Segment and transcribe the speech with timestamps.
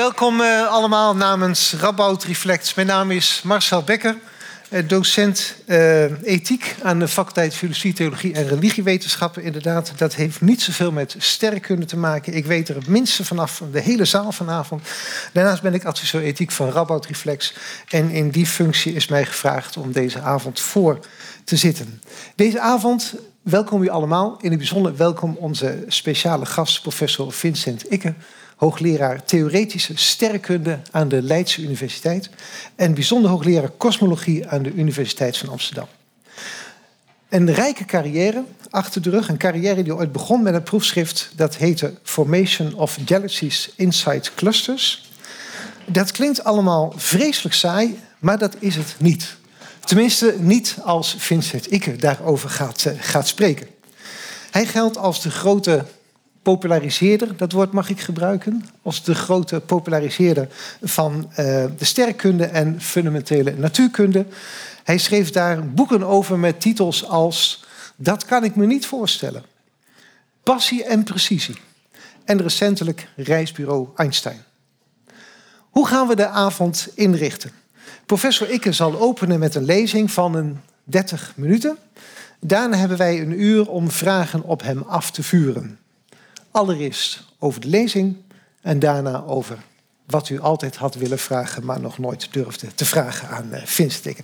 [0.00, 2.74] welkom uh, allemaal namens Rabout Reflects.
[2.74, 4.16] Mijn naam is Marcel Becker,
[4.70, 9.42] uh, docent uh, ethiek aan de faculteit Filosofie, Theologie en Religiewetenschappen.
[9.42, 12.34] Inderdaad, dat heeft niet zoveel met sterrenkunde te maken.
[12.34, 14.82] Ik weet er het minste vanaf de hele zaal vanavond.
[15.32, 17.54] Daarnaast ben ik adviseur ethiek van Rabout Reflex.
[17.88, 20.98] En in die functie is mij gevraagd om deze avond voor
[21.44, 22.02] te zitten.
[22.34, 24.38] Deze avond welkom u allemaal.
[24.40, 28.14] In het bijzonder welkom onze speciale gast, professor Vincent Ikke
[28.60, 32.30] hoogleraar theoretische sterrenkunde aan de Leidse Universiteit
[32.74, 35.86] en bijzonder hoogleraar kosmologie aan de Universiteit van Amsterdam.
[37.28, 41.56] Een rijke carrière achter de rug, een carrière die ooit begon met een proefschrift dat
[41.56, 45.10] heette Formation of Galaxies Inside Clusters.
[45.86, 49.36] Dat klinkt allemaal vreselijk saai, maar dat is het niet.
[49.84, 53.66] Tenminste, niet als Vincent Ikke daarover gaat, eh, gaat spreken.
[54.50, 55.84] Hij geldt als de grote
[56.42, 60.48] populariseerder, dat woord mag ik gebruiken, als de grote populariseerder
[60.82, 64.26] van uh, de sterrenkunde en fundamentele natuurkunde.
[64.84, 67.64] Hij schreef daar boeken over met titels als
[67.96, 69.42] Dat kan ik me niet voorstellen,
[70.42, 71.56] Passie en Precisie
[72.24, 74.44] en recentelijk Reisbureau Einstein.
[75.70, 77.50] Hoe gaan we de avond inrichten?
[78.06, 81.78] Professor Ikke zal openen met een lezing van een 30 minuten.
[82.40, 85.78] Daarna hebben wij een uur om vragen op hem af te vuren.
[86.50, 88.16] Allereerst over de lezing
[88.60, 89.58] en daarna over
[90.06, 94.18] wat u altijd had willen vragen, maar nog nooit durfde te vragen aan uh, Vincent.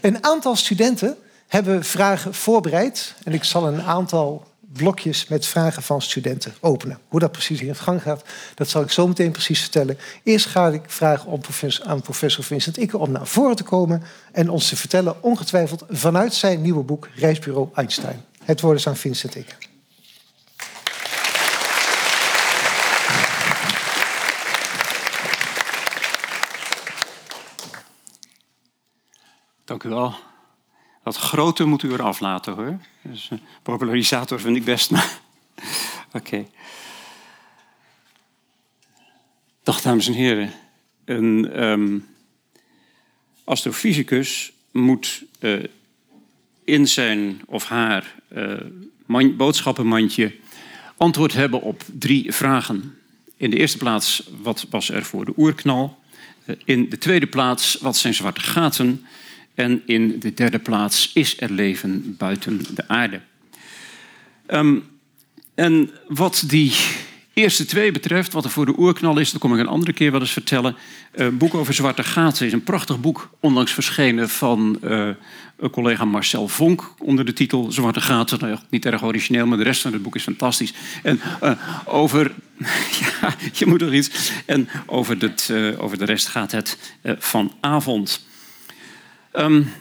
[0.00, 6.02] Een aantal studenten hebben vragen voorbereid en ik zal een aantal blokjes met vragen van
[6.02, 6.98] studenten openen.
[7.08, 8.22] Hoe dat precies in het gang gaat,
[8.54, 9.98] dat zal ik zo meteen precies vertellen.
[10.22, 14.02] Eerst ga ik vragen om professor, aan professor Vincent Ikke om naar voren te komen
[14.32, 18.24] en ons te vertellen, ongetwijfeld vanuit zijn nieuwe boek Reisbureau Einstein.
[18.44, 19.69] Het woord is aan Vincent Ikke.
[29.70, 30.14] Dank u wel.
[31.04, 32.78] Dat grote moet u eraf laten hoor.
[33.02, 34.90] Dus, uh, popularisator vind ik best.
[36.12, 36.46] Oké.
[39.62, 40.52] Dag dames en heren.
[41.04, 42.08] Een um,
[43.44, 45.64] astrofysicus moet uh,
[46.64, 48.14] in zijn of haar
[49.06, 50.34] man, boodschappenmandje
[50.96, 52.98] antwoord hebben op drie vragen.
[53.36, 55.98] In de eerste plaats, wat was er voor de oerknal?
[56.64, 59.06] In de tweede plaats, wat zijn zwarte gaten?
[59.60, 63.20] En in de derde plaats is er leven buiten de aarde.
[64.48, 64.84] Um,
[65.54, 66.72] en wat die
[67.32, 70.10] eerste twee betreft, wat er voor de oerknal is, dat kom ik een andere keer
[70.10, 70.76] wel eens vertellen.
[71.12, 76.04] Een uh, boek over zwarte gaten is een prachtig boek, onlangs verschenen van een collega
[76.04, 78.38] Marcel Vonk onder de titel Zwarte gaten.
[78.40, 80.72] Nou, niet erg origineel, maar de rest van het boek is fantastisch.
[81.02, 81.52] En uh,
[81.84, 82.34] over,
[83.00, 84.32] ja, je moet er iets.
[84.46, 85.34] En over,
[85.78, 88.28] over de rest gaat het vanavond.
[89.32, 89.72] Um,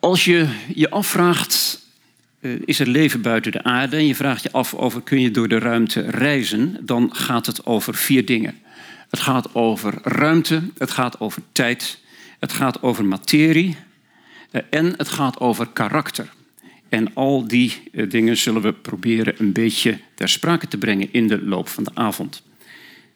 [0.00, 1.84] als je je afvraagt,
[2.40, 3.96] uh, is er leven buiten de aarde?
[3.96, 6.76] En je vraagt je af over, kun je door de ruimte reizen?
[6.80, 8.54] Dan gaat het over vier dingen.
[9.10, 11.98] Het gaat over ruimte, het gaat over tijd,
[12.38, 13.76] het gaat over materie
[14.50, 16.32] uh, en het gaat over karakter.
[16.88, 21.28] En al die uh, dingen zullen we proberen een beetje ter sprake te brengen in
[21.28, 22.42] de loop van de avond.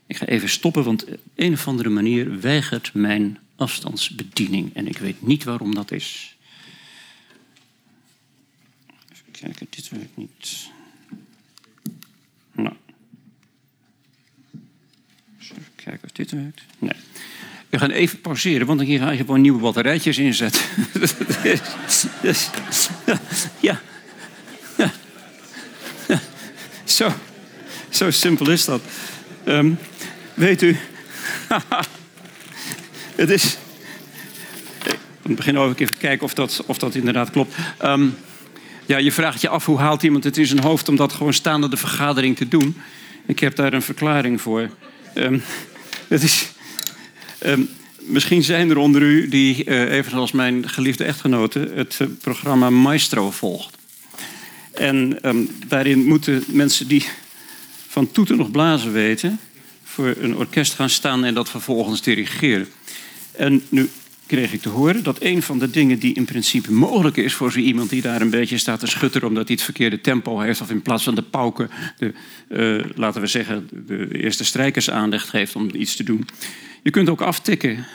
[0.06, 4.75] Ik ga even stoppen, want op een of andere manier weigert mijn afstandsbediening.
[4.75, 6.37] En ik weet niet waarom dat is.
[9.12, 10.71] Even kijken, dit werkt niet.
[12.53, 12.75] Nou.
[15.41, 16.62] Even kijken of dit werkt.
[16.78, 16.97] Nee.
[17.69, 20.62] We gaan even pauzeren, want dan ga je gewoon nieuwe batterijtjes inzetten.
[23.60, 23.81] ja.
[26.09, 26.21] ja.
[26.84, 27.12] Zo.
[27.88, 28.82] Zo simpel is dat.
[29.44, 29.78] Um,
[30.34, 30.77] weet u.
[33.20, 33.56] Het is.
[35.22, 37.54] Ik begin ook even kijken of dat, of dat inderdaad klopt.
[37.84, 38.16] Um,
[38.86, 41.32] ja, je vraagt je af hoe haalt iemand het in zijn hoofd om dat gewoon
[41.32, 42.76] staande de vergadering te doen.
[43.26, 44.70] Ik heb daar een verklaring voor.
[45.14, 45.42] Um,
[46.09, 46.53] het is,
[47.47, 47.68] um,
[47.98, 53.30] misschien zijn er onder u die, uh, evenals mijn geliefde echtgenote, het uh, programma Maestro
[53.30, 53.77] volgt.
[54.72, 55.18] En
[55.66, 57.09] daarin moeten mensen die
[57.89, 59.41] van toeten nog blazen weten,
[59.84, 62.68] voor een orkest gaan staan en dat vervolgens dirigeren.
[63.41, 63.89] En nu
[64.27, 67.53] kreeg ik te horen dat een van de dingen die in principe mogelijk is voor
[67.53, 70.60] zo iemand die daar een beetje staat te schutteren omdat hij het verkeerde tempo heeft
[70.60, 72.13] of in plaats van de pauken de,
[72.48, 76.28] uh, laten we zeggen, de eerste strijkers aandacht geeft om iets te doen.
[76.83, 77.87] Je kunt ook aftikken.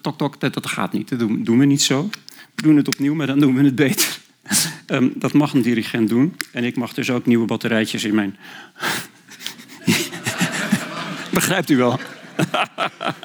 [0.00, 1.08] Tok, tok, dat, dat gaat niet.
[1.08, 2.10] Dat doen, we niet zo.
[2.54, 4.18] We doen het opnieuw, maar dan doen we het beter.
[4.86, 6.36] um, dat mag een dirigent doen.
[6.52, 8.36] En ik mag dus ook nieuwe batterijtjes in mijn
[11.38, 12.00] Begrijpt u wel?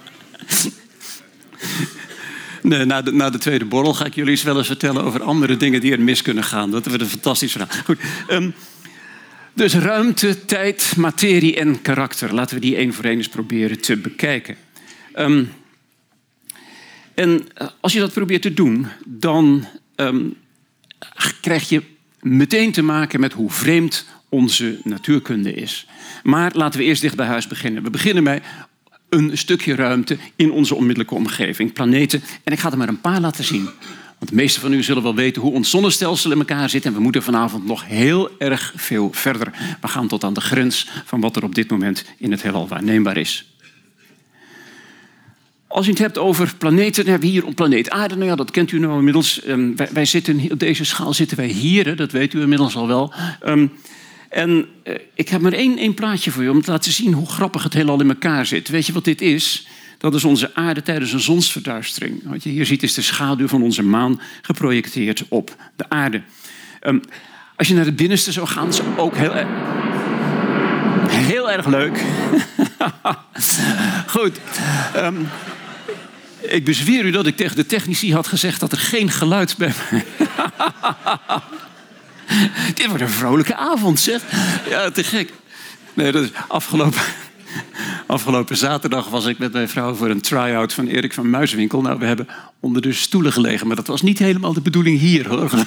[2.61, 5.57] Na, de, na de tweede borrel ga ik jullie eens wel eens vertellen over andere
[5.57, 6.71] dingen die er mis kunnen gaan.
[6.71, 7.83] Dat wordt een fantastisch verhaal.
[7.85, 7.99] Goed.
[8.29, 8.53] Um,
[9.53, 12.33] dus ruimte, tijd, materie en karakter.
[12.33, 14.55] Laten we die één voor één eens proberen te bekijken.
[15.15, 15.51] Um,
[17.13, 19.65] en eh, als je dat probeert te doen, dan
[19.95, 20.35] um,
[21.41, 21.81] krijg je
[22.21, 25.87] meteen te maken met hoe vreemd onze natuurkunde is.
[26.23, 27.83] Maar laten we eerst dicht bij huis beginnen.
[27.83, 28.41] We beginnen bij
[29.09, 32.21] een stukje ruimte in onze onmiddellijke omgeving, planeten.
[32.43, 33.69] En ik ga er maar een paar laten zien.
[34.17, 36.85] Want de meeste van u zullen wel weten hoe ons zonnestelsel in elkaar zit.
[36.85, 39.77] En we moeten vanavond nog heel erg veel verder.
[39.81, 42.67] We gaan tot aan de grens van wat er op dit moment in het heelal
[42.67, 43.53] waarneembaar is.
[45.67, 48.15] Als je het hebt over planeten, dan hebben we hier op planeet Aarde.
[48.15, 49.47] Nou ja, dat kent u nou inmiddels.
[49.47, 53.13] Um, wij, zitten, op deze schaal zitten wij hier, dat weet u inmiddels al wel.
[53.45, 53.71] Um,
[54.29, 57.63] en uh, ik heb maar één, plaatje voor u om te laten zien hoe grappig
[57.63, 58.69] het heelal in elkaar zit.
[58.69, 59.67] Weet je wat dit is?
[59.97, 62.21] Dat is onze aarde tijdens een zonsverduistering.
[62.23, 66.21] Wat je hier ziet is de schaduw van onze maan geprojecteerd op de aarde.
[66.81, 67.01] Um,
[67.55, 69.33] als je naar het binnenste zou gaan, is ook heel,
[71.09, 72.03] heel erg leuk.
[74.15, 74.39] Goed.
[74.95, 75.27] Um,
[76.41, 79.73] ik bezweer u dat ik tegen de technici had gezegd dat er geen geluid bij
[79.91, 80.05] mij.
[82.75, 84.23] Dit wordt een vrolijke avond, zeg.
[84.69, 85.33] Ja, te gek.
[85.93, 87.01] Nee, dat is afgelopen.
[88.07, 91.81] Afgelopen zaterdag was ik met mijn vrouw voor een try-out van Erik van Muiswinkel.
[91.81, 92.27] Nou, we hebben
[92.59, 95.49] onder de stoelen gelegen, maar dat was niet helemaal de bedoeling hier, hoor.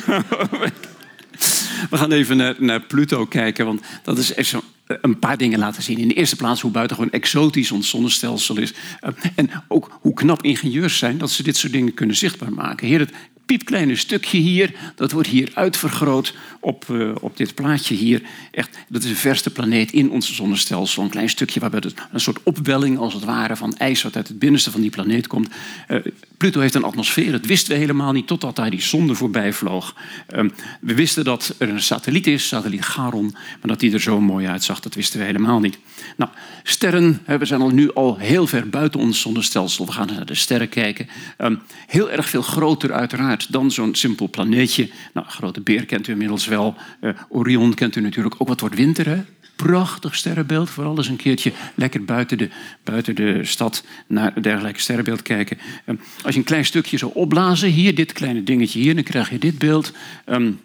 [1.91, 4.63] We gaan even naar, naar Pluto kijken, want dat is echt zo
[5.01, 5.99] een paar dingen laten zien.
[5.99, 8.73] In de eerste plaats hoe buitengewoon exotisch ons zonnestelsel is.
[9.01, 12.87] Eh, en ook hoe knap ingenieurs zijn dat ze dit soort dingen kunnen zichtbaar maken.
[12.87, 13.13] Heer, het
[13.53, 18.23] piepkleine stukje hier, dat wordt hier uitvergroot op, uh, op dit plaatje hier.
[18.51, 21.03] Echt, dat is de verste planeet in ons zonnestelsel.
[21.03, 21.83] Een klein stukje waarbij
[22.13, 25.27] een soort opwelling als het ware van ijs wat uit het binnenste van die planeet
[25.27, 25.49] komt.
[25.89, 25.99] Uh,
[26.37, 29.95] Pluto heeft een atmosfeer, dat wisten we helemaal niet totdat daar die zonde voorbij vloog.
[30.35, 30.45] Uh,
[30.81, 34.47] we wisten dat er een satelliet is, satelliet Charon, maar dat die er zo mooi
[34.47, 35.79] uitzag, dat wisten we helemaal niet.
[36.17, 36.31] Nou,
[36.63, 39.87] sterren, we zijn al nu al heel ver buiten ons zonnestelsel.
[39.87, 41.09] We gaan naar de sterren kijken.
[41.39, 44.91] Um, heel erg veel groter uiteraard dan zo'n simpel planeetje.
[45.15, 46.77] Nou, grote beer kent u inmiddels wel.
[47.01, 48.49] Uh, Orion kent u natuurlijk ook.
[48.49, 49.23] Wat wordt winter, hè?
[49.57, 50.71] prachtig sterrenbeeld.
[50.71, 52.49] Vooral eens een keertje lekker buiten de,
[52.85, 55.59] buiten de stad naar een dergelijke sterrenbeeld kijken.
[55.87, 59.31] Um, als je een klein stukje zou opblazen, hier dit kleine dingetje hier, dan krijg
[59.31, 59.93] je dit beeld.
[60.27, 60.61] Um,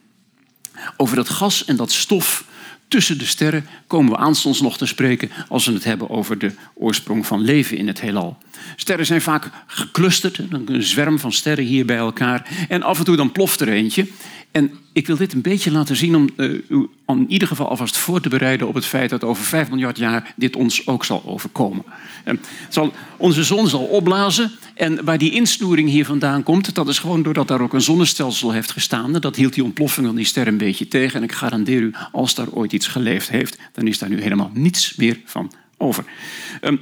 [0.98, 2.46] over dat gas en dat stof
[2.88, 6.52] tussen de sterren komen we aanstonds nog te spreken als we het hebben over de
[6.74, 8.38] oorsprong van leven in het heelal.
[8.76, 12.66] Sterren zijn vaak geclusterd, een zwerm van sterren hier bij elkaar.
[12.70, 14.08] En af en toe dan ploft er eentje.
[14.52, 17.98] En ik wil dit een beetje laten zien om uh, u in ieder geval alvast
[17.98, 21.24] voor te bereiden op het feit dat over 5 miljard jaar dit ons ook zal
[21.26, 21.84] overkomen.
[22.26, 22.34] Uh,
[22.70, 27.24] zal, onze zon zal opblazen en waar die insnoering hier vandaan komt, dat is gewoon
[27.24, 29.14] doordat daar ook een zonnestelsel heeft gestaan.
[29.14, 31.18] Dat hield die ontploffing van die ster een beetje tegen.
[31.18, 34.52] En ik garandeer u, als daar ooit iets geleefd heeft, dan is daar nu helemaal
[34.54, 36.04] niets meer van over.
[36.62, 36.78] Uh,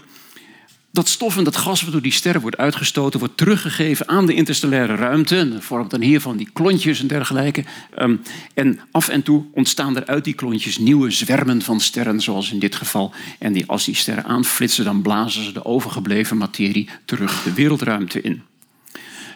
[0.96, 4.34] dat stof en dat gas wat door die sterren wordt uitgestoten, wordt teruggegeven aan de
[4.34, 5.50] interstellaire ruimte.
[5.50, 7.64] Dat vormt dan hiervan die klontjes en dergelijke.
[7.98, 8.22] Um,
[8.54, 12.60] en af en toe ontstaan er uit die klontjes nieuwe zwermen van sterren, zoals in
[12.60, 13.14] dit geval.
[13.40, 18.22] En die, als die sterren aanflitsen, dan blazen ze de overgebleven materie terug de wereldruimte
[18.22, 18.44] in.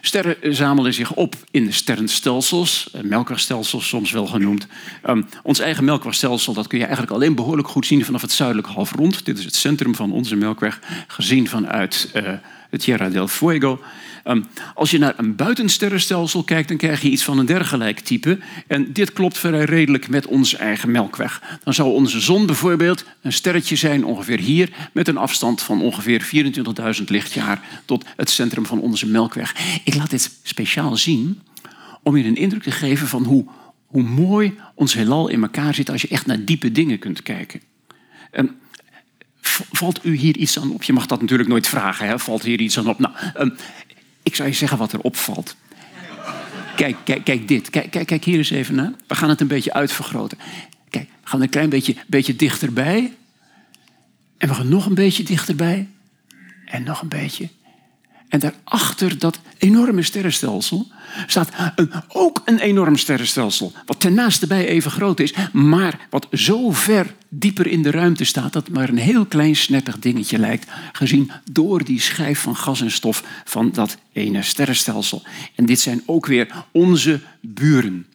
[0.00, 4.66] Sterren zamelen zich op in sterrenstelsels, eh, melkwegstelsels soms wel genoemd.
[5.06, 8.70] Um, ons eigen melkwegstelsel dat kun je eigenlijk alleen behoorlijk goed zien vanaf het zuidelijke
[8.70, 9.24] halfrond.
[9.24, 12.22] Dit is het centrum van onze melkweg, gezien vanuit uh,
[12.70, 13.80] het Tierra del Fuego.
[14.24, 18.38] Um, als je naar een buitensterrenstelsel kijkt, dan krijg je iets van een dergelijk type.
[18.66, 21.58] En dit klopt vrij redelijk met onze eigen melkweg.
[21.64, 26.30] Dan zou onze zon bijvoorbeeld een sterretje zijn, ongeveer hier, met een afstand van ongeveer
[26.98, 29.54] 24.000 lichtjaar tot het centrum van onze melkweg.
[29.84, 31.40] Ik laat dit speciaal zien
[32.02, 33.44] om je een indruk te geven van hoe,
[33.86, 37.60] hoe mooi ons heelal in elkaar zit als je echt naar diepe dingen kunt kijken.
[38.32, 38.58] Um,
[39.72, 40.82] Valt u hier iets aan op?
[40.82, 42.06] Je mag dat natuurlijk nooit vragen.
[42.06, 42.18] Hè?
[42.18, 42.98] Valt hier iets aan op?
[42.98, 43.56] Nou, um,
[44.22, 45.56] ik zou je zeggen wat er opvalt.
[46.76, 47.70] Kijk, kijk, kijk dit.
[47.70, 48.92] Kijk, kijk, kijk hier eens even naar.
[49.06, 50.38] We gaan het een beetje uitvergroten.
[50.90, 53.12] Kijk, we gaan een klein beetje, beetje dichterbij.
[54.38, 55.88] En we gaan nog een beetje dichterbij.
[56.64, 57.48] En nog een beetje.
[58.30, 60.86] En daarachter dat enorme sterrenstelsel
[61.26, 63.72] staat een, ook een enorm sterrenstelsel.
[63.86, 68.52] Wat ten naaste even groot is, maar wat zo ver dieper in de ruimte staat
[68.52, 72.80] dat het maar een heel klein snettig dingetje lijkt, gezien door die schijf van gas
[72.80, 75.22] en stof van dat ene sterrenstelsel.
[75.54, 78.06] En dit zijn ook weer onze buren.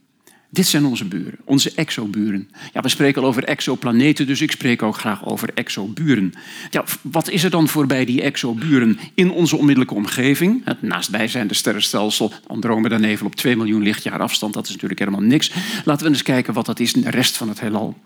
[0.56, 2.50] Dit zijn onze buren, onze exoburen.
[2.74, 6.34] Ja, we spreken al over exoplaneten, dus ik spreek ook graag over exoburen.
[6.70, 10.62] Ja, wat is er dan voorbij die exoburen in onze onmiddellijke omgeving?
[10.66, 15.52] Het naastbijzijnde sterrenstelsel, Andromeda-nevel op 2 miljoen lichtjaar afstand, dat is natuurlijk helemaal niks.
[15.86, 17.98] Laten we eens kijken wat dat is in de rest van het heelal.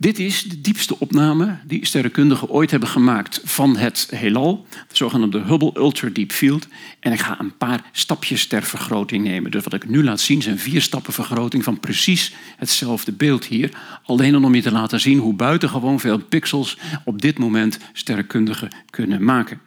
[0.00, 5.40] Dit is de diepste opname die sterrenkundigen ooit hebben gemaakt van het heelal, de zogenaamde
[5.40, 6.66] Hubble Ultra Deep Field.
[7.00, 9.50] En ik ga een paar stapjes ter vergroting nemen.
[9.50, 13.70] Dus wat ik nu laat zien zijn vier stappen vergroting van precies hetzelfde beeld hier.
[14.04, 19.24] Alleen om je te laten zien hoe buitengewoon veel pixels op dit moment sterrenkundigen kunnen
[19.24, 19.60] maken.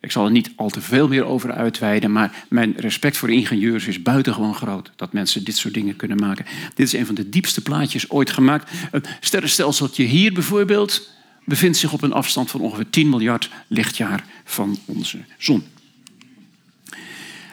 [0.00, 3.86] Ik zal er niet al te veel meer over uitweiden, maar mijn respect voor ingenieurs
[3.86, 4.90] is buitengewoon groot.
[4.96, 6.44] Dat mensen dit soort dingen kunnen maken.
[6.74, 8.70] Dit is een van de diepste plaatjes ooit gemaakt.
[8.90, 11.10] Een sterrenstelseltje hier bijvoorbeeld
[11.44, 15.64] bevindt zich op een afstand van ongeveer 10 miljard lichtjaar van onze zon.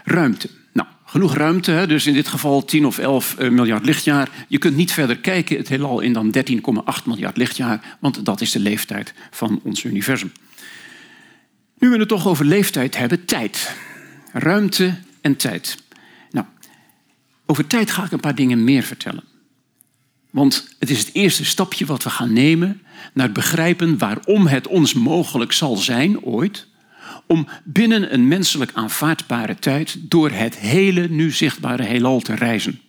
[0.04, 0.50] Ruimte.
[0.74, 4.30] Nou, genoeg ruimte, dus in dit geval 10 of 11 eh, miljard lichtjaar.
[4.48, 8.52] Je kunt niet verder kijken, het heelal in dan 13,8 miljard lichtjaar, want dat is
[8.52, 10.32] de leeftijd van ons universum.
[11.80, 13.76] Nu we het toch over leeftijd hebben, tijd.
[14.34, 15.84] Ruimte en tijd.
[16.32, 16.46] Nou,
[17.46, 19.24] over tijd ga ik een paar dingen meer vertellen.
[20.32, 22.82] Want het is het eerste stapje wat we gaan nemen
[23.14, 26.68] naar het begrijpen waarom het ons mogelijk zal zijn ooit
[27.26, 32.82] om binnen een menselijk aanvaardbare tijd door het hele nu zichtbare heelal te reizen.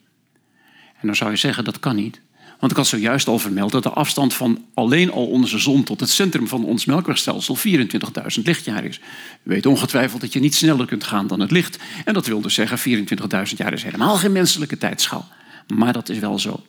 [1.01, 2.21] En dan zou je zeggen dat kan niet.
[2.59, 6.01] Want ik had zojuist al vermeld dat de afstand van alleen al onze zon tot
[6.01, 8.99] het centrum van ons melkwegstelsel 24.000 lichtjaar is.
[8.99, 9.03] U
[9.43, 11.79] weet ongetwijfeld dat je niet sneller kunt gaan dan het licht.
[12.05, 13.07] En dat wil dus zeggen,
[13.49, 15.29] 24.000 jaar is helemaal geen menselijke tijdschaal.
[15.75, 16.65] Maar dat is wel zo.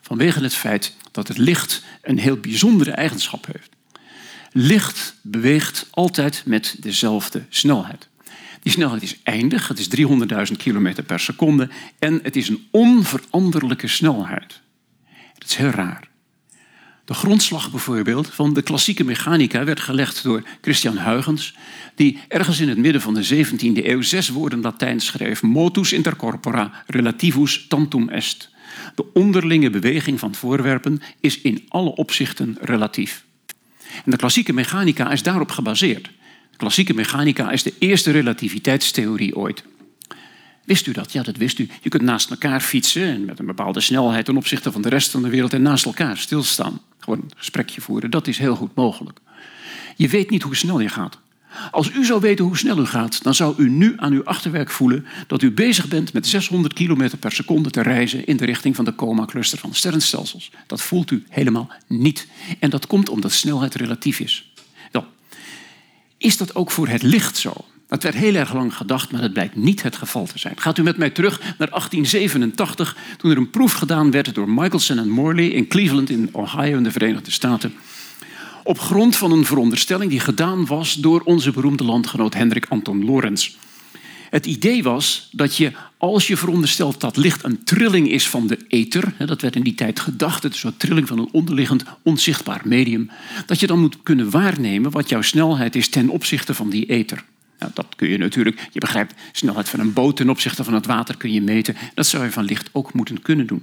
[0.00, 3.70] Vanwege het feit dat het licht een heel bijzondere eigenschap heeft.
[4.52, 8.08] Licht beweegt altijd met dezelfde snelheid.
[8.62, 13.88] Die snelheid is eindig, het is 300.000 km per seconde en het is een onveranderlijke
[13.88, 14.61] snelheid.
[15.42, 16.08] Dat is heel raar.
[17.04, 21.54] De grondslag bijvoorbeeld van de klassieke mechanica werd gelegd door Christian Huygens,
[21.94, 26.16] die ergens in het midden van de 17e eeuw zes woorden Latijn schreef: motus inter
[26.16, 28.50] corpora relativus tantum est.
[28.94, 33.24] De onderlinge beweging van voorwerpen is in alle opzichten relatief.
[34.04, 36.04] En de klassieke mechanica is daarop gebaseerd.
[36.50, 39.64] De klassieke mechanica is de eerste relativiteitstheorie ooit.
[40.64, 41.12] Wist u dat?
[41.12, 41.68] Ja, dat wist u.
[41.82, 45.10] Je kunt naast elkaar fietsen en met een bepaalde snelheid ten opzichte van de rest
[45.10, 46.80] van de wereld en naast elkaar stilstaan.
[46.98, 49.18] Gewoon een gesprekje voeren, dat is heel goed mogelijk.
[49.96, 51.18] Je weet niet hoe snel je gaat.
[51.70, 54.70] Als u zou weten hoe snel u gaat, dan zou u nu aan uw achterwerk
[54.70, 58.76] voelen dat u bezig bent met 600 km per seconde te reizen in de richting
[58.76, 60.50] van de coma-cluster van sterrenstelsels.
[60.66, 62.26] Dat voelt u helemaal niet.
[62.58, 64.52] En dat komt omdat snelheid relatief is.
[64.90, 65.04] Dan,
[66.18, 67.52] is dat ook voor het licht zo?
[67.92, 70.54] Dat werd heel erg lang gedacht, maar dat blijkt niet het geval te zijn.
[70.56, 74.98] Gaat u met mij terug naar 1887, toen er een proef gedaan werd door Michelson
[74.98, 77.74] en Morley in Cleveland in Ohio in de Verenigde Staten.
[78.64, 83.50] Op grond van een veronderstelling die gedaan was door onze beroemde landgenoot Hendrik Anton Lorentz.
[84.30, 88.58] Het idee was dat je, als je veronderstelt dat licht een trilling is van de
[88.68, 92.60] ether, dat werd in die tijd gedacht, het is een trilling van een onderliggend onzichtbaar
[92.64, 93.10] medium,
[93.46, 97.24] dat je dan moet kunnen waarnemen wat jouw snelheid is ten opzichte van die ether.
[97.62, 100.86] Nou, dat kun je natuurlijk, je begrijpt, snelheid van een boot ten opzichte van het
[100.86, 101.76] water kun je meten.
[101.94, 103.62] Dat zou je van licht ook moeten kunnen doen.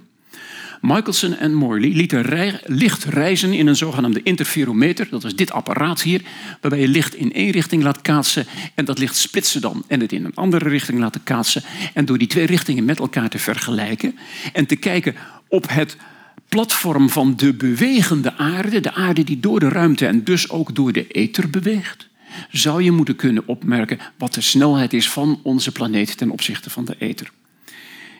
[0.81, 5.07] Michelson en Morley lieten licht reizen in een zogenaamde interferometer.
[5.09, 6.21] Dat is dit apparaat hier,
[6.61, 10.11] waarbij je licht in één richting laat kaatsen en dat licht splitsen dan en het
[10.11, 11.63] in een andere richting laten kaatsen.
[11.93, 14.17] En door die twee richtingen met elkaar te vergelijken
[14.53, 15.15] en te kijken
[15.47, 15.97] op het
[16.49, 20.91] platform van de bewegende aarde, de aarde die door de ruimte en dus ook door
[20.91, 22.09] de ether beweegt
[22.51, 26.86] zou je moeten kunnen opmerken wat de snelheid is van onze planeet ten opzichte van
[26.86, 27.31] de ether.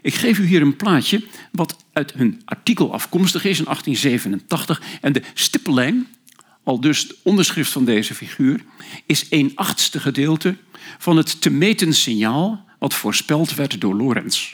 [0.02, 4.82] Ik geef u hier een plaatje wat uit een artikel afkomstig is in 1887.
[5.02, 6.08] En de stippellijn,
[6.64, 8.64] al dus de onderschrift van deze figuur,
[9.06, 10.56] is een achtste gedeelte
[10.98, 14.54] van het te meten signaal wat voorspeld werd door Lorentz.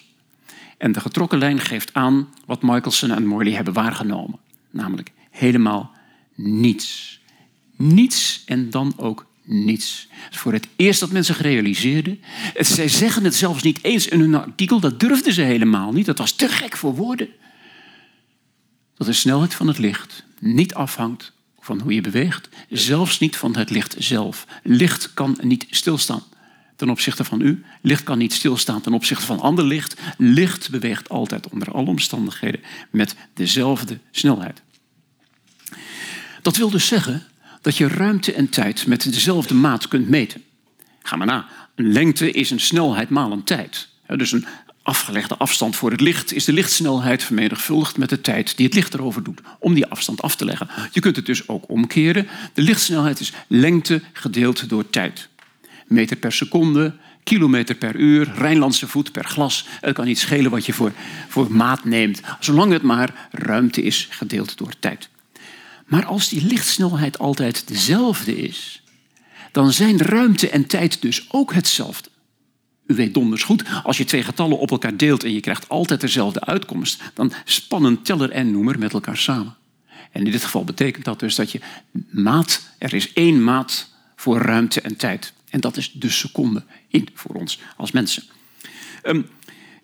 [0.78, 4.40] En de getrokken lijn geeft aan wat Michelson en Morley hebben waargenomen.
[4.72, 5.92] Namelijk helemaal
[6.36, 7.20] niets.
[7.76, 10.08] Niets en dan ook niets.
[10.10, 12.22] Het voor het eerst dat mensen gerealiseerden.
[12.60, 16.06] Zij zeggen het zelfs niet eens in hun artikel, dat durfden ze helemaal niet.
[16.06, 17.30] Dat was te gek voor woorden.
[18.96, 23.56] Dat de snelheid van het licht niet afhangt van hoe je beweegt, zelfs niet van
[23.56, 24.46] het licht zelf.
[24.64, 26.24] Licht kan niet stilstaan
[26.76, 27.64] ten opzichte van u.
[27.82, 30.02] Licht kan niet stilstaan ten opzichte van ander licht.
[30.18, 32.62] Licht beweegt altijd onder alle omstandigheden
[32.92, 34.62] met dezelfde snelheid.
[36.42, 37.28] Dat wil dus zeggen
[37.66, 40.44] dat je ruimte en tijd met dezelfde maat kunt meten.
[41.04, 41.46] Ga maar na.
[41.76, 43.88] Een lengte is een snelheid maal een tijd.
[44.08, 44.46] Dus een
[44.82, 48.94] afgelegde afstand voor het licht is de lichtsnelheid vermenigvuldigd met de tijd die het licht
[48.94, 50.70] erover doet om die afstand af te leggen.
[50.92, 52.28] Je kunt het dus ook omkeren.
[52.54, 55.30] De lichtsnelheid is lengte gedeeld door tijd.
[55.88, 56.94] Meter per seconde,
[57.24, 59.66] kilometer per uur, Rijnlandse voet per glas.
[59.82, 60.92] Het kan niet schelen wat je voor,
[61.28, 65.10] voor maat neemt, zolang het maar ruimte is gedeeld door tijd.
[65.86, 68.84] Maar als die lichtsnelheid altijd dezelfde is,
[69.52, 72.10] dan zijn ruimte en tijd dus ook hetzelfde.
[72.88, 76.02] U weet donders goed, als je twee getallen op elkaar deelt en je krijgt altijd
[76.02, 79.56] dezelfde uitkomst, dan spannen teller en noemer met elkaar samen.
[80.12, 81.60] En in dit geval betekent dat dus dat je
[82.10, 85.34] maat, er is één maat voor ruimte en tijd.
[85.50, 88.24] En dat is de seconde in voor ons als mensen.
[89.02, 89.22] Ehm,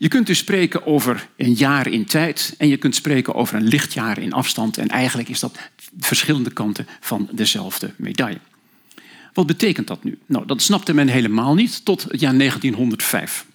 [0.02, 3.68] je kunt dus spreken over een jaar in tijd en je kunt spreken over een
[3.68, 4.78] lichtjaar in afstand.
[4.78, 5.58] En eigenlijk is dat
[6.00, 8.40] verschillende kanten van dezelfde medaille.
[9.34, 10.20] Wat betekent dat nu?
[10.26, 13.46] Nou, dat snapte men helemaal niet tot het jaar 1905.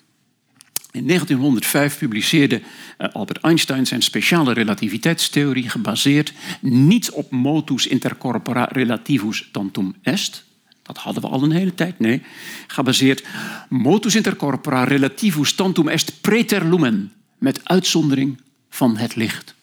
[0.90, 2.62] In 1905 publiceerde
[2.98, 10.45] eh, Albert Einstein zijn speciale relativiteitstheorie gebaseerd niet op motus intercorpora relativus tantum est.
[10.86, 11.98] Dat hadden we al een hele tijd.
[11.98, 12.22] Nee,
[12.66, 13.24] gebaseerd
[13.68, 18.40] motus intercorpora relativus tantum est preter lumen, met uitzondering
[18.70, 19.54] van het licht.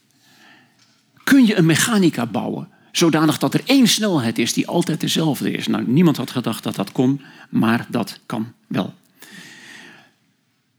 [1.24, 5.68] Kun je een mechanica bouwen zodanig dat er één snelheid is die altijd dezelfde is.
[5.68, 8.94] Nou, niemand had gedacht dat dat kon, maar dat kan wel.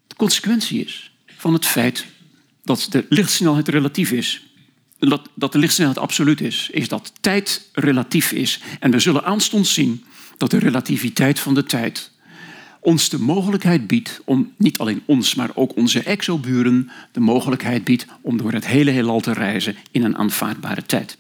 [0.07, 2.07] De consequentie is van het feit
[2.63, 4.43] dat de lichtsnelheid relatief is,
[4.99, 8.61] dat, dat de lichtsnelheid absoluut is, is dat tijd relatief is.
[8.81, 10.05] En we zullen aanstonds zien
[10.45, 12.11] dat de relativiteit van de tijd
[12.81, 18.07] ons de mogelijkheid biedt om, niet alleen ons, maar ook onze exoburen, de mogelijkheid biedt
[18.21, 21.17] om door het hele heelal te reizen in een aanvaardbare tijd.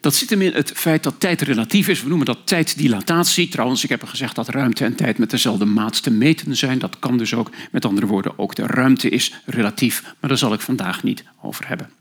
[0.00, 2.02] Dat zit hem in het feit dat tijd relatief is.
[2.02, 3.48] We noemen dat tijddilatatie.
[3.48, 6.78] Trouwens, ik heb al gezegd dat ruimte en tijd met dezelfde maat te meten zijn.
[6.78, 10.02] Dat kan dus ook, met andere woorden, ook de ruimte is relatief.
[10.02, 11.97] Maar daar zal ik vandaag niet over hebben.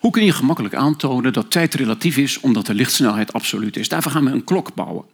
[0.00, 3.88] Hoe kun je gemakkelijk aantonen dat tijd relatief is omdat de lichtsnelheid absoluut is?
[3.88, 5.04] Daarvoor gaan we een klok bouwen.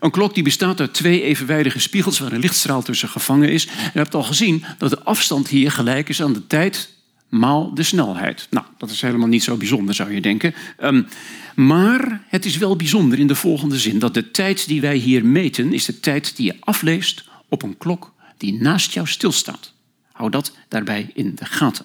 [0.00, 3.62] Een klok die bestaat uit twee evenwijdige spiegels waar een lichtstraal tussen gevangen is.
[3.62, 6.94] Je hebt al gezien dat de afstand hier gelijk is aan de tijd
[7.28, 8.46] maal de snelheid.
[8.50, 10.54] Nou, dat is helemaal niet zo bijzonder, zou je denken.
[10.82, 11.06] Um,
[11.54, 15.24] maar het is wel bijzonder in de volgende zin: dat de tijd die wij hier
[15.24, 19.72] meten, is de tijd die je afleest op een klok die naast jou stilstaat.
[20.12, 21.84] Hou dat daarbij in de gaten.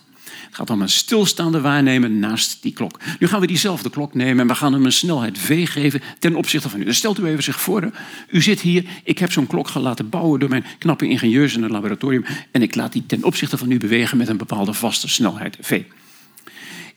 [0.58, 3.00] Gaat om een stilstaande waarnemen naast die klok.
[3.20, 6.36] Nu gaan we diezelfde klok nemen en we gaan hem een snelheid v geven ten
[6.36, 6.84] opzichte van u.
[6.84, 7.92] Dus stelt u even zich voor,
[8.30, 11.72] u zit hier, ik heb zo'n klok laten bouwen door mijn knappe ingenieurs in het
[11.72, 15.58] laboratorium en ik laat die ten opzichte van u bewegen met een bepaalde vaste snelheid
[15.62, 15.82] v.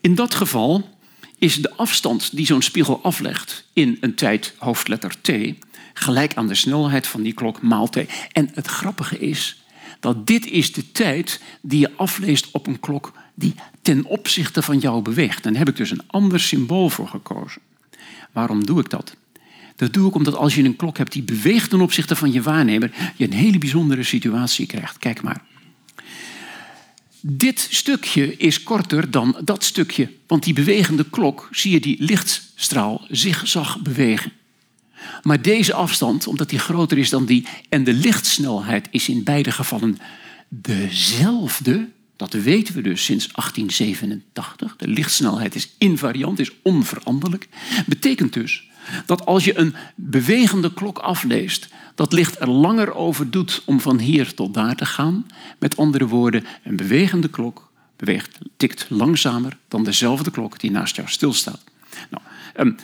[0.01, 0.89] In dat geval
[1.39, 5.31] is de afstand die zo'n spiegel aflegt in een tijd hoofdletter t
[5.95, 7.97] gelijk aan de snelheid van die klok maal t.
[8.33, 9.63] En het grappige is
[10.01, 14.79] dat dit is de tijd die je afleest op een klok die ten opzichte van
[14.79, 15.43] jou beweegt.
[15.43, 17.61] Dan heb ik dus een ander symbool voor gekozen.
[18.33, 19.17] Waarom doe ik dat?
[19.77, 22.43] Dat doe ik omdat als je een klok hebt die beweegt ten opzichte van je
[22.43, 24.99] waarnemer, je een hele bijzondere situatie krijgt.
[24.99, 25.43] Kijk maar.
[27.21, 33.07] Dit stukje is korter dan dat stukje, want die bewegende klok zie je die lichtstraal
[33.09, 34.33] zigzag bewegen.
[35.23, 39.53] Maar deze afstand, omdat die groter is dan die en de lichtsnelheid is in beide
[39.53, 39.99] gevallen
[40.49, 41.89] dezelfde,
[42.21, 44.77] dat weten we dus sinds 1887.
[44.77, 47.49] De lichtsnelheid is invariant, is onveranderlijk.
[47.87, 48.69] Betekent dus
[49.07, 53.99] dat als je een bewegende klok afleest, dat licht er langer over doet om van
[53.99, 55.27] hier tot daar te gaan.
[55.59, 61.09] Met andere woorden, een bewegende klok beweegt, tikt langzamer dan dezelfde klok die naast jou
[61.09, 61.65] stilstaat.
[62.11, 62.23] Nou,
[62.57, 62.77] um,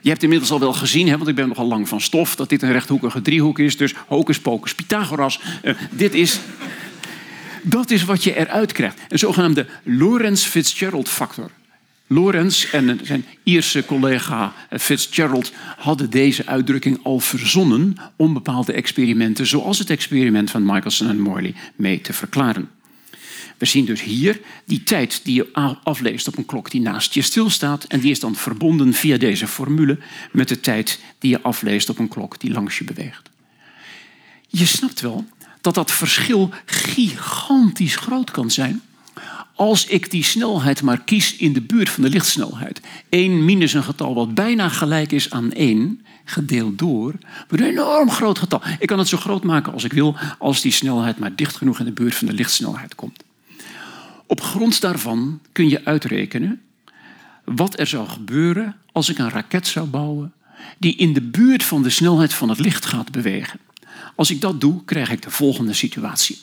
[0.00, 2.48] je hebt inmiddels al wel gezien, hè, want ik ben nogal lang van stof, dat
[2.48, 3.76] dit een rechthoekige driehoek is.
[3.76, 5.40] Dus hocus pocus Pythagoras.
[5.62, 6.40] Uh, dit is
[7.64, 9.00] dat is wat je eruit krijgt.
[9.08, 11.50] Een zogenaamde Lorentz-Fitzgerald factor.
[12.06, 19.78] Lorentz en zijn Ierse collega Fitzgerald hadden deze uitdrukking al verzonnen om bepaalde experimenten, zoals
[19.78, 22.70] het experiment van Michelson en Morley, mee te verklaren.
[23.58, 25.48] We zien dus hier die tijd die je
[25.82, 27.84] afleest op een klok die naast je stilstaat.
[27.84, 29.98] En die is dan verbonden via deze formule
[30.32, 33.30] met de tijd die je afleest op een klok die langs je beweegt.
[34.48, 35.24] Je snapt wel
[35.64, 38.82] dat dat verschil gigantisch groot kan zijn.
[39.54, 42.80] Als ik die snelheid maar kies in de buurt van de lichtsnelheid.
[43.08, 47.14] 1 minus een getal wat bijna gelijk is aan 1, gedeeld door,
[47.48, 48.62] een enorm groot getal.
[48.78, 51.78] Ik kan het zo groot maken als ik wil, als die snelheid maar dicht genoeg
[51.78, 53.22] in de buurt van de lichtsnelheid komt.
[54.26, 56.60] Op grond daarvan kun je uitrekenen
[57.44, 60.32] wat er zou gebeuren als ik een raket zou bouwen
[60.78, 63.60] die in de buurt van de snelheid van het licht gaat bewegen.
[64.14, 66.38] Als ik dat doe, krijg ik de volgende situatie.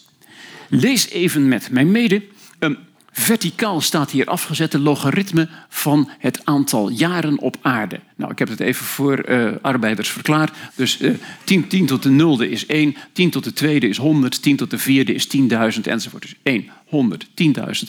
[0.69, 2.23] Lees even met mij mede.
[2.59, 2.77] Um,
[3.11, 7.99] verticaal staat hier afgezet de logaritme van het aantal jaren op aarde.
[8.15, 10.57] Nou, ik heb het even voor uh, arbeiders verklaard.
[10.75, 14.41] Dus uh, 10, 10 tot de nulde is 1, 10 tot de tweede is 100,
[14.41, 15.41] 10 tot de vierde is 10.000
[15.81, 16.21] enzovoort.
[16.21, 17.33] Dus 1, 100, 10.000,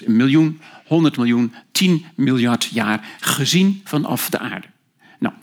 [0.04, 4.66] een miljoen, 100 miljoen, 10 miljard jaar gezien vanaf de aarde.
[5.18, 5.34] Nou,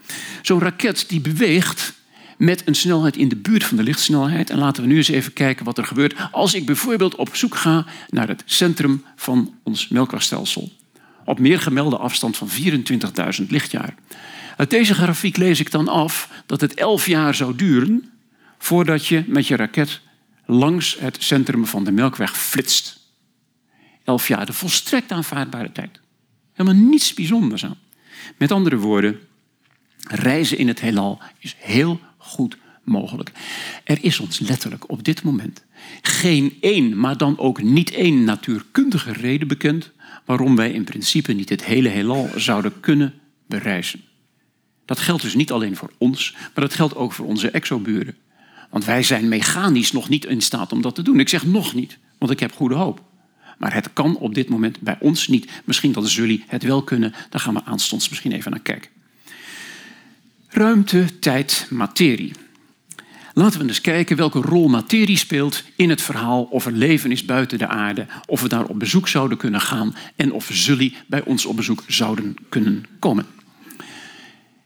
[0.42, 1.94] zo'n raket die beweegt
[2.40, 4.50] met een snelheid in de buurt van de lichtsnelheid.
[4.50, 7.56] En laten we nu eens even kijken wat er gebeurt als ik bijvoorbeeld op zoek
[7.56, 10.72] ga naar het centrum van ons melkwegstelsel.
[11.26, 12.50] Op meer gemelde afstand van
[13.42, 13.96] 24.000 lichtjaar.
[14.58, 18.12] Uit deze grafiek lees ik dan af dat het 11 jaar zou duren
[18.58, 20.02] voordat je met je raket
[20.46, 23.00] langs het centrum van de melkweg flitst.
[24.04, 26.00] 11 jaar, de volstrekt aanvaardbare tijd.
[26.54, 27.78] Helemaal niets bijzonders aan.
[28.38, 29.20] Met andere woorden,
[30.08, 33.32] reizen in het heelal is heel goed mogelijk.
[33.84, 35.66] Er is ons letterlijk op dit moment
[36.02, 39.92] geen één, maar dan ook niet één natuurkundige reden bekend
[40.26, 43.14] waarom wij in principe niet het hele heelal zouden kunnen
[43.48, 44.02] bereizen.
[44.86, 48.16] Dat geldt dus niet alleen voor ons, maar dat geldt ook voor onze exoburen.
[48.70, 51.20] Want wij zijn mechanisch nog niet in staat om dat te doen.
[51.20, 53.04] Ik zeg nog niet, want ik heb goede hoop.
[53.58, 55.52] Maar het kan op dit moment bij ons niet.
[55.66, 57.14] Misschien dat jullie het wel kunnen.
[57.30, 58.90] Daar gaan we aanstonds misschien even naar kijken.
[60.52, 62.34] Ruimte, tijd, materie.
[63.34, 67.26] Laten we eens kijken welke rol materie speelt in het verhaal of er leven is
[67.26, 71.24] buiten de aarde, of we daar op bezoek zouden kunnen gaan en of zullen bij
[71.24, 73.26] ons op bezoek zouden kunnen komen.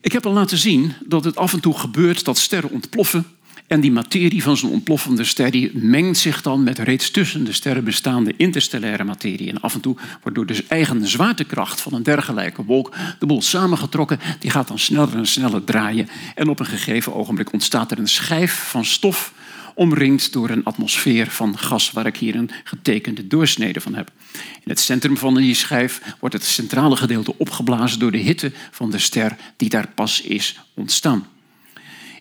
[0.02, 3.26] Ik heb al laten zien dat het af en toe gebeurt dat sterren ontploffen
[3.74, 7.54] en die materie van zo'n ontploffende ster die mengt zich dan met reeds tussen de
[7.54, 9.50] sterren bestaande interstellaire materie.
[9.50, 13.42] En af en toe wordt door de eigen zwaartekracht van een dergelijke wolk de boel
[13.42, 14.20] samengetrokken.
[14.40, 16.10] Die gaat dan sneller en sneller draaien.
[16.36, 19.34] En op een gegeven ogenblik ontstaat er een schijf van stof
[19.76, 24.12] omringd door een atmosfeer van gas, waar ik hier een getekende doorsnede van heb.
[24.34, 28.92] In het centrum van die schijf wordt het centrale gedeelte opgeblazen door de hitte van
[28.92, 31.33] de ster die daar pas is ontstaan.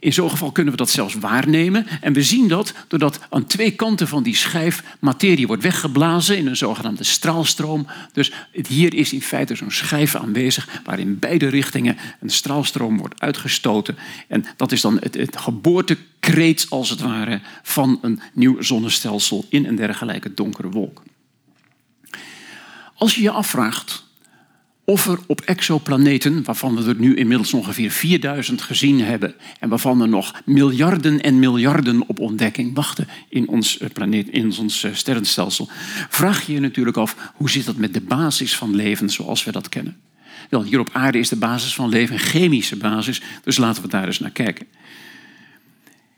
[0.03, 1.87] In zo'n geval kunnen we dat zelfs waarnemen.
[2.01, 6.47] En we zien dat doordat aan twee kanten van die schijf materie wordt weggeblazen in
[6.47, 7.87] een zogenaamde straalstroom.
[8.13, 8.33] Dus
[8.69, 13.97] hier is in feite zo'n schijf aanwezig waar in beide richtingen een straalstroom wordt uitgestoten.
[14.29, 19.67] En dat is dan het, het geboortekreet als het ware van een nieuw zonnestelsel in
[19.67, 21.03] een dergelijke donkere wolk.
[22.95, 24.05] Als je je afvraagt
[24.85, 30.01] of er op exoplaneten, waarvan we er nu inmiddels ongeveer 4000 gezien hebben en waarvan
[30.01, 34.95] er nog miljarden en miljarden op ontdekking wachten in ons eh, planeet, in ons eh,
[34.95, 35.69] sterrenstelsel,
[36.09, 39.53] vraag je je natuurlijk af hoe zit dat met de basis van leven zoals we
[39.53, 39.97] dat kennen.
[40.51, 43.89] Wel, hier op aarde is de basis van leven een chemische basis, dus laten we
[43.89, 44.67] daar eens naar kijken.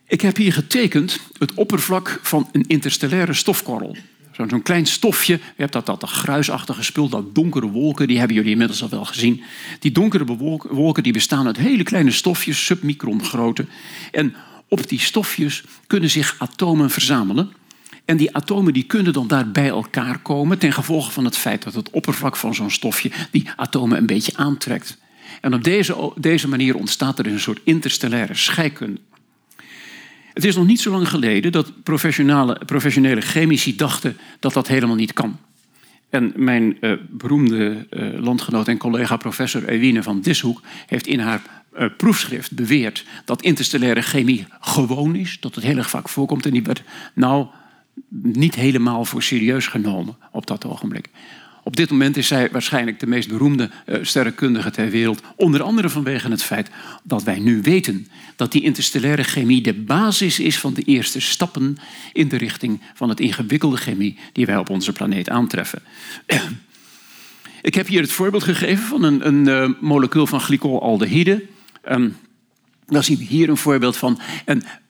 [0.06, 3.96] Ik heb hier getekend het oppervlak van een interstellaire stofkorrel.
[4.36, 8.36] Zo'n klein stofje, je hebt dat, dat, dat gruisachtige spul, dat donkere wolken, die hebben
[8.36, 9.42] jullie inmiddels al wel gezien.
[9.78, 10.24] Die donkere
[10.70, 13.66] wolken die bestaan uit hele kleine stofjes, submicron grootte.
[14.12, 14.34] En
[14.68, 17.52] op die stofjes kunnen zich atomen verzamelen.
[18.04, 21.62] En die atomen die kunnen dan daar bij elkaar komen ten gevolge van het feit
[21.62, 24.98] dat het oppervlak van zo'n stofje die atomen een beetje aantrekt.
[25.40, 29.00] En op deze, deze manier ontstaat er een soort interstellaire scheikunde.
[30.34, 34.96] Het is nog niet zo lang geleden dat professionele, professionele chemici dachten dat dat helemaal
[34.96, 35.38] niet kan.
[36.10, 41.42] En mijn uh, beroemde uh, landgenoot en collega professor Ewine van Dishoek heeft in haar
[41.78, 46.52] uh, proefschrift beweerd dat interstellaire chemie gewoon is, dat het heel erg vaak voorkomt en
[46.52, 46.82] die werd
[47.14, 47.46] nou
[48.22, 51.08] niet helemaal voor serieus genomen op dat ogenblik.
[51.64, 55.22] Op dit moment is zij waarschijnlijk de meest beroemde uh, sterrenkundige ter wereld.
[55.36, 56.70] Onder andere vanwege het feit
[57.02, 61.76] dat wij nu weten dat die interstellaire chemie de basis is van de eerste stappen
[62.12, 65.82] in de richting van het ingewikkelde chemie die wij op onze planeet aantreffen.
[67.62, 71.44] Ik heb hier het voorbeeld gegeven van een, een uh, molecuul van glycolaldehyde.
[71.90, 72.16] Um,
[72.86, 74.18] daar zien we hier een voorbeeld van.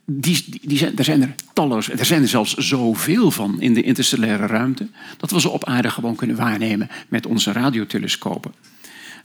[0.06, 3.82] Die, die zijn, er zijn er talloze, er zijn er zelfs zoveel van in de
[3.82, 8.54] interstellaire ruimte, dat we ze op aarde gewoon kunnen waarnemen met onze radiotelescopen.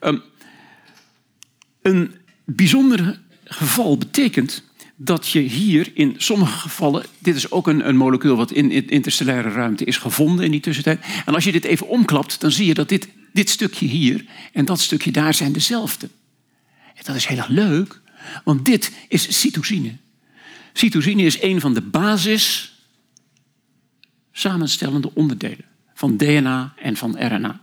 [0.01, 0.21] Um,
[1.81, 2.11] een
[2.45, 4.63] bijzonder geval betekent
[4.95, 8.87] dat je hier in sommige gevallen, dit is ook een, een molecuul wat in, in
[8.87, 12.65] interstellaire ruimte is gevonden in die tussentijd, en als je dit even omklapt, dan zie
[12.65, 16.09] je dat dit, dit stukje hier en dat stukje daar zijn dezelfde.
[16.95, 18.01] En dat is heel erg leuk,
[18.43, 19.97] want dit is cytosine.
[20.73, 22.73] Cytosine is een van de basis
[24.32, 27.62] samenstellende onderdelen van DNA en van RNA.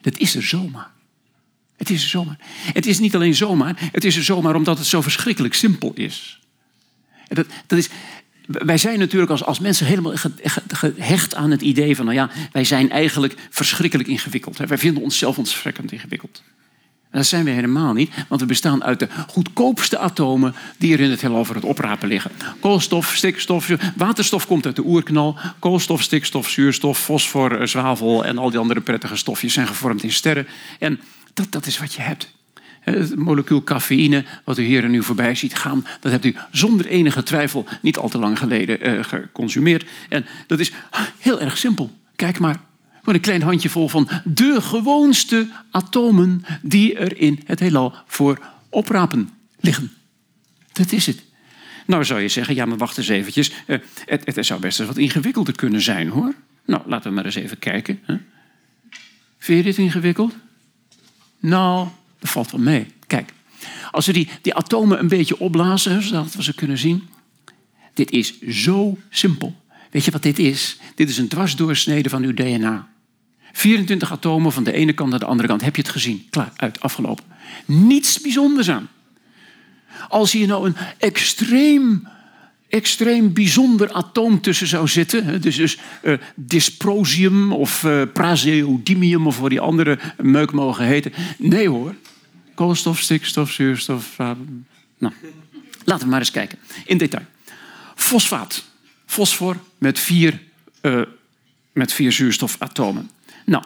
[0.00, 0.90] Dat is er zomaar.
[1.76, 2.38] Het is er zomaar.
[2.72, 6.40] Het is niet alleen zomaar, het is er zomaar omdat het zo verschrikkelijk simpel is.
[7.28, 7.88] dat, dat is
[8.46, 10.14] wij zijn natuurlijk als, als mensen helemaal
[10.68, 14.56] gehecht aan het idee van, nou ja, wij zijn eigenlijk verschrikkelijk ingewikkeld.
[14.56, 16.42] Wij vinden onszelf ontzettend ingewikkeld.
[17.12, 21.00] En dat zijn we helemaal niet, want we bestaan uit de goedkoopste atomen die er
[21.00, 22.30] in het heelal voor het oprapen liggen.
[22.60, 25.38] Koolstof, stikstof, waterstof komt uit de oerknal.
[25.58, 30.12] Koolstof, stikstof, zuurstof, fosfor, eh, zwavel en al die andere prettige stofjes zijn gevormd in
[30.12, 30.46] sterren.
[30.78, 31.00] En
[31.34, 32.32] dat, dat is wat je hebt.
[32.80, 36.86] Het molecuul cafeïne, wat u hier en nu voorbij ziet gaan, dat hebt u zonder
[36.86, 39.84] enige twijfel niet al te lang geleden uh, geconsumeerd.
[40.08, 40.72] En dat is
[41.18, 41.90] heel erg simpel.
[42.16, 42.71] Kijk maar.
[43.02, 48.38] Voor een klein handjevol van de gewoonste atomen die er in het heelal voor
[48.68, 49.92] oprapen liggen.
[50.72, 51.22] Dat is het.
[51.86, 53.52] Nou zou je zeggen, ja maar wacht eens eventjes.
[53.66, 56.34] Uh, het, het, zou best eens wat ingewikkelder kunnen zijn hoor.
[56.64, 58.00] Nou, laten we maar eens even kijken.
[58.04, 58.16] Hè.
[59.38, 60.34] Vind je dit ingewikkeld?
[61.40, 61.88] Nou,
[62.18, 62.86] dat valt wel mee.
[63.06, 63.32] Kijk,
[63.90, 67.08] als we die, die atomen een beetje opblazen, zodat we ze kunnen zien.
[67.94, 69.60] Dit is zo simpel.
[69.90, 70.78] Weet je wat dit is?
[70.94, 72.88] Dit is een dwarsdoorsnede van uw DNA.
[73.52, 75.60] 24 atomen van de ene kant naar de andere kant.
[75.60, 76.26] Heb je het gezien?
[76.30, 77.24] Klaar, uit, afgelopen.
[77.66, 78.88] Niets bijzonders aan.
[80.08, 82.08] Als hier nou een extreem,
[82.68, 89.50] extreem bijzonder atoom tussen zou zitten, dus, dus uh, dysprosium of uh, praseodymium of wat
[89.50, 91.12] die andere meuk mogen heten.
[91.38, 91.94] Nee hoor,
[92.54, 94.18] koolstof, stikstof, zuurstof.
[94.18, 94.30] Uh,
[94.98, 95.14] nou,
[95.84, 97.24] laten we maar eens kijken in detail.
[97.94, 98.64] Fosfaat,
[99.06, 100.40] fosfor met vier,
[101.72, 103.10] met vier zuurstofatomen.
[103.44, 103.64] Nou,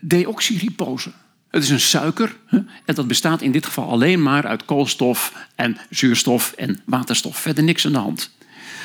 [0.00, 1.12] deoxyribose.
[1.50, 2.36] Het is een suiker
[2.84, 7.36] en dat bestaat in dit geval alleen maar uit koolstof en zuurstof en waterstof.
[7.38, 8.34] Verder niks aan de hand.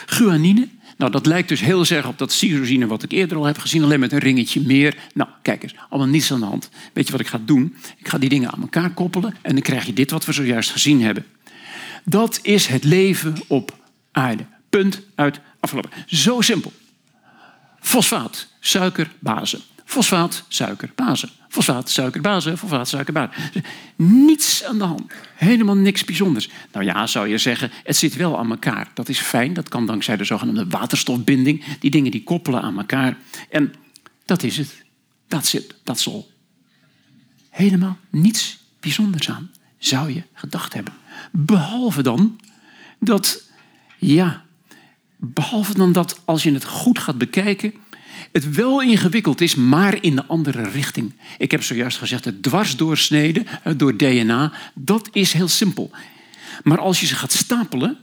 [0.06, 3.58] Guanine, nou dat lijkt dus heel erg op dat cyrosine wat ik eerder al heb
[3.58, 4.98] gezien, alleen met een ringetje meer.
[5.14, 6.70] Nou, kijk eens, allemaal niets aan de hand.
[6.94, 7.76] Weet je wat ik ga doen?
[7.98, 10.72] Ik ga die dingen aan elkaar koppelen en dan krijg je dit wat we zojuist
[10.72, 11.26] gezien hebben.
[12.06, 13.78] Dat is het leven op
[14.12, 14.46] aarde.
[14.70, 15.92] Punt uit afgelopen.
[16.06, 16.72] Zo simpel.
[17.80, 19.60] Fosfaat, suiker, base.
[19.92, 21.30] Fosfaat, suiker, base.
[21.50, 22.58] Fosfaat, suiker, base.
[22.58, 23.32] Fosfaat, suiker, base.
[23.96, 25.12] Niets aan de hand.
[25.36, 26.50] Helemaal niks bijzonders.
[26.72, 28.92] Nou ja, zou je zeggen, het zit wel aan elkaar.
[28.94, 29.54] Dat is fijn.
[29.54, 31.64] Dat kan dankzij de zogenaamde waterstofbinding.
[31.80, 33.18] Die dingen die koppelen aan elkaar.
[33.50, 33.74] En
[34.26, 34.84] dat is het.
[35.28, 36.32] Dat zit, dat is al.
[37.50, 40.94] Helemaal niets bijzonders aan, zou je gedacht hebben.
[41.32, 42.40] Behalve dan
[43.00, 43.44] dat,
[43.98, 44.46] ja,
[45.18, 47.74] behalve dan dat als je het goed gaat bekijken,
[48.32, 51.14] het wel ingewikkeld is, maar in de andere richting.
[51.38, 53.46] Ik heb zojuist gezegd, het dwarsdoorsneden
[53.78, 55.92] door DNA, dat is heel simpel.
[56.64, 57.98] Maar als je ze gaat stapelen,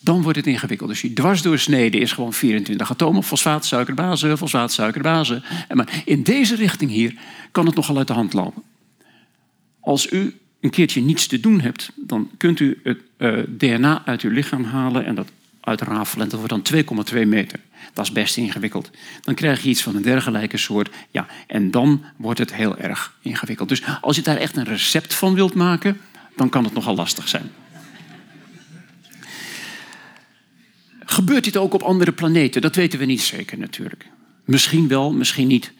[0.00, 0.88] dan wordt het ingewikkeld.
[0.88, 5.42] Dus die dwarsdoorsnede is gewoon 24 atomen, fosfaat, suikerbase, fosfaat, suikerbase.
[5.72, 7.14] Maar in deze richting hier
[7.50, 8.62] kan het nogal uit de hand lopen.
[9.80, 14.20] Als u een keertje niets te doen hebt, dan kunt u het eh, DNA uit
[14.22, 15.30] uw lichaam halen en dat
[15.64, 16.24] uitrafelen.
[16.24, 17.60] En dat wordt dan 2,2 meter.
[17.92, 18.90] Dat is best ingewikkeld.
[19.20, 20.94] Dan krijg je iets van een dergelijke soort.
[21.10, 23.68] Ja, en dan wordt het heel erg ingewikkeld.
[23.68, 26.00] Dus als je daar echt een recept van wilt maken,
[26.36, 27.50] dan kan het nogal lastig zijn.
[31.04, 32.62] Gebeurt dit ook op andere planeten?
[32.62, 34.06] Dat weten we niet zeker natuurlijk.
[34.44, 35.72] Misschien wel, misschien niet.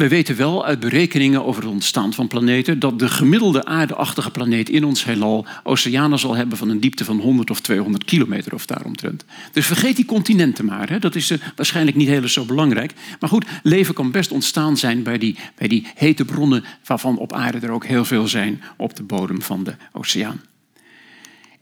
[0.00, 4.68] We weten wel uit berekeningen over het ontstaan van planeten dat de gemiddelde aardeachtige planeet
[4.68, 8.66] in ons heelal oceanen zal hebben van een diepte van 100 of 200 kilometer of
[8.66, 9.24] daaromtrent.
[9.52, 10.88] Dus vergeet die continenten maar.
[10.88, 10.98] Hè.
[10.98, 12.92] Dat is uh, waarschijnlijk niet heel zo belangrijk.
[13.20, 17.32] Maar goed, leven kan best ontstaan zijn bij die, bij die hete bronnen waarvan op
[17.32, 20.40] aarde er ook heel veel zijn op de bodem van de oceaan.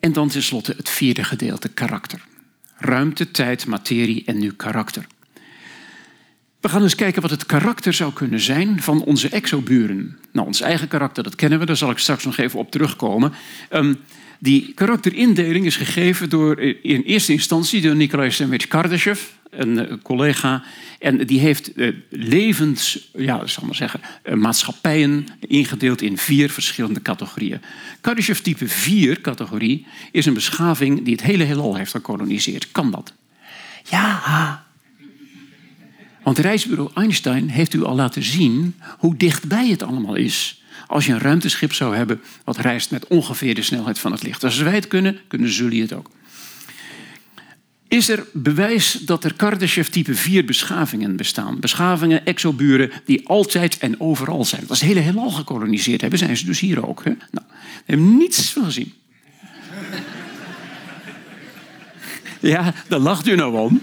[0.01, 2.21] En dan tenslotte het vierde gedeelte, karakter.
[2.77, 5.07] Ruimte, tijd, materie en nu karakter.
[6.61, 10.19] We gaan eens kijken wat het karakter zou kunnen zijn van onze exoburen.
[10.33, 13.33] Nou, ons eigen karakter, dat kennen we, daar zal ik straks nog even op terugkomen.
[13.71, 13.99] Um,
[14.39, 20.63] die karakterindeling is gegeven door in eerste instantie door Nikolai Semwich Kardashev, een eh, collega.
[20.99, 24.01] En die heeft uh, levens, ja, zal maar zeggen,
[24.35, 27.61] maatschappijen ingedeeld in vier verschillende categorieën.
[28.01, 32.73] Kardashev type 4 categorie is een beschaving die het hele heelal heeft gekoloniseerd.
[32.73, 33.13] Kan dat?
[33.91, 34.67] Ja,
[36.29, 40.63] want reisbureau Einstein heeft u al laten zien hoe dichtbij het allemaal is.
[40.87, 44.45] Als je een ruimteschip zou hebben wat reist met ongeveer de snelheid van het licht.
[44.45, 46.11] Als wij het kunnen, kunnen jullie het ook.
[47.89, 51.61] Is er bewijs dat er Kardashev type 4 beschavingen bestaan?
[51.61, 54.63] Beschavingen, exoburen, die altijd en overal zijn.
[54.67, 57.05] Dat is hele heelal gekoloniseerd hebben, zijn ze dus hier ook.
[57.05, 57.11] Hè?
[57.11, 58.93] Nou, we hebben niets van gezien.
[62.53, 63.81] ja, daar lacht u nou om.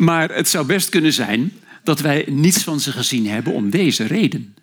[0.00, 4.04] Maar het zou best kunnen zijn dat wij niets van ze gezien hebben om deze
[4.04, 4.54] reden.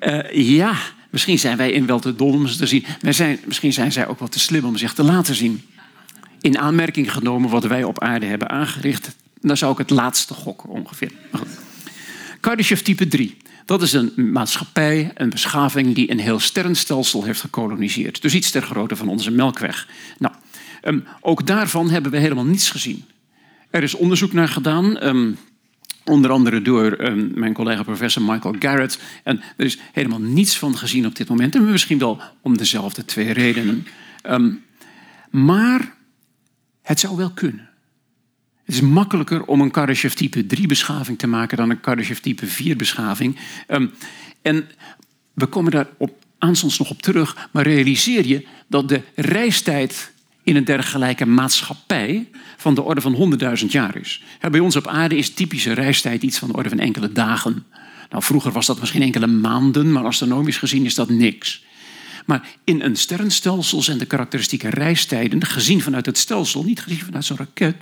[0.00, 0.76] Uh, ja,
[1.10, 2.84] misschien zijn wij in wel te dom om ze te zien.
[3.00, 5.62] Zijn, misschien zijn zij ook wat te slim om zich te laten zien.
[6.40, 9.16] in aanmerking genomen wat wij op aarde hebben aangericht.
[9.40, 11.12] Dan zou ik het laatste gokken ongeveer.
[12.40, 13.36] Kardashev type 3.
[13.64, 18.22] Dat is een maatschappij, een beschaving die een heel sterrenstelsel heeft gekoloniseerd.
[18.22, 19.88] Dus iets ter grootte van onze melkweg.
[20.18, 20.34] Nou,
[20.84, 23.04] um, ook daarvan hebben we helemaal niets gezien.
[23.76, 25.06] Er is onderzoek naar gedaan.
[25.06, 25.38] Um,
[26.04, 28.98] Onder andere door um, mijn collega professor Michael Garrett.
[29.22, 31.54] En er is helemaal niets van gezien op dit moment.
[31.54, 33.86] En misschien wel om dezelfde twee redenen.
[34.30, 34.64] Um,
[35.30, 35.94] maar
[36.82, 37.68] het zou wel kunnen.
[38.64, 42.46] Het is makkelijker om een Kardashev type 3 beschaving te maken dan een Kardashev type
[42.46, 43.38] 4 beschaving.
[44.42, 44.68] En
[45.34, 47.48] we komen daar op aanstonds nog op terug.
[47.52, 50.12] Maar realiseer je dat de reistijd
[50.46, 54.22] in een dergelijke maatschappij van de orde van 100.000 jaar is.
[54.50, 57.66] Bij ons op aarde is typische reistijd iets van de orde van enkele dagen.
[58.10, 61.64] Nou, vroeger was dat misschien enkele maanden, maar astronomisch gezien is dat niks.
[62.26, 67.24] Maar in een sterrenstelsel zijn de karakteristieke reistijden, gezien vanuit het stelsel, niet gezien vanuit
[67.24, 67.76] zo'n raket,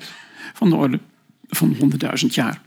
[0.54, 1.00] van de orde
[1.48, 1.76] van
[2.20, 2.60] 100.000 jaar.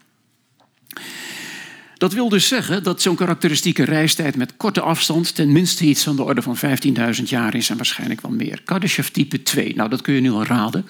[1.98, 6.24] Dat wil dus zeggen dat zo'n karakteristieke reistijd met korte afstand tenminste iets van de
[6.24, 6.58] orde van
[7.18, 8.62] 15.000 jaar is en waarschijnlijk wel meer.
[8.66, 10.86] Kardashev type 2, nou dat kun je nu al raden.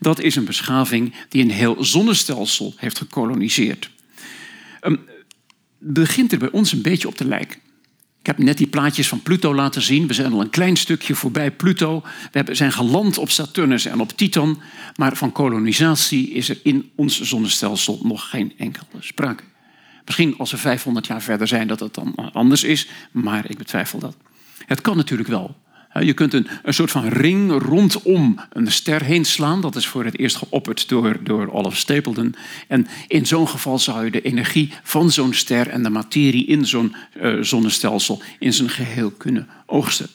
[0.00, 3.90] Dat is een beschaving die een heel zonnestelsel heeft gekoloniseerd.
[4.82, 5.00] Um,
[5.78, 7.58] begint er bij ons een beetje op te lijken.
[8.20, 10.06] Ik heb net die plaatjes van Pluto laten zien.
[10.06, 12.02] We zijn al een klein stukje voorbij Pluto.
[12.32, 14.60] We zijn geland op Saturnus en op Titan.
[14.96, 19.42] Maar van kolonisatie is er in ons zonnestelsel nog geen enkele sprake.
[20.04, 23.98] Misschien als we 500 jaar verder zijn dat het dan anders is, maar ik betwijfel
[23.98, 24.16] dat.
[24.66, 25.56] Het kan natuurlijk wel.
[26.00, 29.60] Je kunt een, een soort van ring rondom een ster heen slaan.
[29.60, 32.34] Dat is voor het eerst geopperd door, door Olaf Stapledon.
[32.68, 36.66] En in zo'n geval zou je de energie van zo'n ster en de materie in
[36.66, 40.08] zo'n uh, zonnestelsel in zijn geheel kunnen oogsten.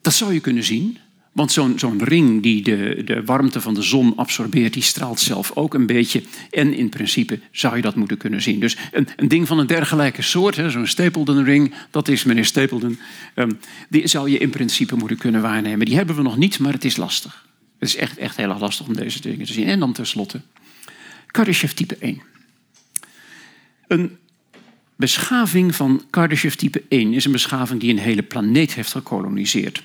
[0.00, 0.98] Dat zou je kunnen zien.
[1.38, 5.74] Want zo'n ring die de, de warmte van de zon absorbeert, die straalt zelf ook
[5.74, 6.22] een beetje.
[6.50, 8.60] En in principe zou je dat moeten kunnen zien.
[8.60, 12.98] Dus een, een ding van een dergelijke soort, zo'n Stapleton ring, dat is meneer Stapleton,
[13.34, 15.86] um, die zou je in principe moeten kunnen waarnemen.
[15.86, 17.46] Die hebben we nog niet, maar het is lastig.
[17.78, 19.66] Het is echt, echt heel erg lastig om deze dingen te zien.
[19.66, 20.40] En dan tenslotte,
[21.26, 22.22] Kardashev type 1.
[23.86, 24.16] Een
[24.96, 29.82] beschaving van Kardashev type 1 is een beschaving die een hele planeet heeft gekoloniseerd.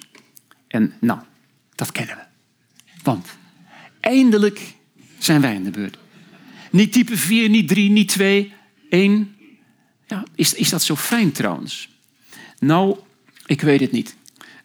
[0.68, 1.20] En nou,
[1.76, 2.22] dat kennen we.
[3.04, 3.28] Want
[4.00, 4.74] eindelijk
[5.18, 5.98] zijn wij in de beurt.
[6.72, 8.54] Niet type 4, niet 3, niet 2,
[8.90, 9.36] 1.
[10.08, 11.90] Ja, is, is dat zo fijn trouwens?
[12.60, 12.98] Nou,
[13.46, 14.16] ik weet het niet.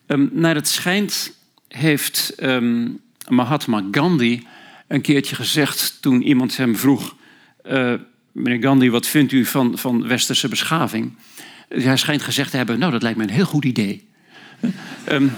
[0.07, 1.37] Um, naar het schijnt
[1.69, 4.47] heeft um, Mahatma Gandhi
[4.87, 7.17] een keertje gezegd toen iemand hem vroeg:
[7.67, 7.95] uh,
[8.33, 11.17] Meneer Gandhi, wat vindt u van, van westerse beschaving?
[11.69, 14.09] Hij schijnt gezegd te hebben: Nou, dat lijkt me een heel goed idee.
[15.09, 15.33] Um,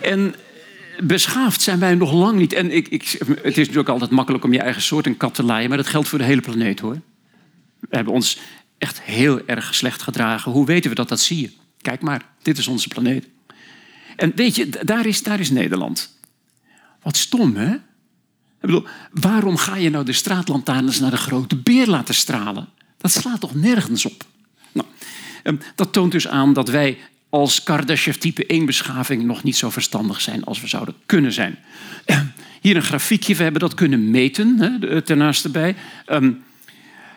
[0.00, 0.34] en
[1.00, 2.52] beschaafd zijn wij nog lang niet.
[2.52, 5.42] En ik, ik, het is natuurlijk altijd makkelijk om je eigen soort een kat te
[5.42, 7.00] laaien, maar dat geldt voor de hele planeet hoor.
[7.80, 8.38] We hebben ons
[8.78, 10.52] echt heel erg slecht gedragen.
[10.52, 11.08] Hoe weten we dat?
[11.08, 11.50] Dat zie je.
[11.80, 13.28] Kijk maar, dit is onze planeet.
[14.16, 16.18] En weet je, daar is, daar is Nederland.
[17.02, 17.74] Wat stom, hè?
[17.74, 22.68] Ik bedoel, waarom ga je nou de straatlantaarns naar de grote beer laten stralen?
[22.96, 24.24] Dat slaat toch nergens op?
[24.72, 24.88] Nou,
[25.42, 29.70] ehm, dat toont dus aan dat wij als Kardashev type 1 beschaving nog niet zo
[29.70, 31.58] verstandig zijn als we zouden kunnen zijn.
[32.60, 35.74] Hier een grafiekje, we hebben dat kunnen meten, ten naaste bij.
[36.06, 36.32] Ehm,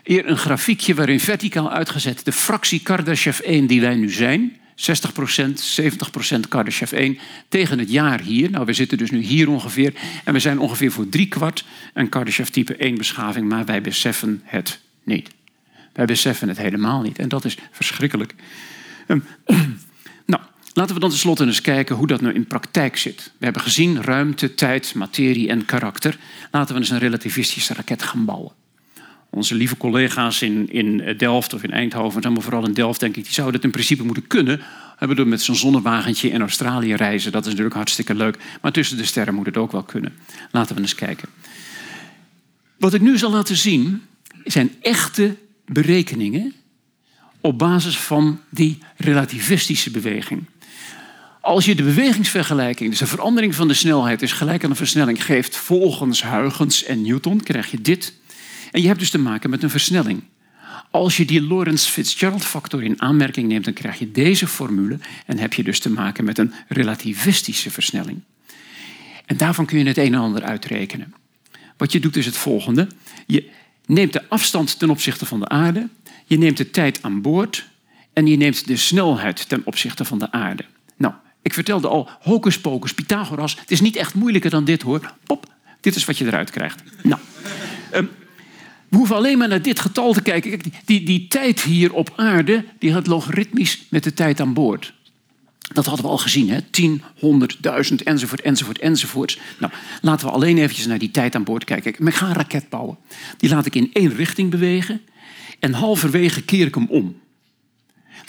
[0.03, 4.57] hier een grafiekje waarin verticaal uitgezet de fractie Kardashev 1 die wij nu zijn.
[4.75, 7.17] 60%, 70% Kardashev 1
[7.47, 8.49] tegen het jaar hier.
[8.49, 9.93] Nou, we zitten dus nu hier ongeveer.
[10.23, 14.41] En we zijn ongeveer voor drie kwart een Kardashev type 1 beschaving, maar wij beseffen
[14.43, 15.29] het niet.
[15.93, 17.19] Wij beseffen het helemaal niet.
[17.19, 18.33] En dat is verschrikkelijk.
[19.07, 19.23] Um,
[20.79, 23.31] Laten we dan tenslotte eens kijken hoe dat nu in praktijk zit.
[23.37, 26.17] We hebben gezien ruimte, tijd, materie en karakter.
[26.51, 28.51] Laten we eens een relativistische raket gaan bouwen.
[29.29, 33.23] Onze lieve collega's in, in Delft of in Eindhoven, maar vooral in Delft, denk ik,
[33.23, 34.61] die zouden het in principe moeten kunnen.
[34.97, 37.31] Hebben door met zo'n zonnewagentje in Australië reizen.
[37.31, 38.37] Dat is natuurlijk hartstikke leuk.
[38.61, 40.13] Maar tussen de sterren moet het ook wel kunnen.
[40.51, 41.29] Laten we eens kijken.
[42.77, 44.01] Wat ik nu zal laten zien,
[44.43, 46.53] zijn echte berekeningen
[47.41, 50.45] op basis van die relativistische beweging.
[51.49, 55.25] Als je de bewegingsvergelijking, dus de verandering van de snelheid, is gelijk aan een versnelling
[55.25, 58.13] geeft volgens Huygens en Newton, krijg je dit.
[58.71, 60.23] En je hebt dus te maken met een versnelling.
[60.91, 65.63] Als je die Lorentz-Fitzgerald-factor in aanmerking neemt, dan krijg je deze formule en heb je
[65.63, 68.21] dus te maken met een relativistische versnelling.
[69.25, 71.13] En daarvan kun je het een en ander uitrekenen.
[71.77, 72.87] Wat je doet is het volgende.
[73.25, 73.49] Je
[73.85, 75.89] neemt de afstand ten opzichte van de aarde,
[76.25, 77.67] je neemt de tijd aan boord
[78.13, 80.65] en je neemt de snelheid ten opzichte van de aarde.
[81.41, 83.55] Ik vertelde al, hocus pocus, Pythagoras.
[83.59, 85.13] Het is niet echt moeilijker dan dit hoor.
[85.23, 86.83] Pop, dit is wat je eruit krijgt.
[87.03, 87.21] Nou,
[87.93, 88.09] um,
[88.89, 90.49] we hoeven alleen maar naar dit getal te kijken.
[90.49, 94.93] Kijk, die, die, tijd hier op aarde, die gaat logaritmisch met de tijd aan boord.
[95.73, 96.61] Dat hadden we al gezien, hè?
[96.61, 99.39] 10, 100, 1000, enzovoort, enzovoort, enzovoort.
[99.59, 102.07] Nou, laten we alleen eventjes naar die tijd aan boord kijken.
[102.07, 102.97] Ik ga een raket bouwen.
[103.37, 105.01] Die laat ik in één richting bewegen.
[105.59, 107.15] En halverwege keer ik hem om.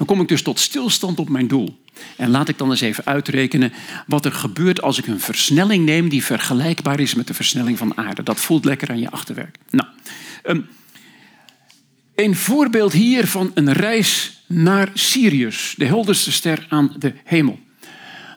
[0.01, 1.78] Dan kom ik dus tot stilstand op mijn doel.
[2.16, 3.72] En laat ik dan eens even uitrekenen
[4.07, 7.96] wat er gebeurt als ik een versnelling neem die vergelijkbaar is met de versnelling van
[7.96, 8.22] aarde.
[8.22, 9.57] Dat voelt lekker aan je achterwerk.
[9.70, 9.88] Nou,
[10.44, 10.68] um,
[12.14, 17.59] een voorbeeld hier van een reis naar Sirius, de helderste ster aan de hemel.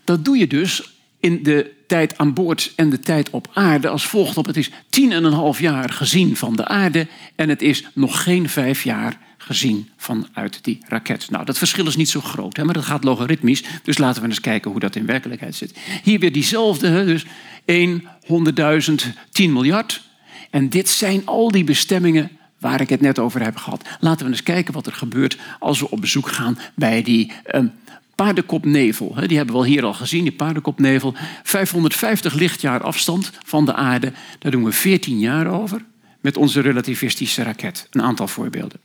[0.03, 4.05] Dat doe je dus in de tijd aan boord en de tijd op aarde als
[4.05, 4.45] volgt op.
[4.45, 8.23] Het is tien en een half jaar gezien van de aarde en het is nog
[8.23, 11.29] geen vijf jaar gezien vanuit die raket.
[11.29, 13.63] Nou, dat verschil is niet zo groot, hè, maar dat gaat logaritmisch.
[13.83, 15.77] Dus laten we eens kijken hoe dat in werkelijkheid zit.
[16.03, 17.25] Hier weer diezelfde, dus
[17.65, 18.93] 1, 100.000,
[19.31, 20.01] 10 miljard.
[20.49, 23.85] En dit zijn al die bestemmingen waar ik het net over heb gehad.
[23.99, 27.71] Laten we eens kijken wat er gebeurt als we op bezoek gaan bij die um,
[28.15, 29.15] paardenkopnevel.
[29.27, 31.13] Die hebben we al hier al gezien, die paardenkopnevel.
[31.43, 34.11] 550 lichtjaar afstand van de aarde.
[34.39, 35.85] Daar doen we 14 jaar over
[36.21, 37.87] met onze relativistische raket.
[37.91, 38.79] Een aantal voorbeelden.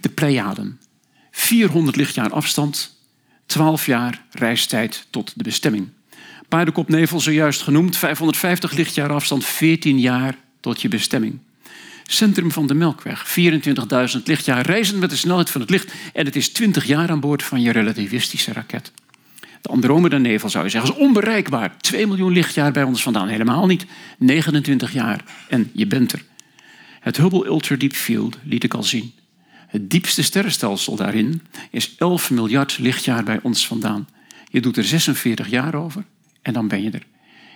[0.00, 0.80] De Pleiaden.
[1.30, 2.96] 400 lichtjaar afstand,
[3.46, 5.88] 12 jaar reistijd tot de bestemming.
[6.48, 11.38] Paardenkopnevel zojuist genoemd, 550 lichtjaar afstand, 14 jaar tot je bestemming.
[12.02, 13.38] Centrum van de Melkweg,
[14.16, 17.20] 24.000 lichtjaar reizen met de snelheid van het licht en het is 20 jaar aan
[17.20, 18.92] boord van je relativistische raket.
[19.62, 21.76] De Andromeda-nevel zou je zeggen is onbereikbaar.
[21.78, 23.28] 2 miljoen lichtjaar bij ons vandaan.
[23.28, 23.86] Helemaal niet.
[24.18, 26.22] 29 jaar en je bent er.
[27.00, 29.12] Het Hubble Ultra Deep Field liet ik al zien.
[29.68, 34.08] Het diepste sterrenstelsel daarin is 11 miljard lichtjaar bij ons vandaan.
[34.50, 36.04] Je doet er 46 jaar over
[36.42, 37.06] en dan ben je er.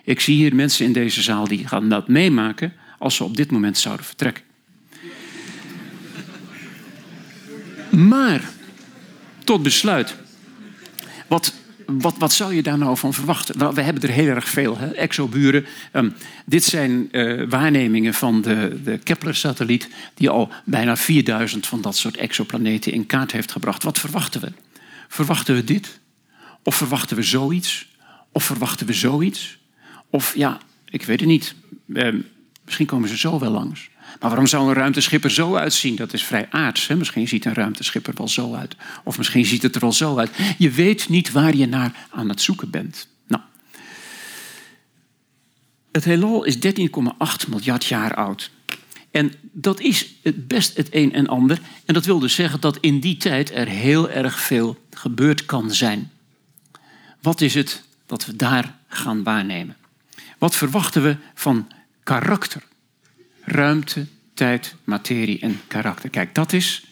[0.05, 3.51] Ik zie hier mensen in deze zaal die gaan dat meemaken als ze op dit
[3.51, 4.45] moment zouden vertrekken.
[7.91, 8.51] Maar,
[9.45, 10.17] tot besluit.
[11.29, 11.55] Wat,
[12.01, 13.75] wat, wat zou je daar nou van verwachten?
[13.75, 14.79] We hebben er heel erg veel.
[14.79, 14.91] Hè?
[14.91, 15.67] Exoburen.
[15.93, 16.15] Um,
[16.47, 19.89] dit zijn uh, waarnemingen van de, de Kepler-satelliet...
[20.15, 23.83] die al bijna 4000 van dat soort exoplaneten in kaart heeft gebracht.
[23.83, 24.53] Wat verwachten we?
[25.09, 26.01] Verwachten we dit?
[26.63, 27.89] Of verwachten we zoiets?
[28.33, 29.59] Of verwachten we zoiets?
[30.11, 31.55] Of ja, ik weet het niet.
[31.87, 32.15] Uh,
[32.65, 33.91] misschien komen ze zo wel langs.
[34.21, 35.97] Maar waarom zou een ruimteschip er zo uitzien?
[35.97, 36.87] Dat is vrij aards.
[36.87, 36.97] Hè?
[36.97, 38.77] Misschien ziet een ruimteschip er wel zo uit.
[39.05, 40.31] Of misschien ziet het er wel zo uit.
[40.59, 43.09] Je weet niet waar je naar aan het zoeken bent.
[43.27, 43.43] Nou.
[45.93, 48.51] Het heelal is 13,8 miljard jaar oud.
[49.11, 51.61] En dat is het best het een en ander.
[51.85, 55.71] En dat wil dus zeggen dat in die tijd er heel erg veel gebeurd kan
[55.71, 56.11] zijn.
[57.21, 59.77] Wat is het dat we daar gaan waarnemen?
[60.39, 61.69] Wat verwachten we van
[62.03, 62.63] karakter?
[63.45, 66.11] Ruimte, tijd, materie en karakter.
[66.11, 66.87] Kijk, dat is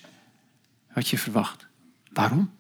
[0.95, 1.67] wat je verwacht.
[2.13, 2.51] Waarom?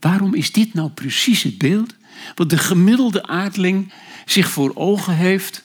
[0.00, 1.94] Waarom is dit nou precies het beeld
[2.34, 3.92] wat de gemiddelde aardling
[4.24, 5.64] zich voor ogen heeft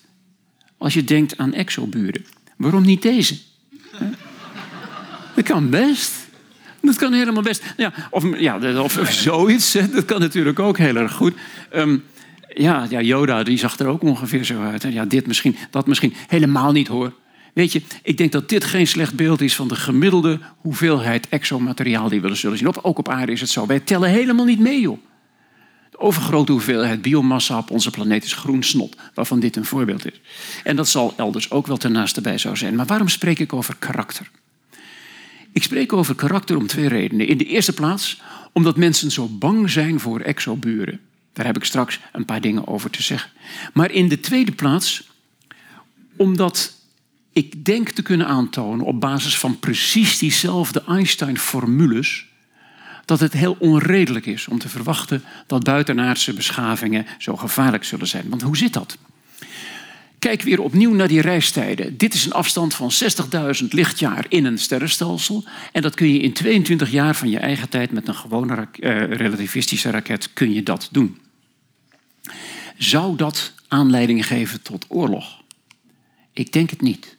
[0.78, 2.26] als je denkt aan exoburen?
[2.57, 3.38] Waarom niet deze?
[5.36, 6.11] Dat kan best.
[6.82, 7.63] Dat kan helemaal best.
[7.78, 11.34] Ja, of, ja, of, of zoiets, dat kan natuurlijk ook heel erg goed.
[11.76, 12.03] Um,
[12.54, 14.84] ja, ja, Yoda die zag er ook ongeveer zo uit.
[14.89, 16.14] Ja, dit misschien, dat misschien.
[16.28, 17.14] Helemaal niet hoor.
[17.54, 22.10] Weet je, ik denk dat dit geen slecht beeld is van de gemiddelde hoeveelheid exomateriaal
[22.10, 22.84] die we zullen zien.
[22.84, 23.66] Ook op aarde is het zo.
[23.66, 24.97] Wij tellen helemaal niet mee, joh.
[25.91, 30.22] De overgrote hoeveelheid biomassa op onze planeet is groen snot, waarvan dit een voorbeeld is.
[30.64, 32.76] En dat zal elders ook wel ten naaste bij zo zijn.
[32.76, 34.30] Maar waarom spreek ik over karakter?
[35.54, 37.28] Ik spreek over karakter om twee redenen.
[37.28, 38.22] In de eerste plaats
[38.54, 40.99] omdat mensen zo bang zijn voor exoburen.
[41.34, 43.32] Daar heb ik straks een paar dingen over te zeggen.
[43.73, 45.09] Maar in de tweede plaats
[46.15, 46.73] omdat
[47.34, 52.25] ik denk te kunnen aantonen op basis van precies diezelfde Einstein-formules
[53.05, 58.29] dat het heel onredelijk is om te verwachten dat buitenaardse beschavingen zo gevaarlijk zullen zijn.
[58.29, 58.97] Want hoe zit dat?
[60.22, 61.97] Kijk weer opnieuw naar die reistijden.
[61.97, 62.91] Dit is een afstand van
[63.61, 65.43] 60.000 lichtjaar in een sterrenstelsel.
[65.72, 69.03] En dat kun je in 22 jaar van je eigen tijd met een gewone uh,
[69.03, 71.17] relativistische raket kun je dat doen.
[72.78, 75.41] Zou dat aanleiding geven tot oorlog?
[76.34, 77.17] Ik denk het niet.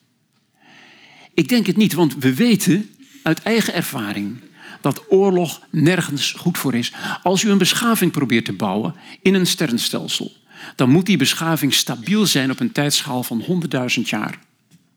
[1.34, 2.90] Ik denk het niet, want we weten
[3.22, 4.40] uit eigen ervaring
[4.80, 6.92] dat oorlog nergens goed voor is.
[7.22, 10.32] Als u een beschaving probeert te bouwen in een sterrenstelsel,
[10.76, 14.38] dan moet die beschaving stabiel zijn op een tijdschaal van 100.000 jaar.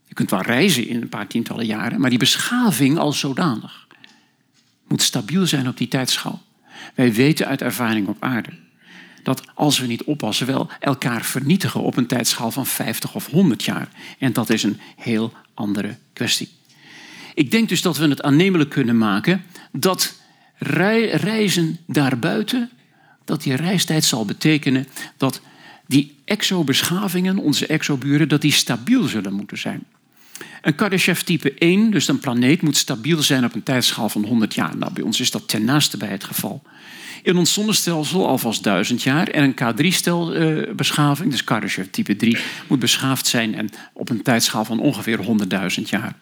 [0.07, 3.88] Je kunt wel reizen in een paar tientallen jaren, maar die beschaving als zodanig
[4.88, 6.41] moet stabiel zijn op die tijdschaal.
[6.95, 8.49] Wij weten uit ervaring op aarde
[9.26, 13.63] dat als we niet oppassen, wel elkaar vernietigen op een tijdschaal van 50 of 100
[13.63, 13.88] jaar.
[14.20, 16.49] En dat is een heel andere kwestie.
[17.34, 20.16] Ik denk dus dat we het aannemelijk kunnen maken dat
[20.59, 22.70] reizen daarbuiten,
[23.24, 24.88] dat die reistijd zal betekenen
[25.18, 25.41] dat
[25.88, 29.84] die exobeschavingen, onze exoburen, dat die stabiel zullen moeten zijn.
[30.62, 34.54] Een Kardashev type 1, dus een planeet, moet stabiel zijn op een tijdschaal van 100
[34.54, 34.78] jaar.
[34.78, 36.64] Nou, bij ons is dat ten naaste bij het geval.
[37.24, 39.28] In ons zonnestelsel alvast 1000 jaar.
[39.28, 44.80] En een K3-beschaving, dus Kardashev type 3, moet beschaafd zijn en op een tijdschaal van
[44.80, 45.20] ongeveer
[45.78, 46.16] 100.000 jaar.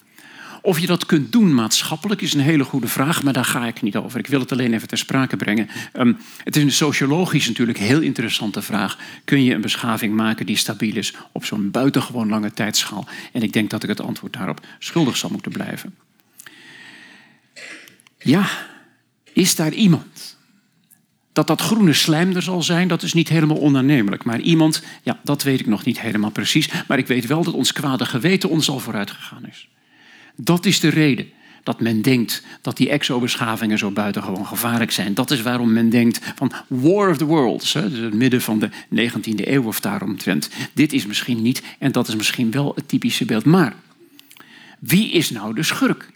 [0.66, 3.82] Of je dat kunt doen maatschappelijk is een hele goede vraag, maar daar ga ik
[3.82, 4.20] niet over.
[4.20, 5.70] Ik wil het alleen even ter sprake brengen.
[5.94, 8.98] Um, het is een sociologisch natuurlijk heel interessante vraag.
[9.24, 13.08] Kun je een beschaving maken die stabiel is op zo'n buitengewoon lange tijdschaal?
[13.32, 15.96] En ik denk dat ik het antwoord daarop schuldig zal moeten blijven.
[18.18, 18.50] Ja,
[19.34, 20.38] is daar iemand?
[21.34, 24.24] Dat dat groene slijm er zal zijn, dat is niet helemaal onaannemelijk.
[24.24, 26.70] Maar iemand, ja, dat weet ik nog niet helemaal precies.
[26.88, 29.68] Maar ik weet wel dat ons kwade geweten ons al vooruit gegaan is.
[30.36, 31.28] Dat is de reden
[31.64, 35.14] dat men denkt dat die exobeschavingen zo buitengewoon gevaarlijk zijn.
[35.14, 38.70] Dat is waarom men denkt van War of the Worlds, dus het midden van de
[38.70, 40.50] 19e eeuw of daaromtrent.
[40.74, 43.46] Dit is misschien niet en dat is misschien wel het typische beeld.
[43.46, 43.76] Maar
[44.80, 46.12] wie is nou de schurk?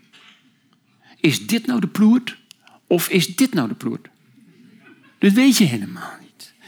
[1.20, 2.38] Is dit nou de ploert
[2.88, 4.07] of is dit nou de ploert?
[5.20, 6.16] Dat weet je helemaal.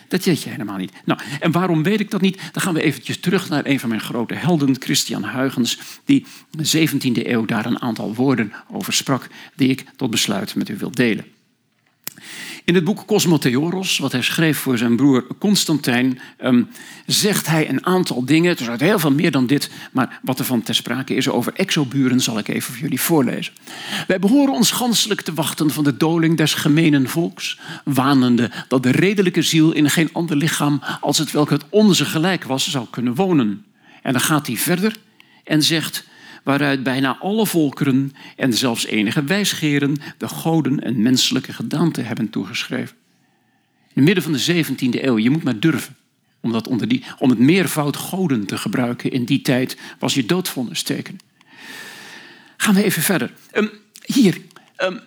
[0.09, 0.91] Dat weet je helemaal niet.
[1.05, 2.41] Nou, en waarom weet ik dat niet?
[2.51, 6.63] Dan gaan we eventjes terug naar een van mijn grote helden, Christian Huygens, die in
[6.63, 10.77] de 17e eeuw daar een aantal woorden over sprak, die ik tot besluit met u
[10.77, 11.25] wil delen.
[12.69, 16.67] In het boek Cosmotheoros, wat hij schreef voor zijn broer Constantijn, um,
[17.05, 18.49] zegt hij een aantal dingen.
[18.49, 21.29] Het is uit heel veel meer dan dit, maar wat er van ter sprake is
[21.29, 23.53] over exoburen zal ik even voor jullie voorlezen.
[24.07, 28.91] Wij behoren ons ganselijk te wachten van de doling des gemenen volks, wanende dat de
[28.91, 33.15] redelijke ziel in geen ander lichaam als het welk het onze gelijk was zou kunnen
[33.15, 33.65] wonen.
[34.01, 34.95] En dan gaat hij verder
[35.43, 36.07] en zegt
[36.49, 42.95] waaruit bijna alle volkeren en zelfs enige wijsgeren de goden een menselijke gedaante hebben toegeschreven.
[43.87, 45.95] In het midden van de 17e eeuw, je moet maar durven.
[46.41, 50.25] Om, dat onder die, om het meervoud goden te gebruiken in die tijd was je
[50.25, 51.19] doodvonnis tekenen.
[52.57, 53.33] Gaan we even verder.
[53.53, 53.69] Um,
[54.01, 54.37] hier,
[54.77, 54.99] um,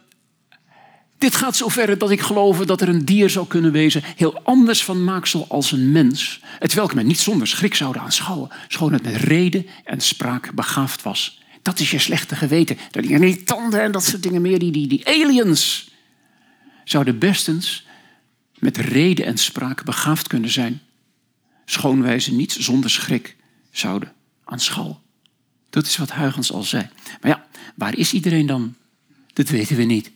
[1.22, 4.84] dit gaat zover dat ik geloof dat er een dier zou kunnen wezen, heel anders
[4.84, 9.02] van maaksel als een mens, het welk men niet zonder schrik zouden aanschouwen, schoon het
[9.02, 11.40] met reden en spraak begaafd was.
[11.62, 12.76] Dat is je slechte geweten.
[12.90, 15.90] Dat die, die tanden en dat soort dingen meer, die, die, die aliens
[16.84, 17.86] zouden bestens
[18.58, 20.80] met reden en spraak begaafd kunnen zijn,
[21.64, 23.36] schoon wij ze niet zonder schrik
[23.70, 24.12] zouden
[24.44, 24.98] aanschouwen.
[25.70, 26.88] Dat is wat Huygens al zei.
[27.20, 28.74] Maar ja, waar is iedereen dan?
[29.32, 30.10] Dat weten we niet.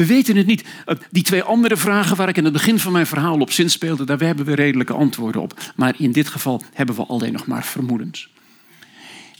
[0.00, 0.64] We weten het niet.
[0.86, 4.04] Eh, die twee andere vragen waar ik in het begin van mijn verhaal op zinspeelde,
[4.04, 5.72] daar hebben we redelijke antwoorden op.
[5.76, 8.28] Maar in dit geval hebben we alleen nog maar vermoedens.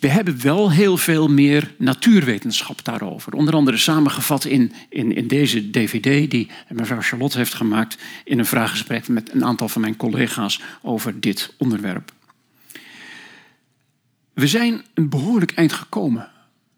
[0.00, 3.32] We hebben wel heel veel meer natuurwetenschap daarover.
[3.32, 7.98] Onder andere samengevat in, in, in deze dvd die mevrouw Charlotte heeft gemaakt...
[8.24, 12.12] in een vraaggesprek met een aantal van mijn collega's over dit onderwerp.
[14.32, 16.28] We zijn een behoorlijk eind gekomen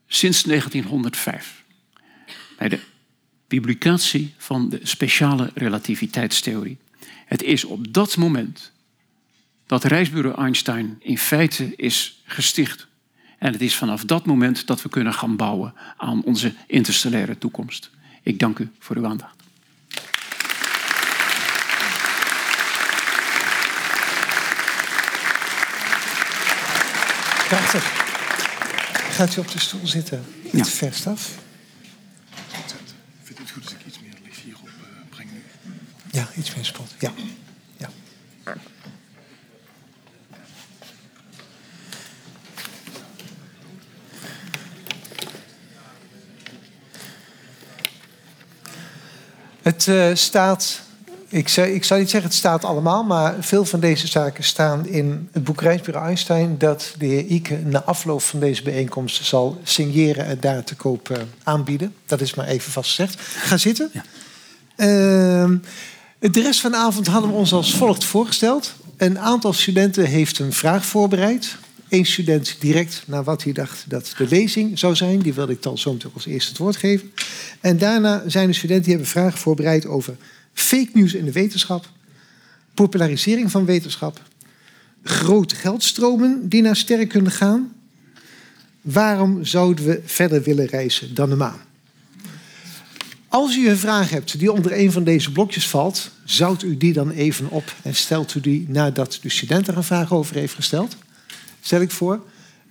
[0.06, 1.64] sinds 1905.
[2.58, 2.78] Bij de
[3.60, 6.78] publicatie van de speciale relativiteitstheorie.
[7.26, 8.72] Het is op dat moment
[9.66, 12.86] dat reisbureau Einstein in feite is gesticht.
[13.38, 17.90] En het is vanaf dat moment dat we kunnen gaan bouwen aan onze interstellaire toekomst.
[18.22, 19.36] Ik dank u voor uw aandacht.
[27.48, 27.84] Prachtig.
[29.10, 30.24] Gaat u op de stoel zitten?
[30.44, 30.64] Iets ja.
[30.64, 31.41] verst af.
[36.12, 36.94] Ja, iets meer spot.
[36.98, 37.12] Ja.
[37.76, 37.88] ja.
[49.62, 50.80] Het uh, staat,
[51.28, 54.86] ik, zou, ik zou niet zeggen het staat allemaal, maar veel van deze zaken staan
[54.86, 59.60] in het boek Reisbureau Einstein dat de heer Ike na afloop van deze bijeenkomst zal
[59.62, 61.94] signeren en daar te koop uh, aanbieden.
[62.06, 63.20] Dat is maar even vastgezegd.
[63.20, 63.90] Ga zitten.
[63.92, 64.04] Ja.
[64.76, 65.50] Uh,
[66.30, 68.74] de rest van de avond hadden we ons als volgt voorgesteld.
[68.96, 71.56] Een aantal studenten heeft een vraag voorbereid.
[71.88, 75.18] Eén student direct naar wat hij dacht dat de lezing zou zijn.
[75.18, 77.12] Die wilde ik dan zo meteen als eerste het woord geven.
[77.60, 80.16] En daarna zijn de studenten die hebben vragen voorbereid over
[80.52, 81.88] fake news in de wetenschap.
[82.74, 84.20] Popularisering van wetenschap.
[85.02, 87.72] Grote geldstromen die naar sterren kunnen gaan.
[88.80, 91.60] Waarom zouden we verder willen reizen dan de maan?
[93.32, 96.92] Als u een vraag hebt die onder een van deze blokjes valt, zou u die
[96.92, 100.54] dan even op en stelt u die nadat de student er een vraag over heeft
[100.54, 100.96] gesteld?
[101.60, 102.20] Stel ik voor.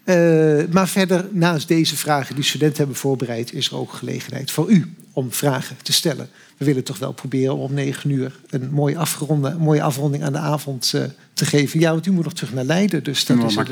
[0.05, 4.69] Uh, maar verder, naast deze vragen die studenten hebben voorbereid, is er ook gelegenheid voor
[4.69, 6.29] u om vragen te stellen.
[6.57, 10.39] We willen toch wel proberen om negen uur een mooie, afgeronde, mooie afronding aan de
[10.39, 11.03] avond uh,
[11.33, 11.79] te geven.
[11.79, 13.03] Ja, want u moet nog terug naar Leiden.
[13.03, 13.69] Dus dat is het,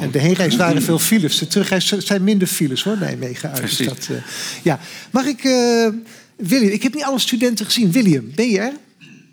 [0.00, 1.38] en de heenreis waren veel files.
[1.38, 3.60] De terugreis zijn minder files hoor, Nijmegen uit.
[3.60, 4.16] Dus dat, uh,
[4.62, 4.78] ja.
[5.10, 5.42] Mag ik,
[6.38, 7.92] William, ik heb niet alle studenten gezien.
[7.92, 8.72] William, ben je er?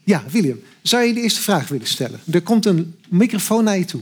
[0.04, 0.60] Ja, William.
[0.82, 2.20] Zou je de eerste vraag willen stellen?
[2.32, 4.02] Er komt een microfoon naar je toe.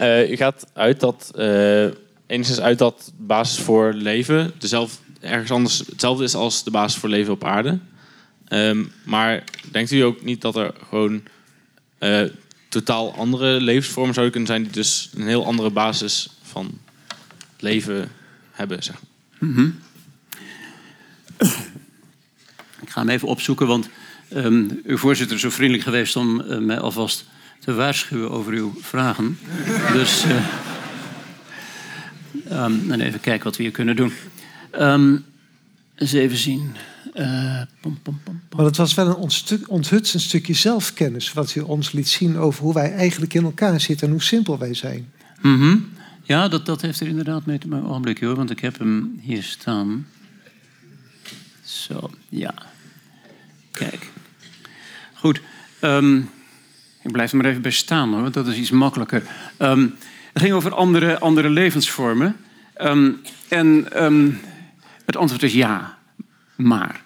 [0.00, 1.84] Uh, u gaat uit dat, uh,
[2.26, 7.08] enigszins uit dat basis voor leven dezelfde, ergens anders hetzelfde is als de basis voor
[7.08, 7.78] leven op aarde.
[8.48, 11.22] Um, maar denkt u ook niet dat er gewoon
[12.74, 16.78] totaal andere levensvormen zouden kunnen zijn die dus een heel andere basis van
[17.58, 18.10] leven
[18.50, 18.78] hebben?
[19.54, 19.78] -hmm.
[22.80, 23.88] Ik ga hem even opzoeken, want
[24.34, 27.24] um, uw voorzitter is zo vriendelijk geweest om uh, mij alvast
[27.58, 29.38] te waarschuwen over uw vragen.
[29.92, 30.44] dus uh,
[32.90, 34.12] en even kijken wat we hier kunnen doen.
[34.80, 35.24] Um,
[35.94, 36.76] eens even zien.
[37.16, 41.92] Uh, pom, pom, pom, maar het was wel een onthutst stukje zelfkennis wat u ons
[41.92, 45.12] liet zien over hoe wij eigenlijk in elkaar zitten en hoe simpel wij zijn.
[45.40, 45.88] Mm -hmm.
[46.22, 47.88] Ja, dat, dat heeft er inderdaad mee te maken.
[47.88, 50.06] Ogenblik hoor, want ik heb hem hier staan.
[51.64, 52.54] Zo, ja.
[53.70, 54.10] Kijk.
[55.14, 55.40] Goed.
[55.80, 56.30] Um,
[57.02, 59.22] ik blijf er maar even bij staan hoor, want dat is iets makkelijker.
[59.58, 59.94] Um,
[60.32, 62.36] het ging over andere, andere levensvormen.
[62.80, 63.86] Um, en
[65.04, 65.98] het antwoord is ja,
[66.56, 67.03] maar.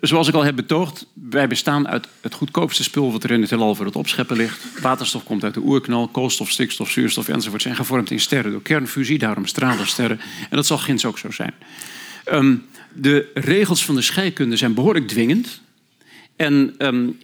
[0.00, 3.50] Zoals ik al heb betoogd, wij bestaan uit het goedkoopste spul wat er in het
[3.50, 4.80] heelal voor het opscheppen ligt.
[4.80, 9.18] Waterstof komt uit de oerknal, koolstof, stikstof, zuurstof enzovoort zijn gevormd in sterren door kernfusie,
[9.18, 10.20] daarom stralen sterren.
[10.50, 11.54] En dat zal ginds ook zo zijn.
[12.92, 15.60] de regels van de scheikunde zijn behoorlijk dwingend.
[16.36, 17.18] En um,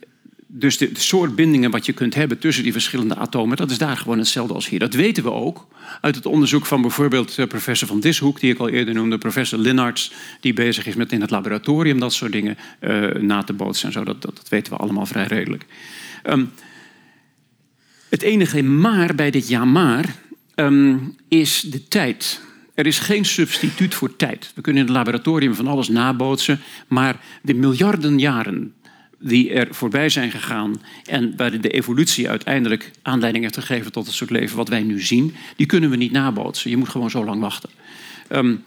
[0.53, 3.97] dus de, soort bindingen wat je kunt hebben tussen die verschillende atomen, dat is daar
[3.97, 4.79] gewoon hetzelfde als hier.
[4.79, 5.67] Dat weten we ook
[6.01, 9.59] uit het onderzoek van bijvoorbeeld uh, professor Van Dishoek, die ik al eerder noemde, professor
[9.59, 13.87] Linnarts, die bezig is met in het laboratorium dat soort dingen uh, na te bootsen
[13.87, 14.05] en zo.
[14.05, 15.67] Dat, dat, dat, weten we allemaal vrij redelijk.
[16.25, 16.51] Um,
[18.09, 20.15] het enige maar bij dit ja maar
[20.55, 22.41] um, is de tijd.
[22.75, 24.53] Er is geen substituut voor tijd.
[24.55, 28.75] We kunnen in het laboratorium van alles nabootsen, maar de miljarden jaren
[29.21, 34.15] die er voorbij zijn gegaan en waar de evolutie uiteindelijk aanleiding heeft gegeven tot het
[34.15, 36.71] soort leven wat wij nu zien, die kunnen we niet nabootsen.
[36.71, 37.71] Je moet gewoon zo lang wachten.
[38.33, 38.65] Um,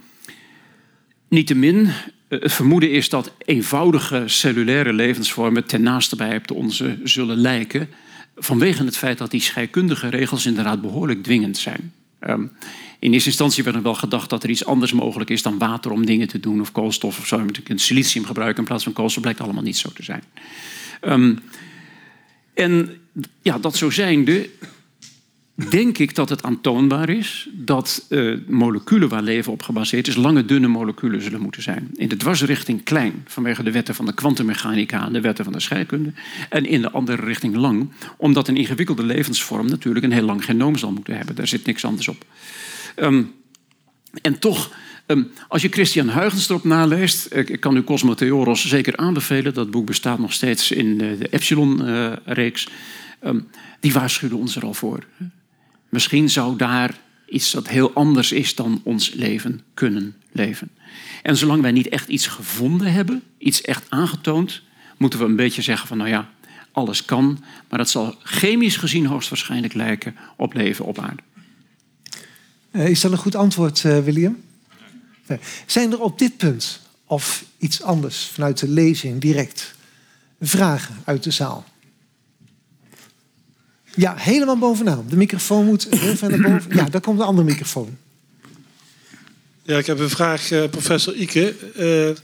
[1.27, 1.89] Niettemin,
[2.27, 7.37] eh, het vermoeden is dat eenvoudige cellulaire levensvormen ten naaste bij op de onze zullen
[7.37, 7.89] lijken,
[8.35, 11.93] vanwege het feit dat die scheikundige regels inderdaad behoorlijk dwingend zijn.
[12.19, 12.51] Um,
[13.03, 15.91] in eerste instantie werd er wel gedacht dat er iets anders mogelijk is dan water
[15.91, 17.45] om dingen te doen, of koolstof of zo.
[17.51, 20.23] Je kunt silicium gebruiken in plaats van koolstof, blijkt allemaal niet zo te zijn.
[21.01, 21.39] Um,
[22.53, 22.97] en
[23.41, 24.49] ja, dat zo zijnde,
[25.69, 30.45] denk ik dat het aantoonbaar is dat uh, moleculen waar leven op gebaseerd is, lange,
[30.45, 31.89] dunne moleculen zullen moeten zijn.
[31.93, 35.59] In de dwarsrichting klein, vanwege de wetten van de kwantummechanica en de wetten van de
[35.59, 36.13] scheikunde.
[36.49, 40.77] En in de andere richting lang, omdat een ingewikkelde levensvorm natuurlijk een heel lang genoom
[40.77, 41.35] zal moeten hebben.
[41.35, 42.25] Daar zit niks anders op.
[42.95, 43.33] Um,
[44.21, 44.75] en toch,
[45.07, 49.71] um, als je Christian Huygens erop naleest, ik, kan u Cosmo Theoros zeker aanbevelen, dat
[49.71, 52.67] boek bestaat nog steeds in de, de Epsilon-reeks,
[53.23, 53.47] um,
[53.79, 55.05] die waarschuwde ons er al voor.
[55.89, 60.69] Misschien zou daar iets dat heel anders is dan ons leven kunnen leven.
[61.21, 64.61] En zolang wij niet echt iets gevonden hebben, iets echt aangetoond,
[64.97, 66.29] moeten we een beetje zeggen van nou ja,
[66.71, 71.21] alles kan, maar dat zal chemisch gezien hoogstwaarschijnlijk lijken op leven op aarde.
[72.73, 74.41] Uh, is dat een goed antwoord, uh, William?
[75.27, 75.39] Nee.
[75.65, 79.75] Zijn er op dit punt of iets anders vanuit de lezing direct
[80.41, 81.65] vragen uit de zaal?
[83.95, 85.05] Ja, helemaal bovenaan.
[85.09, 86.75] De microfoon moet heel ver naar boven.
[86.75, 87.97] Ja, daar komt een andere microfoon.
[89.63, 91.55] Ja, ik heb een vraag, professor Ike.
[91.77, 92.15] Uh,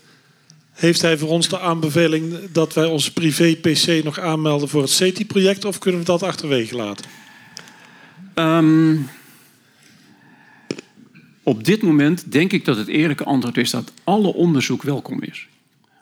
[0.72, 5.66] heeft hij voor ons de aanbeveling dat wij onze privé-PC nog aanmelden voor het CETI-project
[5.66, 7.06] of kunnen we dat achterwege laten?
[8.36, 9.10] Um,
[11.50, 15.48] op dit moment denk ik dat het eerlijke antwoord is dat alle onderzoek welkom is.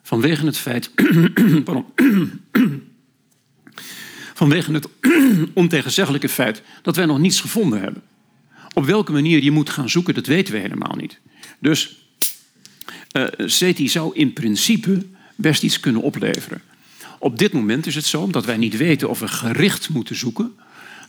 [0.03, 0.91] Vanwege het feit.
[4.41, 4.87] vanwege het
[5.53, 8.01] ontegenzeggelijke feit dat wij nog niets gevonden hebben.
[8.73, 11.19] Op welke manier je moet gaan zoeken, dat weten we helemaal niet.
[11.59, 11.97] Dus
[13.11, 16.61] uh, CETI zou in principe best iets kunnen opleveren.
[17.19, 20.55] Op dit moment is het zo, omdat wij niet weten of we gericht moeten zoeken,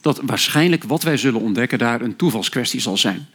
[0.01, 3.29] dat waarschijnlijk wat wij zullen ontdekken daar een toevalskwestie zal zijn.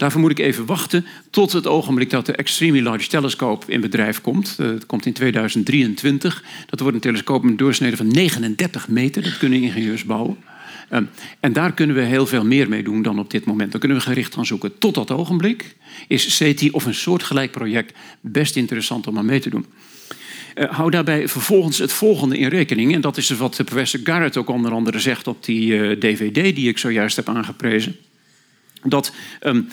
[0.00, 4.20] Daarvoor moet ik even wachten tot het ogenblik dat de Extremely Large Telescope in bedrijf
[4.20, 4.56] komt.
[4.60, 6.44] Uh, het komt in 2023.
[6.66, 9.22] Dat wordt een telescoop met een doorsnede van 39 meter.
[9.22, 10.36] Dat kunnen ingenieurs bouwen.
[10.92, 11.08] Um,
[11.40, 13.70] en daar kunnen we heel veel meer mee doen dan op dit moment.
[13.70, 14.78] Dan kunnen we gericht gaan zoeken.
[14.78, 15.76] Tot dat ogenblik
[16.08, 19.66] is CETI of een soortgelijk project best interessant om aan mee te doen.
[20.54, 22.94] Uh, hou daarbij vervolgens het volgende in rekening.
[22.94, 26.78] En dat is wat professor Garrett ook onder andere zegt op die DVD die ik
[26.78, 27.96] zojuist heb aangeprezen.
[28.82, 29.68] Dat um,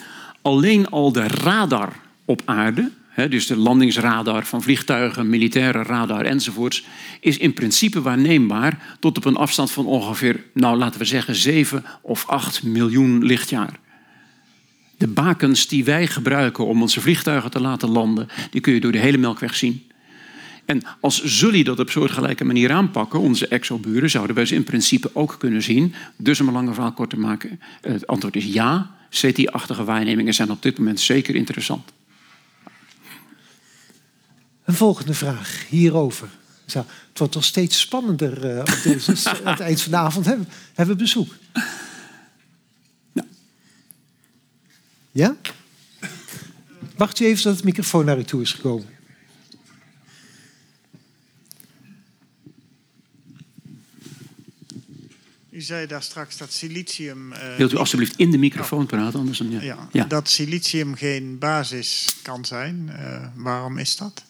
[0.48, 1.94] alleen al de radar
[2.26, 6.86] op aarde, hè, dus de landingsradar van vliegtuigen, militaire radar enzovoorts,
[7.20, 11.84] is in principe waarneembaar tot op een afstand van ongeveer, nou laten we zeggen, 7
[12.02, 13.80] of 8 miljoen lichtjaar.
[14.98, 18.92] De bakens die wij gebruiken om onze vliegtuigen te laten landen, die kun je door
[18.92, 19.90] de hele melkweg zien.
[20.66, 25.10] En als zullen dat op soortgelijke manier aanpakken, onze exoburen, zouden wij ze in principe
[25.14, 25.94] ook kunnen zien.
[26.18, 28.96] Dus om een lange verhaal kort te maken, het antwoord is ja.
[29.10, 31.92] CT-achtige waarnemingen zijn op dit moment zeker interessant.
[34.64, 36.30] Een volgende vraag hierover.
[36.66, 36.80] Zo,
[37.10, 40.26] het wordt toch steeds spannender uh, op deze, aan het eind van de avond.
[40.26, 41.34] Hebben, hebben we bezoek?
[43.14, 43.26] Ja.
[45.12, 45.36] Ja?
[46.96, 48.97] Wacht u even dat het microfoon naar u toe is gekomen.
[55.58, 57.32] U zei daar straks dat silicium.
[57.32, 59.20] Uh, Wilt u alstublieft in de microfoon praten?
[59.20, 59.62] Anders dan, ja.
[59.62, 60.04] Ja, ja.
[60.04, 62.90] Dat silicium geen basis kan zijn.
[62.92, 64.24] Uh, waarom is dat?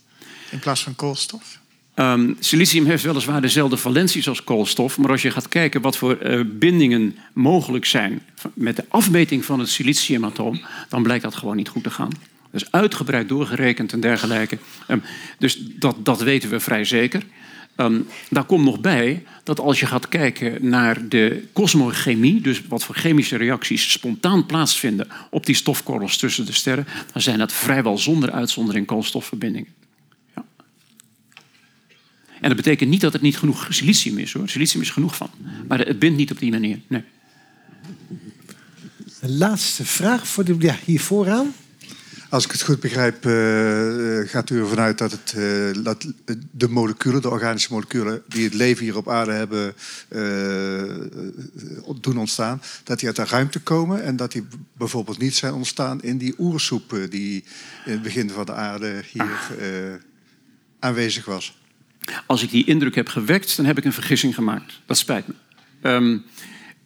[0.51, 1.59] In plaats van koolstof?
[1.95, 6.23] Um, silicium heeft weliswaar dezelfde valenties als koolstof, maar als je gaat kijken wat voor
[6.23, 8.21] uh, bindingen mogelijk zijn
[8.53, 12.11] met de afmeting van het siliciumatoom, dan blijkt dat gewoon niet goed te gaan.
[12.51, 14.57] Dus uitgebreid doorgerekend en dergelijke.
[14.87, 15.03] Um,
[15.39, 17.23] dus dat, dat weten we vrij zeker.
[17.77, 22.83] Um, daar komt nog bij dat als je gaat kijken naar de kosmochemie, dus wat
[22.83, 27.97] voor chemische reacties spontaan plaatsvinden op die stofkorrels tussen de sterren, dan zijn dat vrijwel
[27.97, 29.73] zonder uitzondering koolstofverbindingen.
[30.35, 30.45] Ja.
[32.41, 34.49] En dat betekent niet dat het niet genoeg silicium is hoor.
[34.49, 35.29] Silicium is genoeg van.
[35.67, 36.79] Maar het bindt niet op die manier.
[36.87, 37.03] Nee.
[39.21, 41.53] De laatste vraag voor de, ja, hier vooraan.
[42.29, 46.13] Als ik het goed begrijp, uh, gaat u ervan uit dat, het, uh, dat
[46.51, 49.73] de moleculen, de organische moleculen die het leven hier op aarde hebben
[50.09, 50.95] uh,
[52.01, 56.01] doen ontstaan, dat die uit de ruimte komen en dat die bijvoorbeeld niet zijn ontstaan
[56.01, 57.43] in die oersoep die
[57.85, 59.99] in het begin van de aarde hier
[60.79, 61.57] aanwezig was.
[62.25, 64.81] Als ik die indruk heb gewekt, dan heb ik een vergissing gemaakt.
[64.85, 65.33] Dat spijt me.
[65.91, 66.23] Um,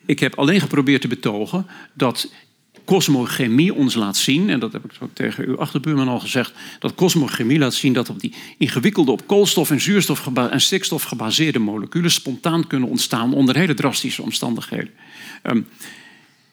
[0.05, 2.31] ik heb alleen geprobeerd te betogen dat
[2.85, 6.95] kosmochemie ons laat zien, en dat heb ik ook tegen uw achterbuurman al gezegd, dat
[6.95, 12.11] kosmochemie laat zien dat op die ingewikkelde op koolstof en zuurstof en stikstof gebaseerde moleculen
[12.11, 14.89] spontaan kunnen ontstaan onder hele drastische omstandigheden.
[15.43, 15.67] Um,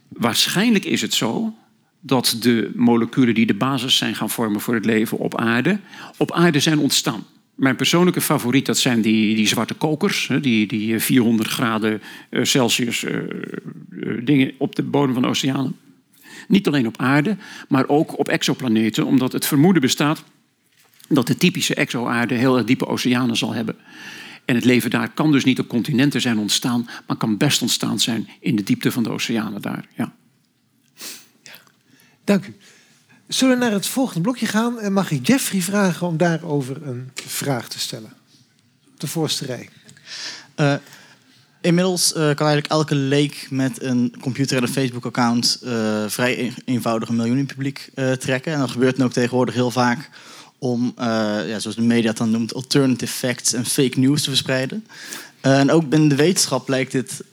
[0.08, 1.54] waarschijnlijk is het zo
[2.00, 5.78] dat de moleculen die de basis zijn gaan vormen voor het leven op aarde,
[6.16, 7.26] op aarde zijn ontstaan.
[7.54, 13.02] Mijn persoonlijke favoriet dat zijn die, die zwarte kokers, die, die 400 graden eh, Celsius
[13.02, 13.18] uh,
[14.24, 15.76] dingen op de bodem van de oceanen.
[16.49, 17.36] Niet alleen op aarde,
[17.68, 20.24] maar ook op exoplaneten, omdat het vermoeden bestaat
[21.09, 23.76] dat de typische exo-aarde heel diepe oceanen zal hebben.
[24.44, 28.01] En het leven daar kan dus niet op continenten zijn ontstaan, maar kan best ontstaan
[28.01, 29.88] zijn in de diepte van de oceanen daar.
[29.96, 30.12] Ja.
[31.42, 31.53] ja.
[32.24, 32.57] Dank u.
[33.26, 37.11] Zullen we naar het volgende blokje gaan en mag ik Jeffrey vragen om daarover een
[37.14, 38.12] vraag te stellen?
[38.96, 39.68] De voorste rij.
[40.57, 40.74] Uh,
[41.61, 47.09] Inmiddels uh, kan eigenlijk elke leek met een computer en een Facebook-account uh, vrij eenvoudig
[47.09, 48.52] een miljoen publiek uh, trekken.
[48.52, 50.11] En dat gebeurt dan ook tegenwoordig heel vaak
[50.59, 54.86] om, ja, zoals de media het dan noemt, alternative facts en fake news te verspreiden.
[55.40, 57.24] en ook binnen de wetenschap lijkt dit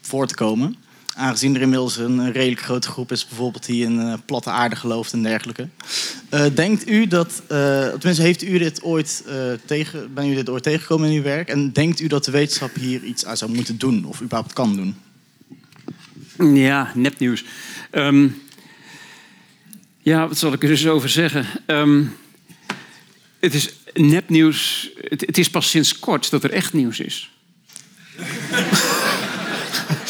[0.00, 0.76] voor te komen.
[1.14, 5.12] Aangezien er inmiddels een redelijk grote groep is, bijvoorbeeld die in uh, platte aarde gelooft
[5.12, 5.68] en dergelijke.
[6.30, 9.24] Uh, denkt u dat, uh, tenminste, heeft u dit ooit
[9.64, 11.48] tegen, ben u dit ooit tegengekomen in uw werk?
[11.48, 14.76] En denkt u dat de wetenschap hier iets aan zou moeten doen, of überhaupt kan
[14.76, 14.94] doen?
[16.56, 17.44] Ja, nepnieuws.
[17.92, 18.42] Um,
[19.98, 21.46] ja, wat zal ik er dus over zeggen?
[21.66, 22.16] Um,
[23.40, 24.90] het is nepnieuws.
[25.00, 27.30] Het, het is pas sinds kort dat er echt nieuws is.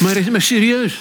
[0.03, 0.99] Maar, maar serieus.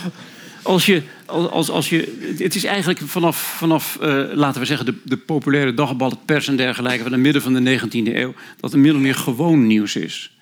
[0.63, 4.95] Als je, als, als je, het is eigenlijk vanaf, vanaf uh, laten we zeggen, de,
[5.05, 8.81] de populaire dagbal, pers en dergelijke van het midden van de 19e eeuw, dat het
[8.81, 10.37] min meer gewoon nieuws is.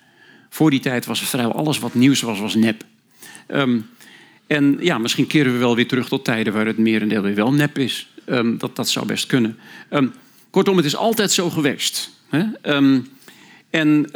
[0.49, 2.83] Voor die tijd was vrijwel alles wat nieuws was, was nep.
[3.47, 3.89] Um,
[4.47, 7.53] en ja, misschien keren we wel weer terug tot tijden waar het merendeel weer wel
[7.53, 8.07] nep is.
[8.25, 9.57] Um, dat, dat zou best kunnen.
[9.89, 10.13] Um,
[10.49, 12.09] kortom, het is altijd zo geweest.
[12.29, 12.43] Hè?
[13.69, 14.09] en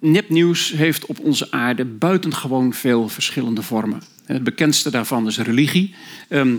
[0.00, 4.02] nepnieuws heeft op onze aarde buitengewoon veel verschillende vormen.
[4.24, 5.94] Het bekendste daarvan is religie.
[6.28, 6.56] Ehm,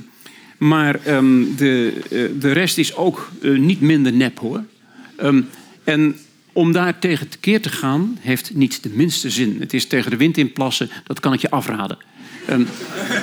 [0.58, 4.64] maar ehm, de, eh, de rest is ook eh, niet minder nep hoor.
[5.16, 5.42] Ehm,
[5.84, 6.16] en
[6.54, 9.58] om daar tegen tekeer te gaan, heeft niet de minste zin.
[9.60, 11.98] Het is tegen de wind in plassen, dat kan ik je afraden.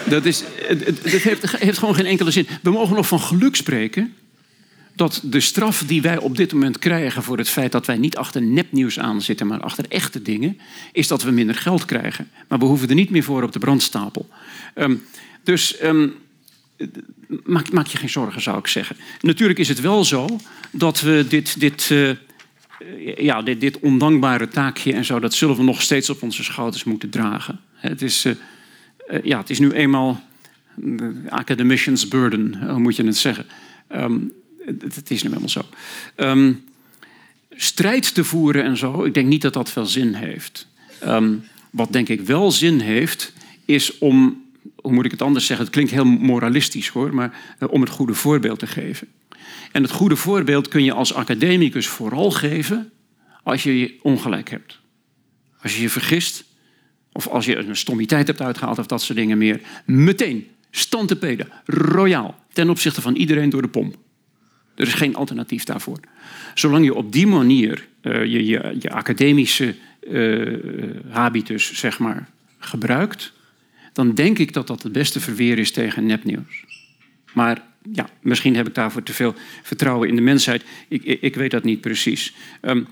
[0.09, 2.47] Dat is, het, heeft gewoon geen enkele zin.
[2.63, 4.15] We mogen nog van geluk spreken
[4.99, 8.17] dat de straf die wij op dit moment krijgen voor het feit dat wij niet
[8.17, 10.59] achter nepnieuws aan zitten, maar achter echte dingen,
[10.93, 12.31] is dat we minder geld krijgen.
[12.49, 14.29] Maar we hoeven er niet meer voor op de brandstapel.
[14.75, 14.97] Ehm,
[15.43, 16.09] dus ehm,
[17.45, 18.97] maak, maak je geen zorgen, zou ik zeggen.
[19.21, 20.27] Natuurlijk is het wel zo
[20.71, 25.63] dat we dit, dit, eh, ja, dit, dit ondankbare taakje en zo, dat zullen we
[25.63, 27.61] nog steeds op onze schouders moeten dragen.
[27.75, 28.33] Het is, eh,
[29.07, 30.21] eh, ja, het is nu eenmaal
[30.75, 33.47] de academician's burden, hoe moet je het zeggen?
[33.89, 34.17] Ehm,
[34.79, 35.63] het, is nu helemaal zo.
[36.15, 36.53] Ehm,
[37.51, 40.67] strijd te voeren en zo, ik denk niet dat dat veel zin heeft.
[41.01, 41.35] Ehm,
[41.71, 43.33] wat denk ik wel zin heeft,
[43.65, 44.45] is om,
[44.77, 45.65] hoe moet ik het anders zeggen?
[45.65, 49.09] Het klinkt heel moralistisch hoor, maar eh, om het goede voorbeeld te geven.
[49.73, 52.91] En het goede voorbeeld kun je als academicus vooral geven
[53.43, 54.79] als je je ongelijk hebt.
[55.63, 56.45] Als je je vergist,
[57.13, 59.61] of als je een stommiteit hebt uitgehaald of dat soort dingen meer.
[59.85, 63.97] Meteen, stand te peden, royaal, ten opzichte van iedereen door de pomp.
[64.79, 66.01] Er is geen alternatief daarvoor.
[66.55, 69.75] Zolang je op die manier eh, je, je, je academische
[70.13, 70.47] eh,
[71.09, 73.33] habitus zeg maar, gebruikt,
[73.93, 76.65] dan denk ik dat dat het beste verweer is tegen nepnieuws.
[77.33, 77.63] Maar
[77.93, 80.65] ja, misschien heb ik daarvoor te veel vertrouwen in de mensheid.
[80.89, 82.35] Ik, ik, ik weet dat niet precies.
[82.61, 82.83] Ehm,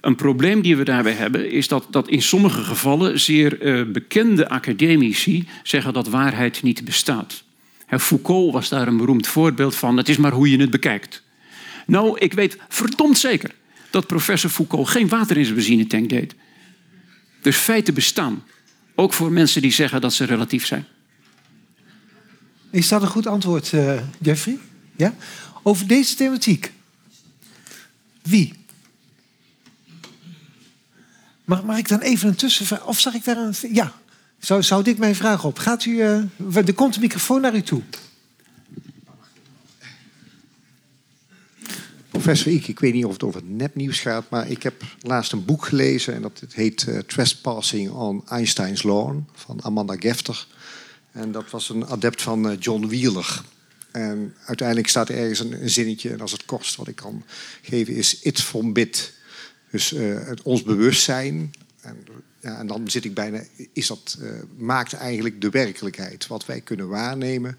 [0.00, 4.48] een probleem die we daarbij hebben is dat, dat in sommige gevallen zeer eh, bekende
[4.48, 7.44] academici zeggen dat waarheid niet bestaat.
[7.88, 9.96] Foucault was daar een beroemd voorbeeld van.
[9.96, 11.24] Het is maar hoe je het bekijkt.
[11.86, 13.54] Nou, ik weet verdomd zeker
[13.90, 16.34] dat professor Foucault geen water in zijn benzinetank deed.
[17.42, 18.44] Dus feiten bestaan.
[18.94, 20.86] Ook voor mensen die zeggen dat ze relatief zijn.
[22.70, 24.58] Is dat een goed antwoord, eh, Jeffrey?
[24.96, 25.14] Ja?
[25.62, 26.72] Over deze thematiek.
[28.22, 28.54] Wie?
[31.44, 32.84] Mag, mag ik dan even een tussenvraag?
[32.86, 33.54] Of zag ik daar een...
[33.72, 33.92] Ja,
[34.38, 35.58] zou, zou dit mijn vraag op?
[35.58, 36.00] Gaat u...
[36.00, 36.22] eh,
[36.54, 37.82] er komt een microfoon naar u toe.
[42.16, 45.44] Professor Ike, ik weet niet of het over nepnieuws gaat, maar ik heb laatst een
[45.44, 50.46] boek gelezen en dat heet eh, Trespassing on Einstein's Lawn van Amanda Gefter.
[51.12, 53.42] En dat was een adept van eh, John Wheeler.
[53.90, 57.24] En uiteindelijk staat er ergens een, zinnetje, en als het kortst wat ik kan
[57.62, 59.12] geven, is it from bit.
[59.70, 61.50] Dus eh, het, ons bewustzijn.
[61.80, 61.96] En,
[62.40, 63.42] ja, en dan zit ik bijna,
[63.72, 64.18] is dat,
[64.56, 66.26] maakt eigenlijk de werkelijkheid.
[66.26, 67.58] Wat wij kunnen waarnemen,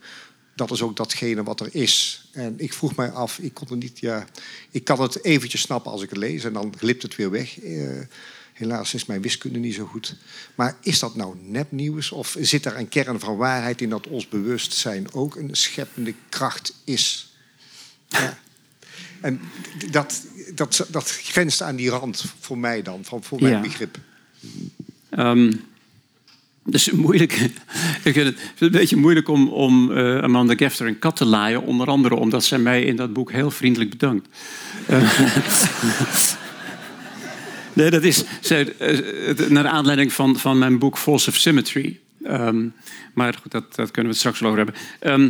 [0.58, 2.22] dat is ook datgene wat er is.
[2.32, 4.26] En ik vroeg mij af, ik kon het niet, ja,
[4.72, 7.60] ik kan het eventjes snappen als ik het lees en dan glipt het weer weg.
[7.60, 8.00] Eh,
[8.54, 10.16] helaas is mijn wiskunde niet zo goed.
[10.56, 14.30] Maar is dat nou nepnieuws of zit er een kern van waarheid in dat ons
[14.30, 17.34] bewustzijn ook een scheppende kracht is?
[18.08, 18.40] Ja.
[19.22, 19.42] En
[19.92, 23.62] dat, dat, dat grenst aan die rand voor mij dan, van, voor mijn Ja.
[23.62, 23.98] begrip.
[25.10, 25.54] Ehm
[26.72, 27.34] dat is moeilijk.
[28.04, 31.62] Ik vind het, een beetje moeilijk om, om eh, Amanda Gefter een kat te laaien.
[31.62, 34.28] Onder andere omdat zij mij in dat boek heel vriendelijk bedankt.
[34.86, 35.20] Eh,
[37.74, 42.00] nee, dat is zij, eh, naar aanleiding van, van mijn boek False of Symmetry.
[42.24, 42.66] Ehm,
[43.14, 44.82] maar goed, dat, dat kunnen we het straks wel over hebben.
[45.00, 45.30] Ehm,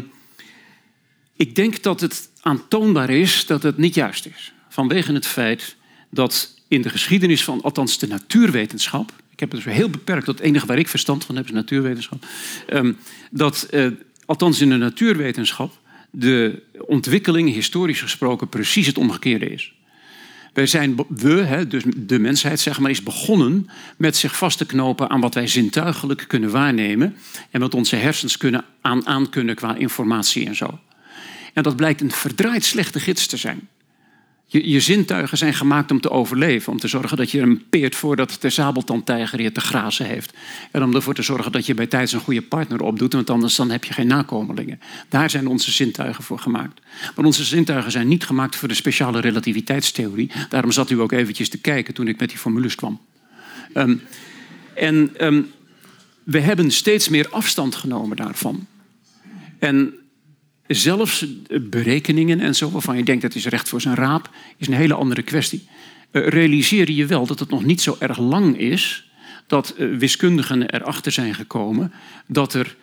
[1.36, 4.54] ik denk dat het aantoonbaar is dat het niet juist is.
[4.70, 5.76] Vanwege het feit
[6.10, 9.12] dat in de geschiedenis van, althans de natuurwetenschap...
[9.38, 12.26] ik heb het dus heel beperkt, het enige waar ik verstand van heb is natuurwetenschap...
[12.68, 12.94] ehm,
[13.32, 13.88] dat, eh,
[14.26, 15.80] althans in de natuurwetenschap,
[16.10, 19.74] de ontwikkeling historisch gesproken precies het omgekeerde is.
[20.54, 24.66] Wij zijn, we, hè, dus de mensheid zeg maar, is begonnen met zich vast te
[24.66, 27.16] knopen aan wat wij zintuigelijk kunnen waarnemen
[27.52, 30.80] en wat onze hersens kunnen aan, aan kunnen qua informatie en zo.
[31.54, 33.68] En dat blijkt een verdraaid slechte gids te zijn.
[34.50, 36.72] Je, je zintuigen zijn gemaakt om te overleven.
[36.72, 40.34] Om te zorgen dat je hem peert voordat de sabeltandtijger je te grazen heeft.
[40.72, 43.14] En om ervoor te zorgen dat je bij tijds een goede partner opdoet.
[43.14, 44.80] Want anders dan heb je geen nakomelingen.
[45.10, 46.82] Daar zijn onze zintuigen voor gemaakt.
[47.16, 50.32] Maar onze zintuigen zijn niet gemaakt voor de speciale relativiteitstheorie.
[50.50, 53.02] Daarom zat u ook eventjes te kijken toen ik met die formules kwam.
[53.74, 53.96] Ehm,
[54.74, 55.42] en ehm,
[56.24, 58.68] we hebben steeds meer afstand genomen daarvan.
[59.60, 59.94] En
[60.68, 61.26] zelfs
[61.62, 64.94] berekeningen en zo, waarvan je denkt dat is recht voor zijn raap, is een hele
[64.94, 65.68] andere kwestie.
[66.12, 69.10] Eh, realiseer je wel dat het nog niet zo erg lang is
[69.48, 71.92] dat eh, wiskundigen erachter zijn gekomen
[72.28, 72.76] dat er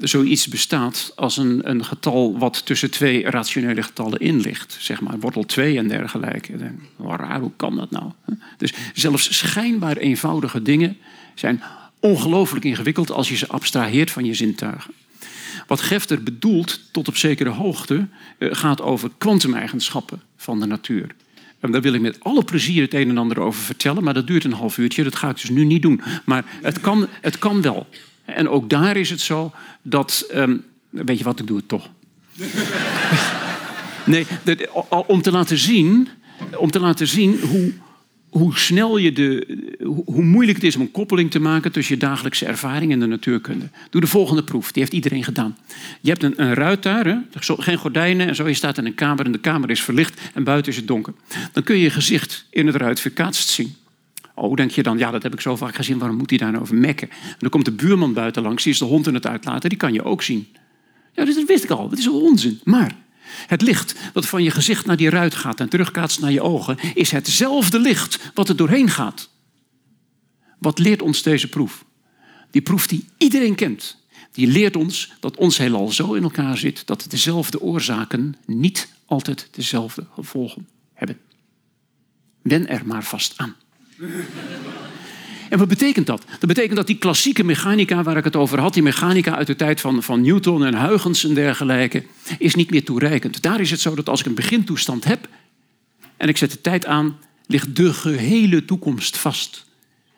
[0.00, 4.76] zoiets bestaat als een, een, getal wat tussen twee rationele getallen in ligt.
[4.80, 6.56] Zeg maar wortel 2 en dergelijke.
[6.56, 8.12] Denk, raar, hoe kan dat nou?
[8.56, 10.96] Dus zelfs schijnbaar eenvoudige dingen
[11.34, 11.62] zijn
[12.00, 14.94] ongelooflijk ingewikkeld als je ze abstraheert van je zintuigen.
[15.66, 18.06] Wat Gefter bedoelt tot op zekere hoogte
[18.38, 21.06] uh, gaat over kwantumeigenschappen van de natuur.
[21.60, 24.26] En daar wil ik met alle plezier het een en ander over vertellen, maar dat
[24.26, 25.04] duurt een half uurtje.
[25.04, 26.00] Dat ga ik dus nu niet doen.
[26.24, 27.86] Maar het kan, het kan wel.
[28.24, 29.52] En ook daar is het zo
[29.82, 30.28] dat.
[30.34, 31.88] Um, weet je wat, ik doe het toch.
[34.04, 34.26] nee,
[35.06, 36.08] om te laten zien,
[36.56, 37.72] om te laten zien hoe,
[38.32, 39.58] hoe snel je de.
[40.04, 43.06] hoe moeilijk het is om een koppeling te maken tussen je dagelijkse ervaring en de
[43.06, 43.68] natuurkunde.
[43.90, 45.56] Doe de volgende proef, die heeft iedereen gedaan.
[46.00, 47.16] Je hebt een, een ruit daar, hè?
[47.38, 48.48] geen gordijnen en zo.
[48.48, 51.14] Je staat in een kamer en de kamer is verlicht en buiten is het donker.
[51.52, 53.74] Dan kun je je gezicht in het ruit verkaatst zien.
[54.34, 56.50] Oh, denk je dan, ja, dat heb ik zo vaak gezien, waarom moet hij daar
[56.50, 57.10] nou over mekken?
[57.10, 59.78] En dan komt de buurman buiten langs, die is de hond in het uitlaten, die
[59.78, 60.46] kan je ook zien.
[61.12, 62.60] Ja, dat wist ik al, dat is onzin.
[62.64, 62.96] Maar
[63.46, 66.78] het licht dat van je gezicht naar die ruit gaat en terugkaatst naar je ogen,
[66.94, 69.30] is hetzelfde licht wat er doorheen gaat.
[70.58, 71.84] Wat leert ons deze proef?
[72.50, 73.96] Die proef die iedereen kent.
[74.32, 79.48] Die leert ons dat ons heelal zo in elkaar zit dat dezelfde oorzaken niet altijd
[79.50, 81.18] dezelfde gevolgen hebben.
[82.42, 83.54] Ben er maar vast aan.
[85.52, 86.24] En wat betekent dat?
[86.38, 89.56] Dat betekent dat die klassieke mechanica waar ik het over had, die mechanica uit de
[89.56, 92.04] tijd van, van Newton en Huygens en dergelijke,
[92.38, 93.42] is niet meer toereikend.
[93.42, 95.28] Daar is het zo dat als ik een begintoestand heb
[96.16, 99.66] en ik zet de tijd aan, ligt de gehele toekomst vast.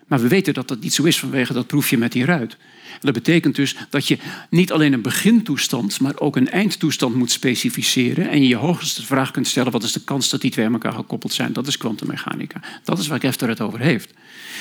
[0.07, 2.57] Maar we weten dat dat niet zo is vanwege dat proefje met die ruit.
[3.01, 4.19] Dat betekent dus dat je
[4.51, 8.29] niet alleen een begintoestand, maar ook een eindtoestand moet specificeren.
[8.29, 10.73] En je je hoogste vraag kunt stellen: wat is de kans dat die twee aan
[10.73, 11.53] elkaar gekoppeld zijn?
[11.53, 12.61] Dat is kwantummechanica.
[12.85, 14.13] Dat is waar Gefter het over heeft.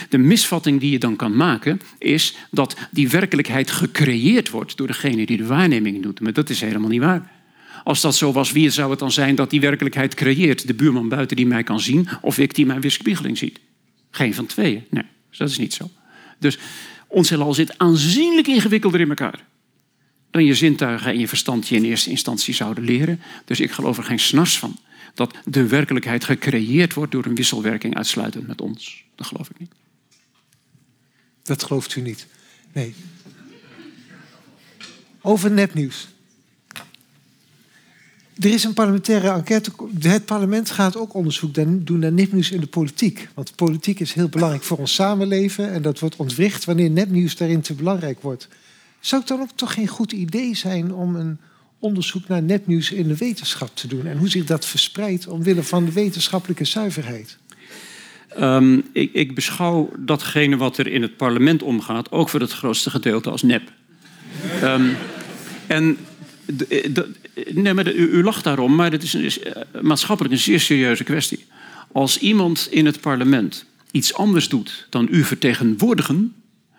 [0.10, 5.26] De misvatting die je dan kan maken is dat die werkelijkheid gecreëerd wordt door degene
[5.26, 6.20] die de waarneming doet.
[6.20, 7.32] Maar dat is helemaal niet waar.
[7.84, 10.68] Als dat zo was, wie zou het dan zijn dat die werkelijkheid creëert?
[10.68, 13.60] De buurman buiten die mij kan zien of ik die mijn weerspiegeling ziet?
[14.12, 14.84] Geen van tweeën.
[14.90, 15.04] Nee,
[15.38, 15.90] dat is niet zo.
[16.40, 16.58] Dus
[17.14, 19.46] ons heelal zit aanzienlijk ingewikkelder in elkaar
[20.34, 23.22] dan je zintuigen en je verstand je in eerste instantie zouden leren.
[23.46, 24.80] Dus ik geloof er geen snars van
[25.14, 29.04] dat de werkelijkheid gecreëerd wordt door een wisselwerking uitsluitend met ons.
[29.16, 29.72] Dat geloof ik niet.
[31.44, 32.28] Dat gelooft u niet.
[32.72, 32.96] Nee.
[35.22, 36.08] Over nepnieuws.
[38.40, 39.72] Er is een parlementaire enquête.
[40.00, 43.28] Het parlement gaat ook onderzoek doen naar nepnieuws in de politiek.
[43.34, 45.72] Want politiek is heel belangrijk voor ons samenleven.
[45.72, 48.48] En dat wordt ontwricht wanneer nepnieuws daarin te belangrijk wordt.
[49.00, 51.38] Zou het dan ook toch geen goed idee zijn om een
[51.80, 54.06] onderzoek naar nepnieuws in de wetenschap te doen?
[54.06, 57.38] En hoe zich dat verspreidt omwille van de wetenschappelijke zuiverheid?
[58.40, 62.90] Um, ik, ik, beschouw datgene wat er in het parlement omgaat ook voor het grootste
[62.90, 63.72] gedeelte als nep.
[64.64, 64.96] Um,
[65.68, 65.98] en
[67.52, 71.46] nee, maar u, lacht daarom, maar het is, een, uh, maatschappelijk een zeer serieuze kwestie.
[71.92, 76.36] Als iemand in het parlement iets anders doet dan u vertegenwoordigen,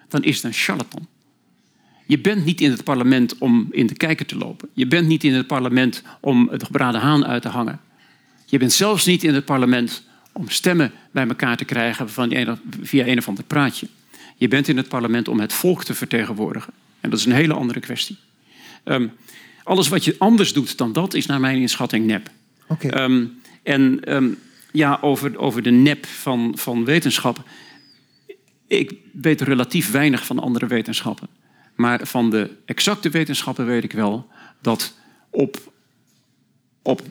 [0.09, 1.07] dan is het een charlatan.
[2.07, 4.69] Je bent niet in het parlement om in de kijker te lopen.
[4.73, 7.81] Je bent niet in het parlement om het gebraden haan uit te hangen.
[8.47, 10.03] Je bent zelfs niet in het parlement
[10.33, 13.89] om stemmen bij elkaar te krijgen van via een of ander praatje.
[14.37, 16.73] Je bent in het parlement om het volk te vertegenwoordigen.
[17.01, 18.17] En dat is een hele andere kwestie.
[18.85, 19.13] Um,
[19.65, 22.31] alles wat je anders doet dan dat is naar mijn inschatting nep.
[22.69, 23.05] Okay.
[23.05, 24.39] Um, en um,
[24.73, 27.43] ja, over, over de nep van, van wetenschap.
[28.67, 31.29] Ik weet relatief weinig van andere wetenschappen.
[31.75, 34.29] Maar van de exacte wetenschappen weet ik wel
[34.61, 34.95] dat
[35.31, 35.73] op,
[36.83, 37.03] op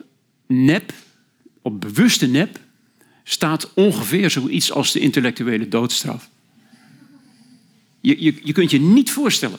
[0.46, 0.92] nep,
[1.62, 2.58] op bewuste nep,
[3.24, 6.28] staat ongeveer zoiets als de intellectuele doodstraf.
[8.00, 9.58] Je, je, je kunt je niet voorstellen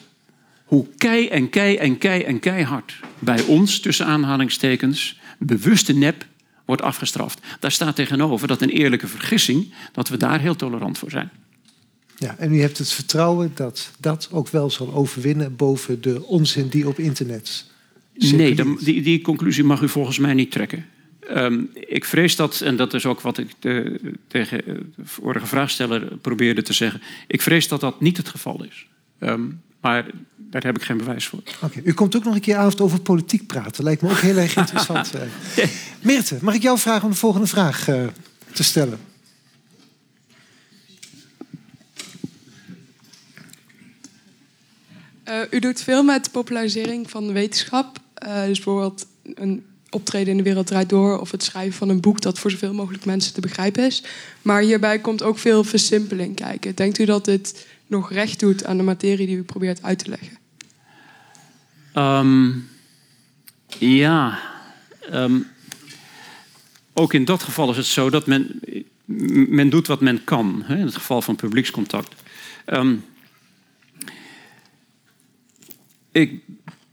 [0.65, 6.25] hoe kei en kei en kei en keihard bij ons, tussen aanhalingstekens, bewuste nep
[6.65, 7.39] wordt afgestraft.
[7.59, 11.29] Daar staat tegenover dat een eerlijke vergissing, dat we daar heel tolerant voor zijn.
[12.17, 16.67] Ja, en u hebt het vertrouwen dat dat ook wel zal overwinnen boven de onzin
[16.67, 17.65] die op internet.
[18.13, 20.85] Nee, die, die conclusie mag u volgens mij niet trekken.
[21.29, 26.17] Um, ik vrees dat, en dat is ook wat ik de, tegen de vorige vraagsteller
[26.17, 27.01] probeerde te zeggen.
[27.27, 28.87] Ik vrees dat dat niet het geval is.
[29.19, 30.05] Um, maar
[30.37, 31.39] daar heb ik geen bewijs voor.
[31.61, 33.83] Oké, u komt ook nog een keer avond over politiek praten.
[33.83, 35.11] Lijkt me ook heel erg interessant.
[35.15, 35.21] uh.
[36.01, 38.07] Meerte, mag ik jou vragen om de volgende vraag uh,
[38.53, 38.99] te stellen?
[45.29, 47.99] Uh, u doet veel met popularisering van de wetenschap.
[48.21, 52.21] dus bijvoorbeeld een optreden in de wereld draait door of het schrijven van een boek
[52.21, 54.03] dat voor zoveel mogelijk mensen te begrijpen is.
[54.41, 56.75] Maar hierbij komt ook veel versimpeling kijken.
[56.75, 60.09] Denkt u dat dit nog recht doet aan de materie die u probeert uit te
[60.09, 60.37] leggen?
[61.93, 62.51] Ehm,
[63.79, 64.39] ja,
[65.09, 65.39] ehm,
[66.93, 68.59] ook in dat geval is het zo dat men,
[69.49, 70.63] men doet wat men kan.
[70.65, 72.13] Hè, in het geval van publiekscontact.
[72.65, 72.95] Ehm,
[76.11, 76.41] ik,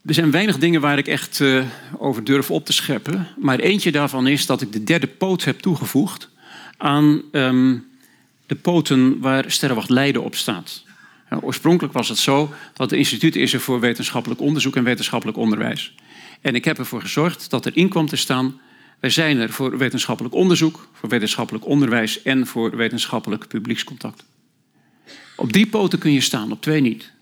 [0.04, 1.64] er zijn weinig dingen waar ik echt eh,
[1.98, 3.28] over durf op te scheppen.
[3.38, 6.28] Maar eentje daarvan is dat ik de derde poot heb toegevoegd
[6.76, 7.22] aan
[8.52, 10.84] de poten waar Sterrenwacht Leiden op staat.
[11.40, 15.94] Oorspronkelijk was het zo dat het instituut is er voor wetenschappelijk onderzoek en wetenschappelijk onderwijs.
[16.40, 18.60] En ik heb ervoor gezorgd dat er in kwam te staan...
[19.00, 22.22] wij zijn er voor wetenschappelijk onderzoek, voor wetenschappelijk onderwijs...
[22.22, 24.24] en voor wetenschappelijk publiekscontact.
[25.36, 27.12] Op drie poten kun je staan, op twee niet.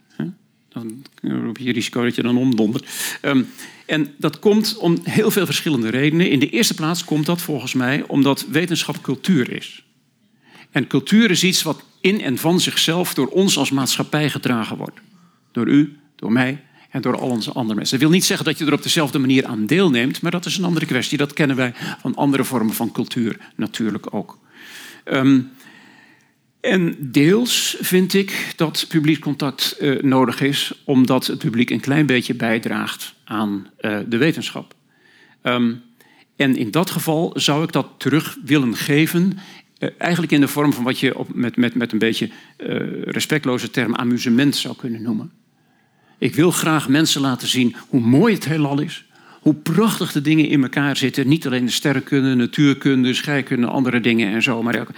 [0.69, 3.19] Dan heb je risico dat je dan omdondert.
[3.23, 3.49] Um,
[3.87, 6.31] en dat komt om heel veel verschillende redenen.
[6.31, 9.85] In de eerste plaats komt dat volgens mij omdat wetenschap cultuur is.
[10.71, 15.01] En cultuur is iets wat in en van zichzelf door ons als maatschappij gedragen wordt.
[15.53, 17.99] Door u, door mij en door al onze andere mensen.
[17.99, 20.59] Dat wil niet zeggen dat je er op dezelfde manier aan deelneemt, maar dat is
[20.59, 21.19] een andere kwestie.
[21.19, 24.39] Dat kennen wij van andere vormen van cultuur natuurlijk ook.
[25.05, 25.51] Um,
[26.61, 32.07] en deels vind ik dat publiek contact uh, nodig is, omdat het publiek een klein
[32.07, 34.75] beetje bijdraagt aan uh, de wetenschap.
[35.43, 35.83] Um,
[36.37, 39.39] en in dat geval zou ik dat terug willen geven,
[39.99, 42.31] eigenlijk in de vorm van wat je op, met, met, met een beetje
[43.05, 45.33] respectloze term amusement zou kunnen noemen.
[46.19, 49.05] Ik wil graag mensen laten zien hoe mooi het heelal is,
[49.41, 51.29] hoe prachtig de dingen in elkaar zitten.
[51.29, 54.91] Niet alleen de sterrenkunde, natuurkunde, scheikunde, andere dingen en zo, maar ook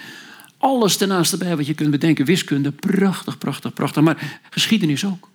[0.59, 2.25] alles daarnaast erbij wat je kunt bedenken.
[2.25, 4.03] Wiskunde, prachtig, prachtig, prachtig.
[4.03, 5.31] Maar geschiedenis ook.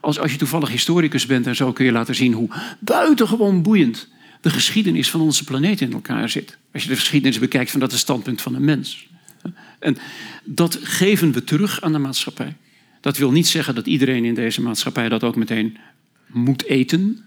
[0.00, 2.48] Als, als je toevallig historicus bent en zo kun je laten zien hoe
[2.80, 4.08] buitengewoon boeiend
[4.42, 6.58] de geschiedenis van onze planeet in elkaar zit.
[6.72, 9.08] Als je de geschiedenis bekijkt vanuit het standpunt van een mens.
[9.78, 9.96] En
[10.44, 12.56] dat geven we terug aan de maatschappij.
[13.00, 15.78] Dat wil niet zeggen dat iedereen in deze maatschappij dat ook meteen
[16.26, 17.24] moet eten.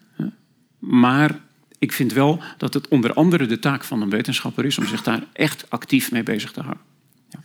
[0.80, 1.40] Maar
[1.80, 5.04] ik vind wel dat het onder andere de taak van een wetenschapper is om zich
[5.04, 6.84] daar echt actief mee bezig te houden.
[7.30, 7.40] Ja.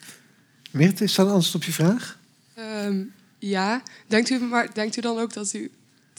[0.71, 2.19] Meert, is dat een antwoord op je vraag?
[2.59, 3.83] Um, ja.
[4.07, 5.71] Denkt u, maar denkt u dan ook dat u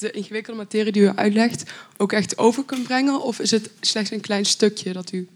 [0.02, 3.22] de ingewikkelde materie die u uitlegt ook echt over kunt brengen?
[3.22, 5.28] Of is het slechts een klein stukje dat u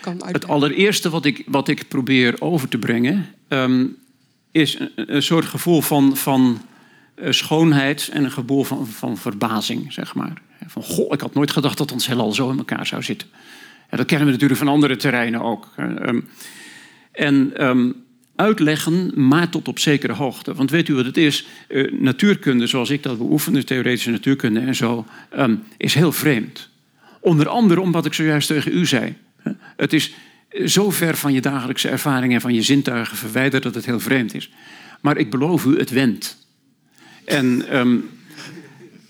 [0.00, 0.40] kan uitleggen?
[0.40, 3.96] Het allereerste wat ik, wat ik probeer over te brengen um,
[4.50, 6.62] is een, soort gevoel van, van
[7.16, 10.42] uh, schoonheid en een gevoel van, van verbazing, zeg maar.
[10.66, 13.28] Van, goh, ik had nooit gedacht dat ons heelal zo in elkaar zou zitten.
[13.90, 15.68] Dat kennen we natuurlijk van andere terreinen ook.
[15.78, 16.28] Um,
[17.12, 18.03] en um,
[18.36, 20.54] uitleggen, maar tot op zekere hoogte.
[20.54, 21.46] Want weet u wat het is?
[21.68, 25.06] Uh, natuurkunde, zoals ik dat beoefen, theoretische natuurkunde en zo,
[25.38, 26.68] um, is heel vreemd.
[27.20, 29.14] Onder andere omdat ik zojuist tegen u zei.
[29.76, 30.14] Het is
[30.64, 34.34] zo ver van je dagelijkse ervaring en van je zintuigen verwijderd dat het heel vreemd
[34.34, 34.50] is.
[35.00, 36.46] Maar ik beloof u, het wendt.
[37.24, 38.08] En um,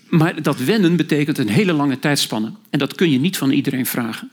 [0.09, 2.51] maar dat wennen betekent een hele lange tijdspanne.
[2.69, 4.31] En dat kun je niet van iedereen vragen.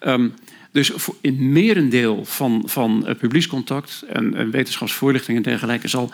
[0.00, 0.34] Um,
[0.74, 6.12] dus in merendeel van, van publiekscontact en, en wetenschapsvoorlichting en dergelijke zal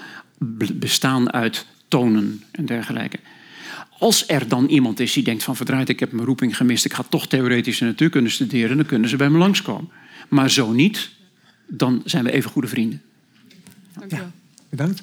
[0.72, 3.18] bestaan uit tonen en dergelijke.
[3.98, 6.92] Als er dan iemand is die denkt van verdraaid, ik heb mijn roeping gemist, ik
[6.92, 9.90] ga toch theoretische natuurkunde studeren, dan kunnen ze bij me langskomen.
[10.28, 11.11] Maar zo niet,
[11.66, 13.02] dan zijn we even goede vrienden.
[13.98, 14.24] Dank u wel.
[14.24, 14.32] Ja,
[14.68, 15.00] bedankt.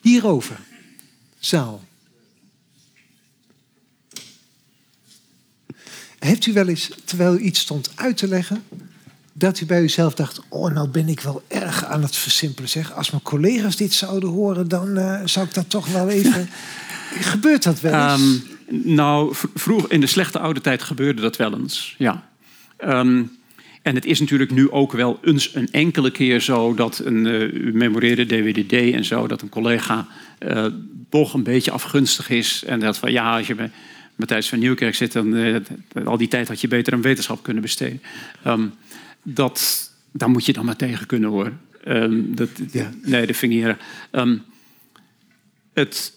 [0.00, 0.58] Hierover,
[1.38, 1.84] zaal.
[6.24, 8.62] Heeft u wel eens, terwijl u iets stond uit te leggen,
[9.32, 12.70] dat u bij uzelf dacht: Oh, nou ben ik wel erg aan het versimpelen.
[12.70, 16.48] Zeg, als mijn collega's dit zouden horen, dan uh, zou ik dat toch wel even.
[17.32, 18.20] Gebeurt dat wel eens?
[18.22, 18.42] Um,
[18.94, 21.94] nou, vroeg in de slechte oude tijd gebeurde dat wel eens.
[21.98, 22.28] Ja.
[22.84, 23.30] Um,
[23.82, 27.40] en het is natuurlijk nu ook wel eens een enkele keer zo dat een uh,
[27.40, 30.06] u memoreerde DWDD en zo, dat een collega
[30.38, 30.66] uh,
[31.10, 32.64] toch een beetje afgunstig is.
[32.66, 33.70] En dat van ja, als je me
[34.16, 35.56] Matthijs van Nieuwkerk zit, dan uh,
[36.04, 38.02] al die tijd had je beter aan wetenschap kunnen besteden.
[38.46, 38.72] Um,
[39.22, 41.52] dat, daar moet je dan maar tegen kunnen hoor.
[41.88, 42.90] Um, dat, ja.
[43.02, 43.76] Nee, ik niet
[44.12, 44.42] um,
[45.72, 46.16] het,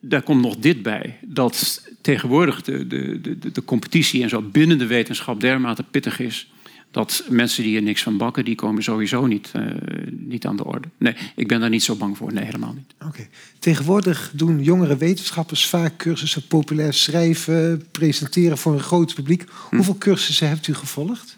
[0.00, 1.18] Daar komt nog dit bij.
[1.22, 6.50] Dat tegenwoordig de, de, de, de competitie en zo binnen de wetenschap dermate pittig is
[6.90, 9.62] dat mensen die er niks van bakken, die komen sowieso niet, uh,
[10.10, 10.88] niet aan de orde.
[10.98, 12.32] Nee, ik ben daar niet zo bang voor.
[12.32, 12.94] Nee, helemaal niet.
[12.94, 13.06] Oké.
[13.06, 13.28] Okay.
[13.58, 19.44] Tegenwoordig doen jongere wetenschappers vaak cursussen populair schrijven, presenteren voor een groot publiek.
[19.70, 19.76] Hm.
[19.76, 21.36] Hoeveel cursussen hebt u gevolgd?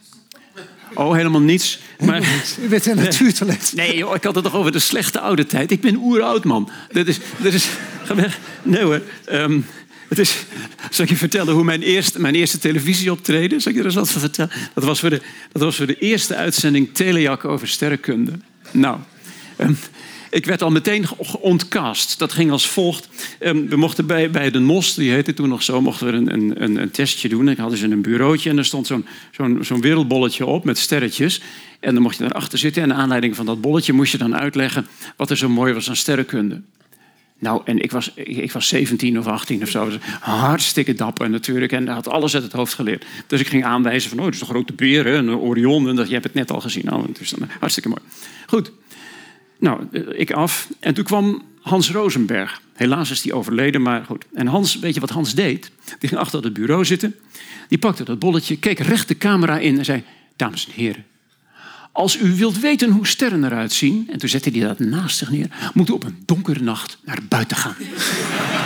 [0.94, 1.80] Oh, helemaal niets.
[2.04, 2.22] Maar...
[2.62, 3.72] U bent een natuurtalent.
[3.74, 5.70] Nee, joh, ik had het toch over de slechte oude tijd.
[5.70, 6.70] Ik ben oeroud, man.
[6.92, 7.18] Dat is...
[7.42, 7.68] Dat is...
[8.62, 9.02] Nee hoor.
[9.32, 9.64] Um,
[10.10, 10.44] het is,
[10.90, 13.60] zal ik je vertellen hoe mijn eerste, mijn eerste televisieoptreden...
[13.60, 14.52] Zal ik je er eens wat van vertellen?
[14.74, 15.20] Dat was, voor de,
[15.52, 18.32] dat was voor de eerste uitzending Telejak over sterrenkunde.
[18.70, 18.98] Nou,
[19.60, 19.72] Ehm,
[20.30, 21.04] ik werd al meteen
[21.40, 22.18] ontcast.
[22.18, 23.08] Dat ging als volgt.
[23.38, 26.62] Ehm, we mochten bij, bij de NOS, die heette toen nog zo, mochten we een,
[26.62, 27.48] een, een, testje doen.
[27.48, 28.90] Ik hadden ze een bureautje en er stond
[29.60, 31.42] zo'n wereldbolletje op met sterretjes.
[31.80, 32.82] En dan mocht je daarachter zitten.
[32.82, 35.88] En naar aanleiding van dat bolletje moest je dan uitleggen wat er zo mooi was
[35.88, 36.62] aan sterrenkunde.
[37.40, 39.84] Nou, en ik was, ik, was 17 of 18 of zo.
[39.84, 41.72] Dus hartstikke dapper natuurlijk.
[41.72, 43.04] En had alles uit het hoofd geleerd.
[43.26, 45.88] Dus ik ging aanwijzen van, oh, het is een grote beer, een Orion.
[45.88, 46.84] En dat, je hebt het net al gezien.
[46.84, 48.00] Nou, het is dan hartstikke mooi.
[48.46, 48.72] Goed.
[49.58, 50.68] Nou, eh, ik af.
[50.80, 52.60] En toen kwam Hans Rosenberg.
[52.72, 54.24] Helaas is die overleden, maar goed.
[54.34, 55.70] En Hans, weet je wat Hans deed?
[55.98, 57.14] Die ging achter het bureau zitten.
[57.68, 60.02] Die pakte dat bolletje, keek recht de camera in en zei...
[60.36, 61.04] Dames en heren,
[61.92, 64.08] als u wilt weten hoe sterren eruit zien...
[64.12, 65.46] en toen zette hij dat naast zich neer...
[65.74, 67.76] moet u op een donkere nacht naar buiten gaan.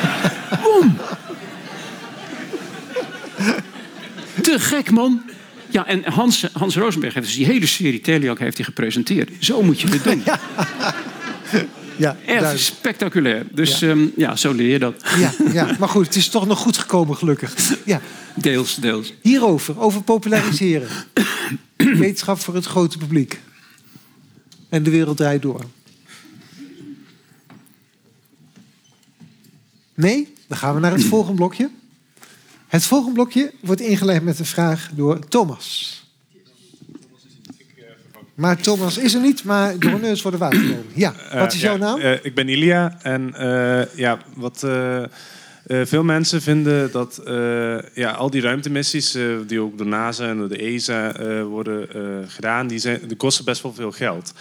[0.63, 0.97] Boom!
[4.43, 5.23] Te gek, man.
[5.69, 9.31] Ja, en Hans, Hans Rosenberg heeft dus die hele serie Teliak heeft hij gepresenteerd.
[9.39, 10.23] Zo moet je het doen.
[11.97, 12.59] Ja, Echt duidelijk.
[12.59, 13.47] spectaculair.
[13.53, 13.95] Dus ja.
[14.17, 15.05] ja, zo leer je dat.
[15.19, 17.55] Ja, ja, maar goed, het is toch nog goed gekomen, gelukkig.
[17.85, 18.01] Ja.
[18.35, 19.13] Deels, deels.
[19.23, 20.89] Hierover, over populariseren.
[21.99, 23.41] Wetenschap voor het grote publiek.
[24.69, 25.65] En de wereld draait door.
[29.95, 30.33] Nee?
[30.49, 31.71] Dan gaan we naar het volgende blokje.
[32.67, 35.93] Het volgende blokje wordt ingeleid met een vraag door Thomas.
[38.35, 40.85] Maar Thomas is er niet, maar de honneurs worden waargenomen.
[40.95, 42.01] Ja, wat is Eh, jouw ja, naam?
[42.01, 44.67] eh, ik ben Ilia en eh, ja, wat
[45.66, 50.28] eh, veel mensen vinden dat eh, ja, al die ruimtemissies eh, die ook door NASA
[50.28, 51.12] en door de ESA
[51.45, 51.89] worden
[52.31, 54.32] gedaan, die, zijn, kosten best wel veel geld.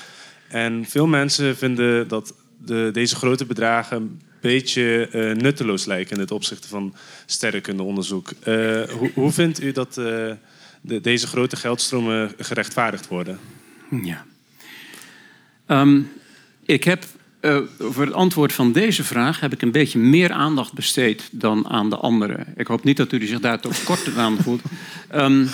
[0.47, 2.33] En veel mensen vinden dat
[2.65, 6.95] de, deze grote bedragen een beetje nutteloos lijken in het opzichte van
[7.25, 8.29] sterrenkundeonderzoek.
[8.97, 10.37] Hoe, hoe vindt u dat de,
[11.01, 13.39] deze grote geldstromen gerechtvaardigd worden?
[14.03, 14.25] Ja.
[15.65, 16.01] Ehm,
[16.65, 17.05] ik heb
[17.43, 21.67] eh, voor het antwoord van deze vraag heb ik een beetje meer aandacht besteed dan
[21.67, 22.45] aan de andere.
[22.55, 24.61] Ik hoop niet dat u zich daar toch kort aan voelt.
[25.09, 25.45] Ehm,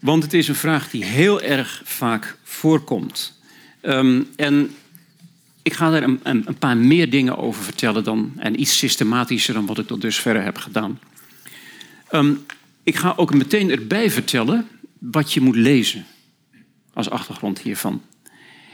[0.00, 3.38] want het is een vraag die heel erg vaak voorkomt.
[3.80, 4.74] Ehm, en
[5.62, 9.54] ik ga daar een, een, een paar meer dingen over vertellen dan, en iets systematischer
[9.54, 11.00] dan wat ik tot dusver heb gedaan.
[12.08, 12.32] Ehm,
[12.82, 14.68] ik ga ook meteen erbij vertellen
[14.98, 16.06] wat je moet lezen
[16.92, 18.02] als achtergrond hiervan.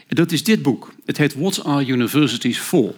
[0.08, 0.92] Dat is dit boek.
[1.06, 2.94] Het heet What Are Universities For?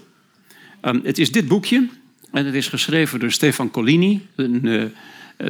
[0.82, 1.88] Um, het is dit boekje
[2.32, 4.84] en het is geschreven door Stefan Collini, een uh,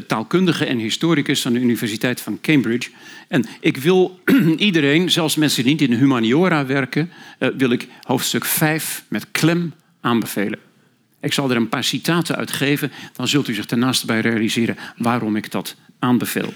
[0.06, 2.90] taalkundige en historicus aan de Universiteit van Cambridge.
[3.28, 4.20] En ik wil
[4.56, 9.26] iedereen, zelfs mensen die niet in de humaniora werken, uh, wil ik hoofdstuk 5 met
[9.30, 10.58] klem aanbevelen.
[11.20, 14.76] Ik zal er een paar citaten uit geven, dan zult u zich daarnaast bij realiseren
[14.96, 16.52] waarom ik dat aanbeveel.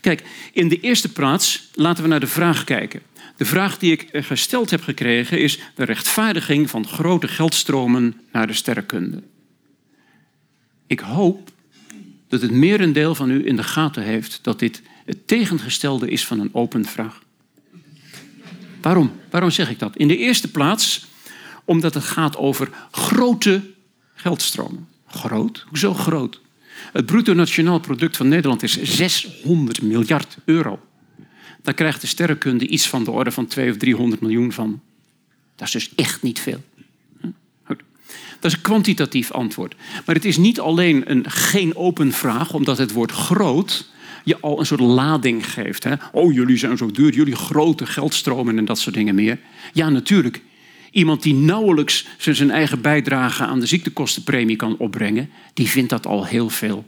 [0.00, 0.22] Kijk,
[0.52, 3.00] in de eerste plaats laten we naar de vraag kijken.
[3.38, 8.52] De vraag die ik gesteld heb gekregen is de rechtvaardiging van grote geldstromen naar de
[8.52, 9.22] sterrenkunde.
[10.86, 11.50] Ik hoop
[12.28, 16.40] dat het merendeel van u in de gaten heeft dat dit het tegengestelde is van
[16.40, 17.22] een open vraag.
[18.80, 19.12] Waarom?
[19.30, 19.96] Waarom zeg ik dat?
[19.96, 21.06] In de eerste plaats
[21.64, 23.62] omdat het gaat over grote
[24.14, 24.88] geldstromen.
[25.06, 25.64] Groot?
[25.68, 26.40] Hoezo groot?
[26.92, 30.80] Het bruto nationaal product van Nederland is 600 miljard euro.
[31.62, 34.80] Daar krijgt de sterrenkunde iets van de orde van 200 of 300 miljoen van.
[35.56, 36.60] Dat is dus echt niet veel.
[38.40, 39.74] Dat is een kwantitatief antwoord.
[40.06, 43.90] Maar het is niet alleen een geen open vraag, omdat het woord groot
[44.24, 45.84] je al een soort lading geeft.
[45.84, 45.94] Hè?
[46.12, 49.38] Oh, jullie zijn zo duur, jullie grote geldstromen en dat soort dingen meer.
[49.72, 50.40] Ja, natuurlijk.
[50.90, 56.26] Iemand die nauwelijks zijn eigen bijdrage aan de ziektekostenpremie kan opbrengen, die vindt dat al
[56.26, 56.86] heel veel.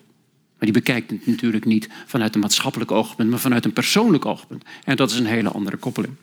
[0.60, 4.64] Maar die bekijkt het natuurlijk niet vanuit een maatschappelijk oogpunt, maar vanuit een persoonlijk oogpunt.
[4.84, 6.14] En dat is een hele andere koppeling.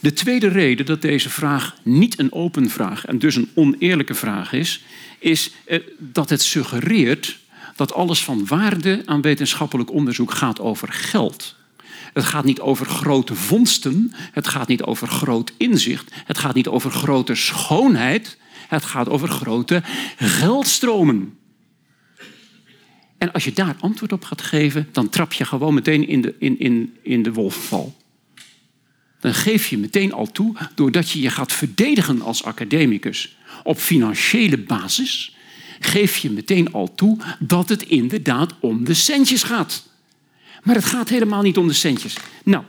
[0.00, 4.52] De tweede reden dat deze vraag niet een open vraag en dus een oneerlijke vraag
[4.52, 4.84] is,
[5.18, 5.52] is
[5.98, 7.38] dat het suggereert
[7.76, 11.56] dat alles van waarde aan wetenschappelijk onderzoek gaat over geld.
[12.12, 16.68] Het gaat niet over grote vondsten, het gaat niet over groot inzicht, het gaat niet
[16.68, 18.38] over grote schoonheid,
[18.68, 19.82] het gaat over grote
[20.16, 21.38] geldstromen.
[23.20, 26.34] En als je daar antwoord op gaat geven, dan trap je gewoon meteen in de,
[26.38, 27.96] in, in, in de wolvenval.
[29.20, 34.58] Dan geef je meteen al toe, doordat je je gaat verdedigen als academicus op financiële
[34.58, 35.36] basis,
[35.80, 39.88] geef je meteen al toe dat het inderdaad om de centjes gaat.
[40.62, 42.16] Maar het gaat helemaal niet om de centjes.
[42.44, 42.64] Nou,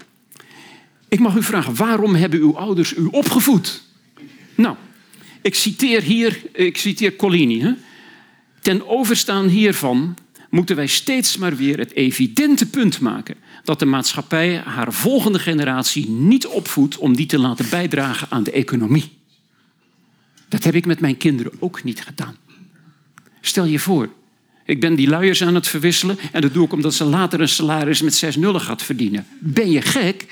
[1.09, 3.83] ik mag u vragen, waarom hebben uw ouders u opgevoed?
[4.55, 4.75] Nou,
[5.41, 7.61] ik citeer hier, ik citeer Collini.
[7.61, 7.73] Hè?
[8.61, 10.15] Ten overstaan hiervan
[10.51, 16.09] moeten wij steeds maar weer het evidente punt maken dat de maatschappij haar volgende generatie
[16.09, 19.11] niet opvoedt om die te laten bijdragen aan de economie.
[20.47, 22.35] Dat heb ik met mijn kinderen ook niet gedaan.
[23.41, 24.09] Stel je voor,
[24.65, 27.49] ik ben die luiers aan het verwisselen en dat doe ik omdat ze later een
[27.49, 29.27] salaris met zes nullen gaat verdienen.
[29.39, 30.25] Ben je gek?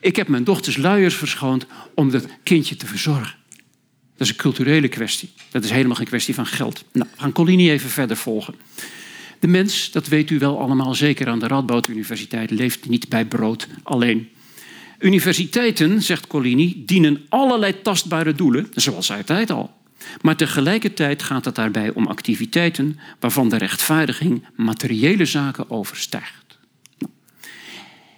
[0.00, 3.34] Ik heb mijn dochters luiers verschoond om dat kindje te verzorgen.
[4.16, 5.32] Dat is een culturele kwestie.
[5.50, 6.84] Dat is helemaal geen kwestie van geld.
[6.92, 8.54] Nou, we gaan Colini even verder volgen.
[9.42, 13.24] De mens, dat weet u wel allemaal zeker aan de Radboud Universiteit, leeft niet bij
[13.24, 14.28] brood alleen.
[14.98, 19.70] Universiteiten, zegt Collini, dienen allerlei tastbare doelen, zoals altijd al.
[20.20, 26.58] Maar tegelijkertijd gaat het daarbij om activiteiten waarvan de rechtvaardiging materiële zaken overstijgt.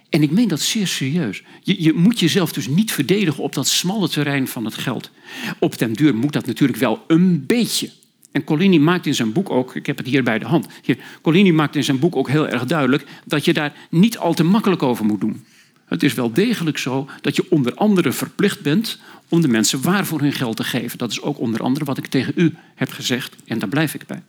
[0.09, 1.43] En ik meen dat zeer serieus.
[1.61, 5.11] Je, je, moet jezelf dus niet verdedigen op dat smalle terrein van het geld.
[5.59, 7.89] Op den duur moet dat natuurlijk wel een beetje.
[8.35, 10.67] En Collini maakt in zijn boek ook, ik heb het hier bij de hand.
[10.83, 14.33] Hier, Collini maakt in zijn boek ook heel erg duidelijk dat je daar niet al
[14.33, 15.45] te makkelijk over moet doen.
[15.85, 18.99] Het is wel degelijk zo dat je onder andere verplicht bent
[19.29, 20.97] om de mensen waar voor hun geld te geven.
[20.97, 24.05] Dat is ook onder andere wat ik tegen u heb gezegd en daar blijf ik
[24.05, 24.23] bij.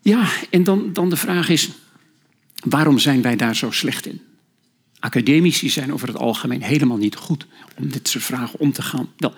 [0.00, 1.70] Ja, en dan, dan de vraag is,
[2.64, 4.20] waarom zijn wij daar zo slecht in?
[4.98, 7.46] Academici zijn over het algemeen helemaal niet goed
[7.78, 9.08] om dit soort vragen om te gaan.
[9.16, 9.34] Wel,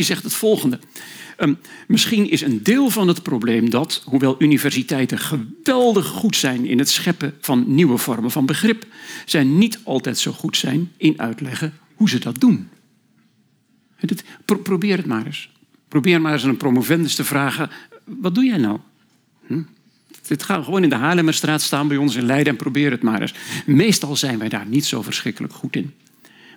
[0.00, 0.78] zegt het volgende.
[1.40, 6.78] Um, misschien is een deel van het probleem dat, hoewel universiteiten geweldig goed zijn in
[6.78, 8.86] het scheppen van nieuwe vormen van begrip,
[9.24, 12.68] zij niet altijd zo goed zijn in uitleggen hoe ze dat doen.
[14.62, 15.50] probeer het maar eens.
[15.88, 17.70] Probeer maar eens aan een promovendus te vragen:
[18.04, 18.78] wat doe jij nou?
[19.46, 19.62] Hm?
[20.26, 23.20] Dit gaat gewoon in de Haarlemmerstraat staan bij ons in Leiden en probeer het maar
[23.20, 23.34] eens.
[23.66, 25.94] Meestal zijn wij daar niet zo verschrikkelijk goed in.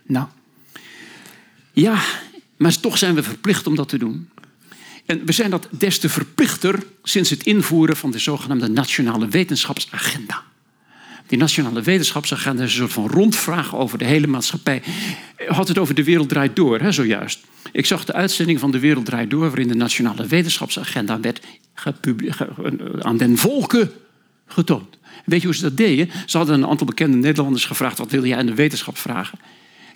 [0.04, 0.28] Nou,
[1.72, 2.02] ja,
[2.58, 4.30] maar toch zijn we verplicht om dat te doen.
[5.12, 10.44] En we zijn dat des te verplichter sinds het invoeren van de zogenaamde Nationale Wetenschapsagenda.
[11.28, 14.82] Die Nationale Wetenschapsagenda is een soort van rondvraag over de hele maatschappij.
[15.48, 17.40] Had het over de wereld draait door, hè, zojuist.
[17.72, 21.42] Ik zag de uitzending van De Wereld Draait Door, waarin de Nationale Wetenschapsagenda werd
[23.00, 23.92] aan den volken
[24.46, 24.98] getoond.
[25.26, 26.10] Weet je hoe ze dat deden?
[26.26, 29.40] Ze hadden een aantal bekende Nederlanders gevraagd: wat wil jij aan de wetenschap vragen?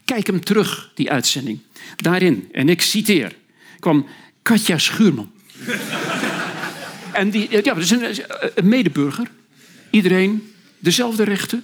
[0.05, 1.59] Kijk hem terug, die uitzending.
[1.95, 3.35] Daarin, en ik citeer,
[3.79, 4.05] kwam
[4.45, 5.31] Katja Schuurman.
[7.13, 8.15] en die, ja, dat is een,
[8.63, 9.27] medeburger.
[9.89, 11.63] Iedereen dezelfde rechten.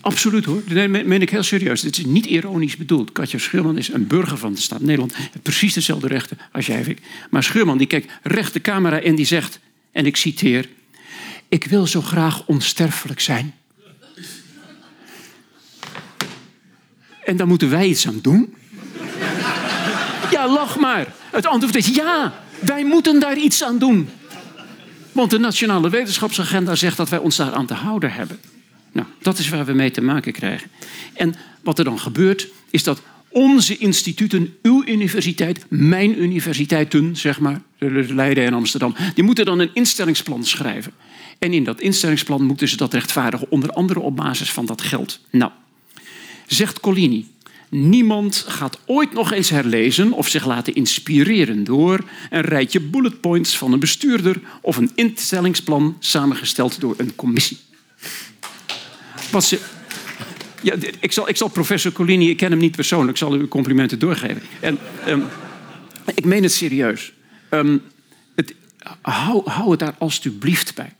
[0.00, 0.62] Absoluut hoor.
[0.68, 1.80] Dat meen ik heel serieus.
[1.80, 3.12] Dit is niet ironisch bedoeld.
[3.12, 5.14] Katja Schuurman is een burger van de staat Nederland.
[5.42, 6.96] Precies dezelfde rechten als jij.
[7.30, 9.60] Maar Schuurman die kijkt recht de camera en die zegt,
[9.92, 10.68] en ik citeer...
[11.48, 13.54] Ik wil zo graag onsterfelijk zijn.
[17.24, 18.54] En daar moeten wij iets aan doen.
[20.30, 21.14] Ja, lach maar.
[21.30, 24.08] Het antwoord is ja, wij moeten daar iets aan doen.
[25.12, 28.38] Want de Nationale Wetenschapsagenda zegt dat wij ons daar aan te houden hebben.
[28.92, 30.70] Nou, dat is waar we mee te maken krijgen.
[31.14, 37.60] En wat er dan gebeurt, is dat onze instituten, uw universiteit, mijn universiteiten, zeg maar,
[37.78, 40.92] Leiden en Amsterdam, die moeten dan een instellingsplan schrijven.
[41.38, 45.20] En in dat instellingsplan moeten ze dat rechtvaardigen, onder andere op basis van dat geld.
[45.30, 45.50] Nou,
[46.46, 47.26] zegt Collini,
[47.76, 53.58] Niemand gaat ooit nog eens herlezen of zich laten inspireren door een rijtje bullet points
[53.58, 57.58] van een bestuurder of een instellingsplan samengesteld door een commissie.
[60.62, 63.48] Ja, ik, zal, ik zal professor Collini, ik ken hem niet persoonlijk, ik zal u
[63.48, 64.42] complimenten doorgeven.
[64.60, 64.78] En,
[65.08, 65.24] um,
[66.14, 67.12] ik meen het serieus.
[67.50, 67.82] Um,
[68.34, 68.54] het,
[69.02, 70.92] hou, hou het daar alstublieft bij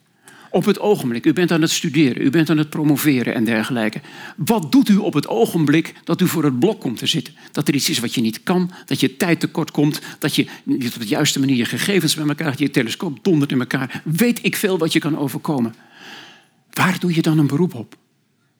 [0.54, 1.26] op het ogenblik.
[1.26, 4.00] U bent aan het studeren, u bent aan het promoveren en dergelijke.
[4.36, 7.34] Wat doet u op het ogenblik dat u voor het blok komt te zitten?
[7.52, 10.46] Dat er iets is wat je niet kan, dat je tijd tekort komt, dat je
[10.64, 14.02] niet op de juiste manier je gegevens met elkaar, je telescoop dondert in elkaar.
[14.04, 15.74] Weet ik veel wat je kan overkomen.
[16.70, 17.96] Waar doe je dan een beroep op?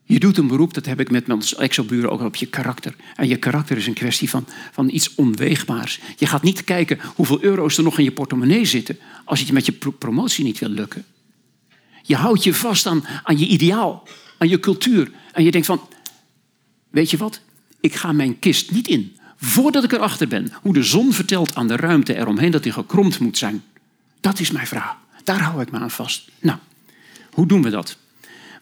[0.04, 2.94] Je doet een beroep, dat heb ik met mijn exoburen ook op je karakter.
[3.16, 6.00] En je karakter is een kwestie van, van iets onweegbaars.
[6.16, 9.66] Je gaat niet kijken hoeveel euro's er nog in je portemonnee zitten als je met
[9.66, 11.04] je promotie niet wil lukken.
[12.06, 14.02] Je houdt je vast aan, aan je ideaal,
[14.38, 15.10] aan je cultuur.
[15.32, 15.80] En je denkt van,
[16.90, 17.40] weet je wat?
[17.80, 21.68] Ik ga mijn kist niet in voordat ik erachter ben hoe de zon vertelt aan
[21.68, 23.62] de ruimte eromheen dat die gekromd moet zijn.
[24.20, 24.96] Dat is mijn vraag.
[25.24, 26.28] Daar hou ik me aan vast.
[26.40, 26.58] Nou,
[27.32, 27.96] hoe doen we dat?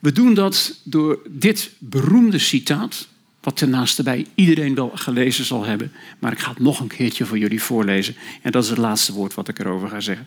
[0.00, 3.08] We doen dat door dit beroemde citaat,
[3.40, 5.92] wat ten bij iedereen wel gelezen zal hebben.
[6.18, 8.14] Maar ik ga het nog een keertje voor jullie voorlezen.
[8.42, 10.26] En dat is het laatste woord wat ik erover ga zeggen.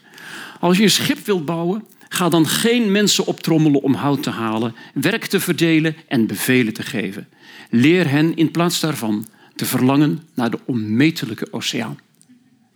[0.60, 1.84] Als je een schip wilt bouwen,
[2.16, 6.84] Ga dan geen mensen optrommelen om hout te halen, werk te verdelen en bevelen te
[6.84, 7.28] geven.
[7.70, 12.00] Leer hen in plaats daarvan te verlangen naar de onmetelijke oceaan.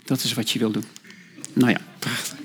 [0.04, 0.84] Dat is wat je wil doen.
[1.54, 2.39] Nou ja, prachtig.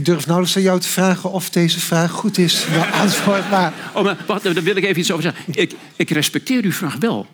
[0.00, 2.64] Ik durf nauwelijks aan jou te vragen of deze vraag goed is.
[2.70, 3.72] Nou, antwoord maar.
[3.94, 5.44] Oh, maar wacht, daar wil ik even iets over zeggen.
[5.54, 7.26] Ik, ik respecteer uw vraag wel.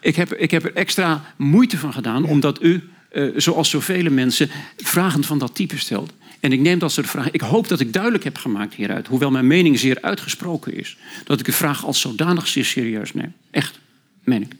[0.00, 4.50] Ik heb, ik heb er extra moeite van gedaan, omdat u, eh, zoals zoveel mensen,
[4.76, 6.12] vragen van dat type stelt.
[6.40, 7.32] En ik neem dat soort vragen.
[7.32, 11.40] Ik hoop dat ik duidelijk heb gemaakt hieruit, hoewel mijn mening zeer uitgesproken is, dat
[11.40, 13.32] ik de vraag als zodanig zeer serieus neem.
[13.50, 13.78] Echt,
[14.24, 14.52] meen ik.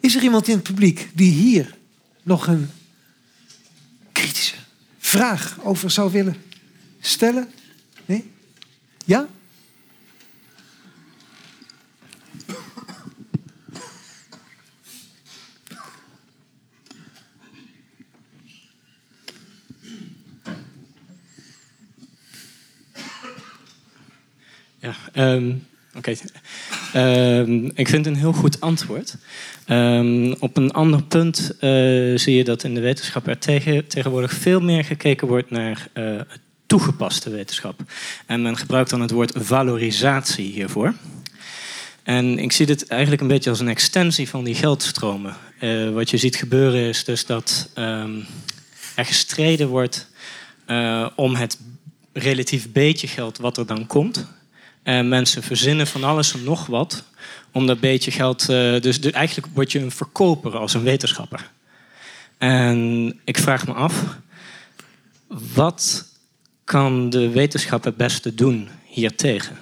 [0.00, 1.74] Is er iemand in het publiek die hier
[2.22, 2.70] nog een
[4.12, 4.55] kritische
[5.16, 6.36] vraag over zou willen
[7.00, 7.48] stellen?
[8.04, 8.30] Nee?
[9.04, 9.28] Ja?
[24.78, 25.54] Ja, ehm,
[25.94, 26.14] oké.
[26.92, 29.16] Ehm, ik vind een heel goed antwoord.
[29.66, 31.70] Ehm, op een ander punt eh,
[32.14, 36.20] zie je dat in de wetenschap er tegen, tegenwoordig veel meer gekeken wordt naar eh,
[36.66, 37.80] toegepaste wetenschap.
[38.26, 40.94] En men gebruikt dan het woord valorisatie hiervoor.
[42.02, 45.36] En ik zie dit eigenlijk een beetje als een extensie van die geldstromen.
[45.58, 48.18] Eh, wat je ziet gebeuren is dus dat ehm,
[48.94, 50.08] er gestreden wordt
[51.14, 51.58] om het
[52.12, 54.26] relatief beetje geld wat er dan komt.
[54.86, 57.04] En mensen verzinnen van alles en nog wat
[57.52, 58.48] om dat beetje geld.
[58.48, 61.50] eh, dus, dus eigenlijk word je een verkoper als een wetenschapper.
[62.38, 64.16] En ik vraag me af,
[65.54, 66.06] wat
[66.64, 69.56] kan de wetenschap het beste doen hiertegen?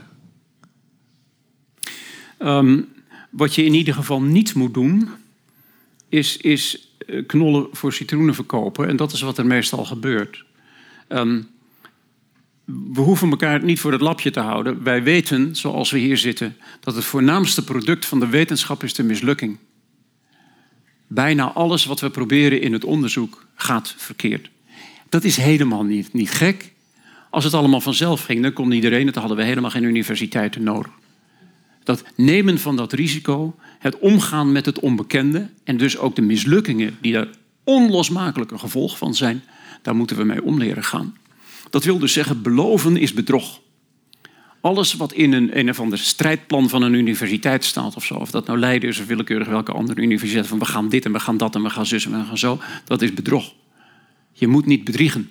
[2.39, 2.81] Ehm,
[3.31, 5.09] wat je in ieder geval niet moet doen,
[6.09, 8.89] is, is eh, knollen voor citroenen verkopen.
[8.89, 10.45] En dat is wat er meestal gebeurt.
[11.09, 11.43] Ehm,
[12.65, 14.83] we hoeven elkaar niet voor het lapje te houden.
[14.83, 19.03] Wij weten, zoals we hier zitten, dat het voornaamste product van de wetenschap is de
[19.03, 19.59] mislukking.
[21.07, 24.51] Bijna alles wat we proberen in het onderzoek gaat verkeerd.
[25.09, 26.73] Dat is helemaal niet, niet gek.
[27.31, 30.63] Als het allemaal vanzelf ging, dan kon iedereen het, dan hadden we helemaal geen universiteiten
[30.63, 30.93] nodig.
[31.83, 36.97] Dat nemen van dat risico, het omgaan met het onbekende en dus ook de mislukkingen
[37.01, 37.29] die daar
[37.65, 39.43] onlosmakelijk een gevolg van zijn,
[39.83, 41.15] daar moeten we mee om leren gaan.
[41.75, 43.61] Dat wil dus zeggen, beloven is bedrog.
[44.61, 48.31] Alles wat in een, een of ander strijdplan van een universiteit staat of zo, of
[48.31, 51.21] dat nou Leiden is of willekeurig welke andere universiteit, van we gaan dit en we
[51.21, 53.55] gaan dat en we gaan zus en we gaan zo, dat is bedrog.
[54.33, 55.31] Je moet niet bedriegen.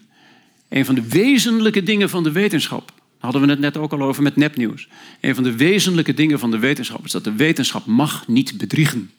[0.69, 4.23] Een van de wezenlijke dingen van de wetenschap, hadden we het net ook al over
[4.23, 4.87] met nepnieuws.
[5.21, 9.11] Een van de wezenlijke dingen van de wetenschap is dat de wetenschap mag niet bedriegen.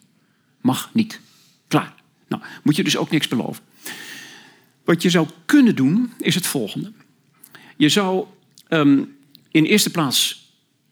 [0.61, 1.19] Mag niet.
[1.67, 1.93] Klaar.
[2.27, 3.63] Nou, moet je dus ook niks beloven.
[4.83, 6.91] Wat je zou kunnen doen, is het volgende.
[7.75, 8.25] Je zou
[8.67, 9.03] ehm,
[9.51, 10.49] in eerste plaats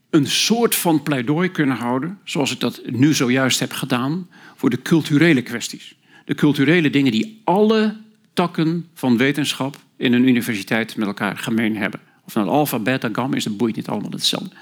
[0.09, 4.81] een soort van pleidooi kunnen houden, zoals ik dat nu zojuist heb gedaan, voor de
[4.81, 5.95] culturele kwesties.
[6.25, 7.95] De culturele dingen die alle
[8.33, 11.99] takken van wetenschap in een universiteit met elkaar gemeen hebben.
[12.25, 14.55] Of nou alfa, beta, gamma is, dat boeit niet allemaal hetzelfde.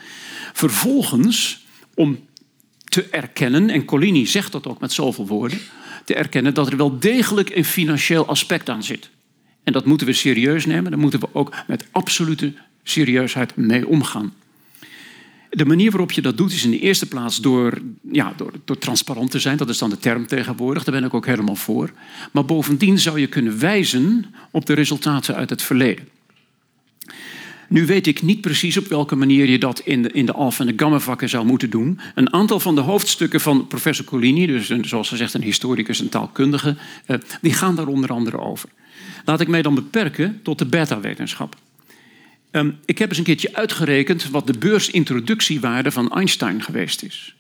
[0.54, 1.66] Vervolgens,
[1.96, 2.20] om
[2.84, 5.60] te erkennen, en Collini zegt dat ook met zoveel woorden,
[6.06, 9.10] te erkennen dat er wel degelijk een financieel aspect aan zit.
[9.64, 14.34] En dat moeten we serieus nemen, daar moeten we ook met absolute serieusheid mee omgaan.
[15.50, 17.82] De manier waarop je dat doet is in de eerste plaats door,
[18.12, 19.58] ja, door, door transparant te zijn.
[19.58, 21.92] Dat is dan de term tegenwoordig, daar ben ik ook helemaal voor.
[22.32, 26.08] Maar bovendien zou je kunnen wijzen op de resultaten uit het verleden.
[27.72, 30.66] Nu weet ik niet precies op welke manier je dat in de, in de alfa-
[30.66, 32.00] en de gamma-vakken zou moeten doen.
[32.16, 36.10] Een aantal van de hoofdstukken van professor Collini, dus een, zoals gezegd een historicus en
[36.10, 36.76] taalkundige,
[37.06, 38.70] eh, die gaan daar onder andere over.
[39.26, 41.56] Laat ik mij dan beperken tot de beta-wetenschap.
[42.52, 47.36] Um, ik heb eens een keertje uitgerekend wat de beursintroductiewaarde van Einstein geweest is.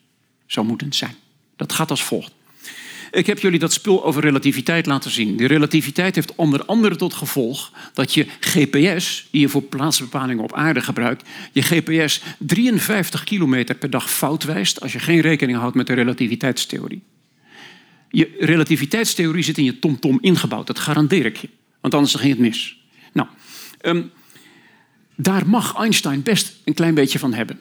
[0.45, 1.15] Zou moeten zijn.
[1.55, 2.31] Dat gaat als volgt.
[3.11, 5.37] Ik heb jullie dat spul over relativiteit laten zien.
[5.37, 10.53] Die relativiteit heeft onder andere tot gevolg dat je GPS, die je voor plaatsbepalingen op
[10.53, 15.75] aarde gebruikt, je GPS 53 kilometer per dag fout wijst als je geen rekening houdt
[15.75, 17.01] met de relativiteitstheorie.
[18.09, 21.49] Je relativiteitstheorie zit in je tomtom -tom ingebouwd, dat garandeer ik je.
[21.81, 22.79] Want anders ging het mis.
[23.13, 23.27] Nou,
[23.81, 24.11] um,
[25.15, 27.59] daar mag Einstein best een klein beetje van hebben.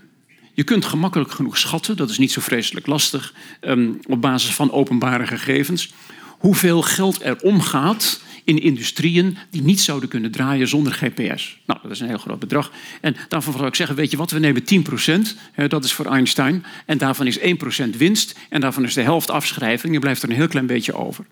[0.54, 4.72] Je kunt gemakkelijk genoeg schatten, dat is niet zo vreselijk lastig, um, op basis van
[4.72, 5.92] openbare gegevens,
[6.38, 11.60] hoeveel geld er omgaat in industrieën die niet zouden kunnen draaien zonder GPS.
[11.66, 12.72] Nou, dat is een heel groot bedrag.
[13.00, 16.06] En daarvan zou ik zeggen, weet je wat, we nemen 10%, hè, dat is voor
[16.06, 20.28] Einstein, en daarvan is 1% winst, en daarvan is de helft afschrijving, je blijft er
[20.28, 21.24] een heel klein beetje over.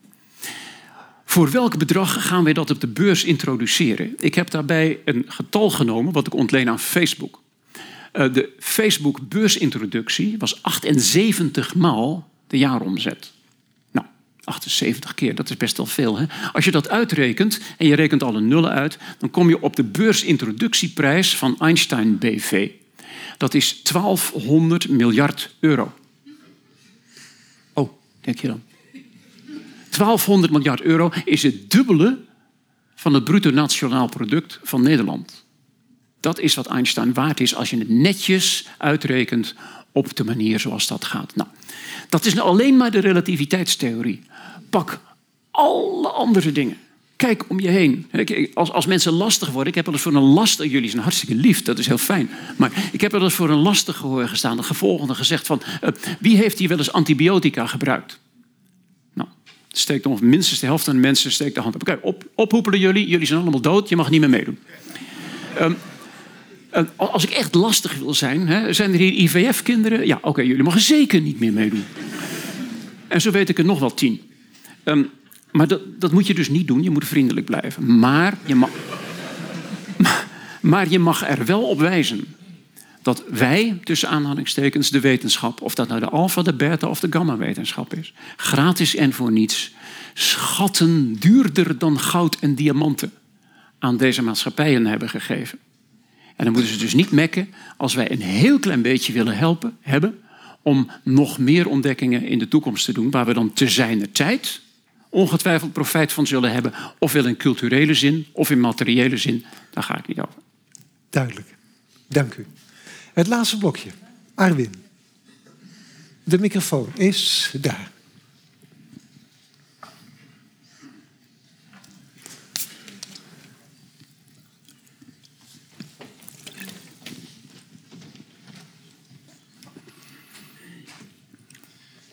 [1.39, 4.15] Voor welk bedrag gaan wij dat op de beurs introduceren?
[4.19, 7.43] Ik heb daarbij een getal genomen wat ik ontleen aan Facebook.
[8.13, 13.33] Uh, de Facebook beursintroductie was 78 maal de jaaromzet.
[13.91, 14.07] Nou,
[14.45, 16.19] 78 keer, dat is best wel veel.
[16.19, 16.25] Hè?
[16.53, 19.85] Als je dat uitrekent en je rekent alle nullen uit, dan kom je op de
[19.85, 22.71] beursintroductieprijs van Einstein BV.
[23.37, 25.93] Dat is 1200 miljard euro.
[27.73, 27.91] Oh,
[28.21, 28.63] denk je dan?
[29.99, 32.19] 1200 miljard euro is het dubbele
[32.95, 35.45] van het bruto nationaal product van Nederland.
[36.21, 39.55] Dat is wat Einstein waard is als je het netjes uitrekent
[39.93, 41.37] op de manier zoals dat gaat.
[41.37, 41.49] Nou,
[42.09, 44.23] dat is alleen maar de relativiteitstheorie.
[44.71, 45.01] Pak
[45.51, 46.77] alle andere dingen.
[47.17, 48.11] Kijk om je heen.
[48.55, 51.35] Als, als mensen lastig worden, ik heb wel eens voor een lastig, jullie zijn hartstikke
[51.35, 52.31] lief, dat is heel fijn.
[52.57, 55.91] Maar ik heb wel eens voor een lastig gehoor gestaan, de gevolgende gezegd van, uh,
[56.21, 58.19] wie heeft hier wel eens antibiotica gebruikt?
[59.79, 61.85] Steekt nog minstens de helft van de mensen steekt de hand op.
[61.85, 64.59] Kijk, op, ophoepelen jullie, jullie zijn allemaal dood, je mag niet meer meedoen.
[65.61, 65.77] Um,
[66.97, 70.07] als ik echt lastig wil zijn, hè, zijn er hier IVF-kinderen?
[70.07, 71.85] Ja, oké, jullie mogen zeker niet meer meedoen.
[73.09, 74.21] En zo weet ik er nog wel tien.
[74.85, 75.11] Um,
[75.51, 76.83] maar dat, dat moet je dus niet doen.
[76.83, 77.99] Je moet vriendelijk blijven.
[77.99, 78.71] Maar je mag,
[80.61, 82.25] maar je mag er wel op wijzen
[83.03, 87.07] dat wij, tussen aanhalingstekens, de wetenschap, of dat nou de alfa, de beta of de
[87.11, 89.73] gamma-wetenschap is, gratis en voor niets,
[90.15, 93.13] schatten duurder dan goud en diamanten
[93.79, 95.59] aan deze maatschappijen hebben gegeven.
[96.37, 99.77] En dan moeten ze dus niet mekken als wij een heel klein beetje willen helpen
[99.81, 100.19] hebben
[100.63, 104.61] om nog meer ontdekkingen in de toekomst te doen, waar we dan te zijner tijd
[105.09, 109.45] ongetwijfeld profijt van zullen hebben, ofwel in culturele zin of in materiële zin.
[109.71, 110.41] Daar ga ik niet over.
[111.11, 111.57] Duidelijk.
[112.09, 112.47] Dank u.
[113.19, 113.91] Het laatste blokje.
[114.35, 114.75] Arwin.
[116.25, 117.91] De microfoon is daar.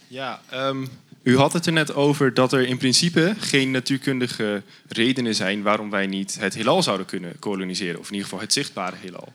[0.07, 0.87] Ja, um,
[1.23, 5.89] u had het er net over dat er in principe geen natuurkundige redenen zijn waarom
[5.89, 9.33] wij niet het heelal zouden kunnen koloniseren, of in ieder geval het zichtbare heelal.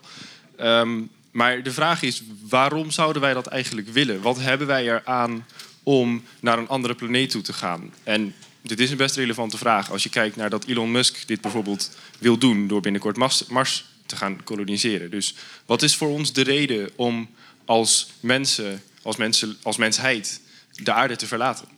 [0.60, 4.20] Um, maar de vraag is, waarom zouden wij dat eigenlijk willen?
[4.20, 5.46] Wat hebben wij eraan
[5.82, 7.92] om naar een andere planeet toe te gaan?
[8.02, 11.40] En dit is een best relevante vraag als je kijkt naar dat Elon Musk dit
[11.40, 13.16] bijvoorbeeld wil doen door binnenkort
[13.48, 15.10] Mars, te gaan koloniseren.
[15.10, 15.34] Dus
[15.66, 17.30] wat is voor ons de reden om
[17.64, 20.40] als mensen, als, mensen, als mensheid
[20.72, 21.68] de aarde te verlaten?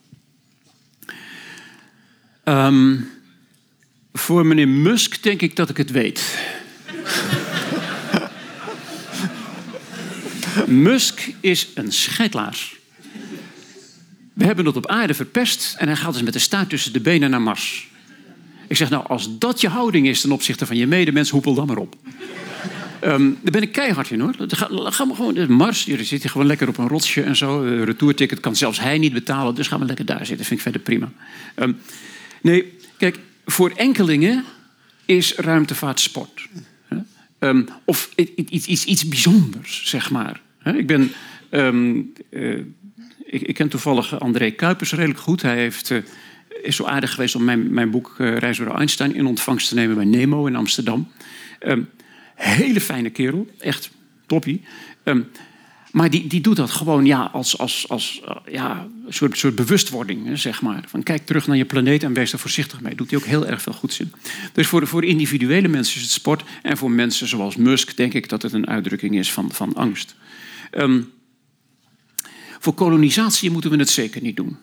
[2.45, 3.11] Um,
[4.13, 6.39] voor meneer Musk denk ik dat ik het weet.
[10.67, 12.77] Musk is een scheidlaars.
[14.33, 17.01] We hebben het op aarde verpest en hij gaat dus met de staart tussen de
[17.01, 17.89] benen naar Mars.
[18.69, 21.67] Ik zeg nou, als dat je houding is ten opzichte van je medemens, hoepel dan
[21.67, 21.97] maar op.
[23.05, 24.35] Um, daar ben ik keihard in hoor.
[24.49, 27.63] Ga, ga maar gewoon, Mars, je zit hier gewoon lekker op een rotsje en zo.
[27.63, 30.47] Een retourticket kan zelfs hij niet betalen, dus gaan we lekker daar zitten.
[30.47, 31.13] Vind ik verder prima.
[31.57, 31.79] Um,
[32.43, 34.45] Nee, kijk, voor enkelingen
[35.05, 36.49] is ruimtevaart sport.
[37.39, 40.41] Um, of iets, iets, iets bijzonders, zeg maar.
[40.65, 41.13] Ik ben.
[41.51, 42.59] Um, uh,
[43.25, 45.43] ik, ken toevallig André Kuipers redelijk goed.
[45.43, 45.99] Hij heeft, uh,
[46.63, 49.75] is zo aardig geweest om mijn, mijn boek uh, Reis door Einstein in ontvangst te
[49.75, 51.09] nemen bij Nemo in Amsterdam.
[51.61, 51.89] Um,
[52.35, 53.91] hele fijne kerel, echt
[54.27, 54.63] toppie.
[55.93, 60.39] Maar die, die doet dat gewoon ja, als, als, als ja, een soort, soort bewustwording,
[60.39, 60.85] zeg maar.
[60.87, 62.95] Van kijk terug naar je planeet en wees er voorzichtig mee.
[62.95, 64.13] Doet hij ook heel erg veel goed zin.
[64.53, 66.45] Dus voor, voor individuele mensen is het sport.
[66.63, 70.15] En voor mensen zoals Musk denk ik dat het een uitdrukking is van, van angst.
[70.73, 71.13] Um,
[72.59, 74.57] voor kolonisatie moeten we het zeker niet doen.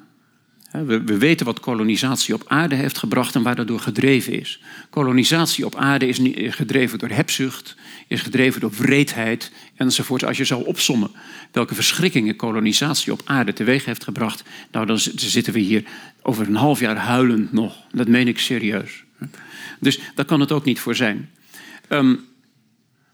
[0.71, 4.61] We, we, weten wat kolonisatie op aarde heeft gebracht en waar dat door gedreven is.
[4.89, 6.19] Kolonisatie op aarde is
[6.55, 7.75] gedreven door hebzucht,
[8.07, 10.23] is gedreven door wreedheid enzovoort.
[10.23, 11.11] Als je zou opsommen
[11.51, 15.83] welke verschrikkingen kolonisatie op aarde teweeg heeft gebracht, nou dan zitten we hier
[16.21, 17.75] over een half jaar huilend nog.
[17.91, 19.03] Dat meen ik serieus.
[19.79, 21.29] Dus daar kan het ook niet voor zijn.
[21.89, 22.25] Um,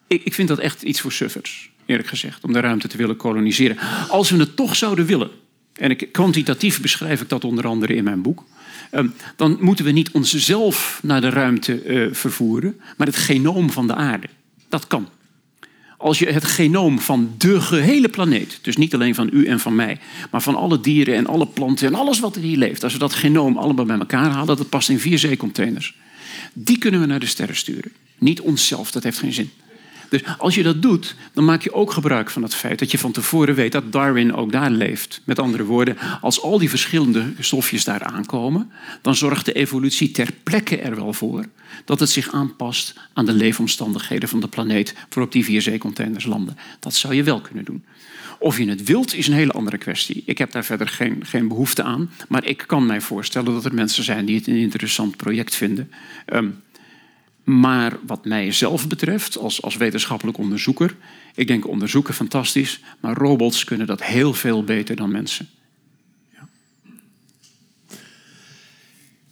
[0.07, 3.15] ik, ik vind dat echt iets voor suffers, eerlijk gezegd, om de ruimte te willen
[3.15, 3.77] koloniseren.
[4.09, 5.29] Als we het toch zouden willen,
[5.73, 8.43] en ik, kwantitatief beschrijf ik dat onder andere in mijn boek.
[8.91, 13.87] Um, dan moeten we niet onszelf naar de ruimte uh, vervoeren, maar het genoom van
[13.87, 14.27] de aarde.
[14.69, 15.07] Dat kan.
[15.97, 19.75] Als je het genoom van de gehele planeet, dus niet alleen van u en van
[19.75, 19.99] mij,
[20.31, 22.99] maar van alle dieren en alle planten en alles wat er hier leeft, als we
[22.99, 25.95] dat genoom allemaal bij elkaar halen, dat past in vier zeecontainers.
[26.53, 27.91] Die kunnen we naar de sterren sturen.
[28.17, 29.51] Niet onszelf, dat heeft geen zin.
[30.09, 32.97] Dus als je dat doet, dan maak je ook gebruik van het feit dat je
[32.97, 35.21] van tevoren weet dat Darwin ook daar leeft.
[35.23, 38.71] Met andere woorden, als al die verschillende stofjes daar aankomen,
[39.01, 41.45] dan zorgt de evolutie ter plekke er wel voor
[41.85, 46.57] dat het zich aanpast aan de leefomstandigheden van de planeet waarop die vier zeecontainers landen.
[46.79, 47.83] Dat zou je wel kunnen doen.
[48.39, 50.23] Of je het wilt, is een hele andere kwestie.
[50.25, 52.11] Ik heb daar verder geen, geen behoefte aan.
[52.27, 55.91] Maar ik kan mij voorstellen dat er mensen zijn die het een interessant project vinden.
[56.25, 56.47] Ehm,
[57.45, 60.95] maar wat mij zelf betreft, als, als wetenschappelijk onderzoeker,
[61.35, 65.49] ik denk onderzoeken fantastisch, maar robots kunnen dat heel veel beter dan mensen.
[66.33, 66.47] Ja.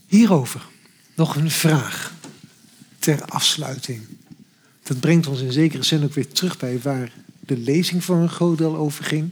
[0.07, 0.61] Hierover
[1.15, 2.13] nog een vraag
[2.99, 4.01] ter afsluiting.
[4.83, 8.29] Dat brengt ons in zekere zin ook weer terug bij waar de lezing voor een
[8.29, 9.31] groot deel over ging.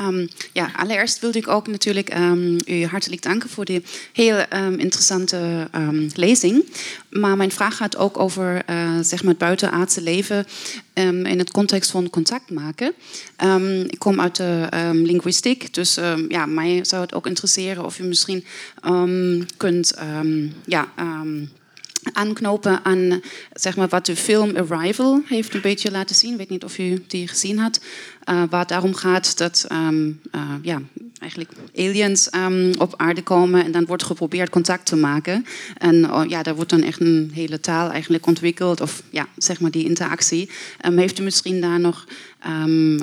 [0.00, 4.78] Um, ja, allereerst wilde ik ook natuurlijk um, u hartelijk danken voor de heel um,
[4.78, 5.68] interessante
[6.14, 6.64] lezing.
[7.10, 10.46] Maar mijn vraag gaat ook over uh, zeg maar het buitenaardse leven
[11.22, 12.92] in het context van contact maken.
[13.88, 15.98] ik kom uit de linguïstiek, dus
[16.28, 18.44] ja, mij zou het ook interesseren of u misschien
[19.56, 19.94] kunt
[20.64, 20.88] ja,
[22.12, 23.20] aanknopen aan
[23.52, 26.32] zeg maar, wat de film Arrival heeft een beetje laten zien.
[26.32, 27.80] Ik weet niet of u die gezien had.
[28.30, 30.80] Uh, waar het daarom gaat dat um, uh, ja,
[31.18, 35.46] eigenlijk aliens um, op aarde komen en dan wordt geprobeerd contact te maken.
[35.78, 39.60] En uh, ja, daar wordt dan echt een hele taal eigenlijk ontwikkeld, of ja, zeg
[39.60, 40.50] maar die interactie.
[40.86, 42.06] Um, heeft u misschien daar nog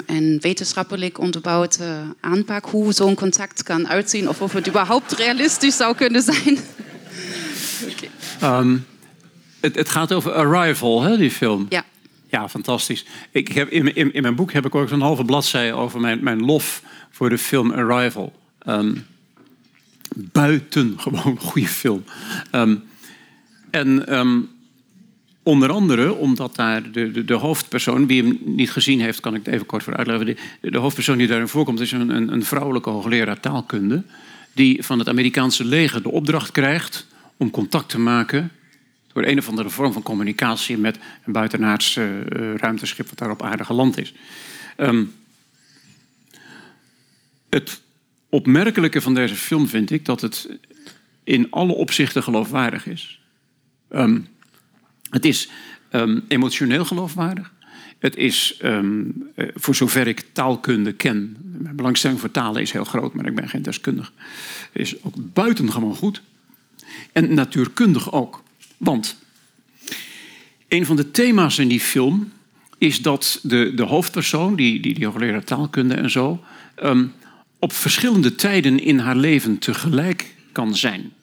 [0.06, 1.80] een wetenschappelijk onderbouwd
[2.19, 6.57] aanpak hoe zo'n contact kan uitzien, of of het überhaupt realistisch zou kunnen zijn?
[9.65, 11.65] het, het, gaat over Arrival, hè, die film.
[11.69, 11.85] Ja.
[12.29, 13.05] Ja, fantastisch.
[13.31, 16.23] Ik heb, in, in, in mijn boek heb ik ook zo'n halve bladzij over mijn,
[16.23, 16.81] mijn lof
[17.11, 18.33] voor de film Arrival.
[18.67, 19.05] Um,
[20.15, 22.03] buiten gewoon goede film.
[22.51, 22.83] Um,
[23.69, 24.49] en um,
[25.43, 29.45] onder andere omdat daar de, de, de, hoofdpersoon, wie hem niet gezien heeft, kan ik
[29.45, 30.25] het even kort voor uitleggen.
[30.25, 30.35] De,
[30.71, 34.03] de hoofdpersoon die daarin voorkomt is een, een, een vrouwelijke hoogleraar taalkunde.
[34.53, 38.51] Die van het Amerikaanse leger de opdracht krijgt om contact te maken
[39.15, 42.05] door een of andere vorm van communicatie met een buitenaards uh,
[42.55, 44.13] ruimteschip wat daar op aarde geland is.
[44.77, 45.13] Um,
[47.49, 47.81] het
[48.29, 50.49] opmerkelijke van deze film vind ik dat het
[51.23, 53.19] in alle opzichten geloofwaardig is.
[53.89, 54.27] Um,
[55.09, 55.49] het is
[55.91, 57.53] um, emotioneel geloofwaardig.
[57.99, 63.13] Het is, um, voor zover ik taalkunde ken, mijn belangstelling voor talen is heel groot,
[63.13, 64.11] maar ik ben geen deskundige,
[64.71, 66.21] is ook buitengewoon goed.
[67.11, 68.43] En natuurkundig ook.
[68.77, 69.18] Want
[70.68, 72.31] een van de thema's in die film
[72.77, 76.43] is dat de, de hoofdpersoon, die, die, die hoogleraar taalkunde en zo,
[76.84, 77.14] um,
[77.60, 81.14] op verschillende tijden in haar leven tegelijk kan zijn.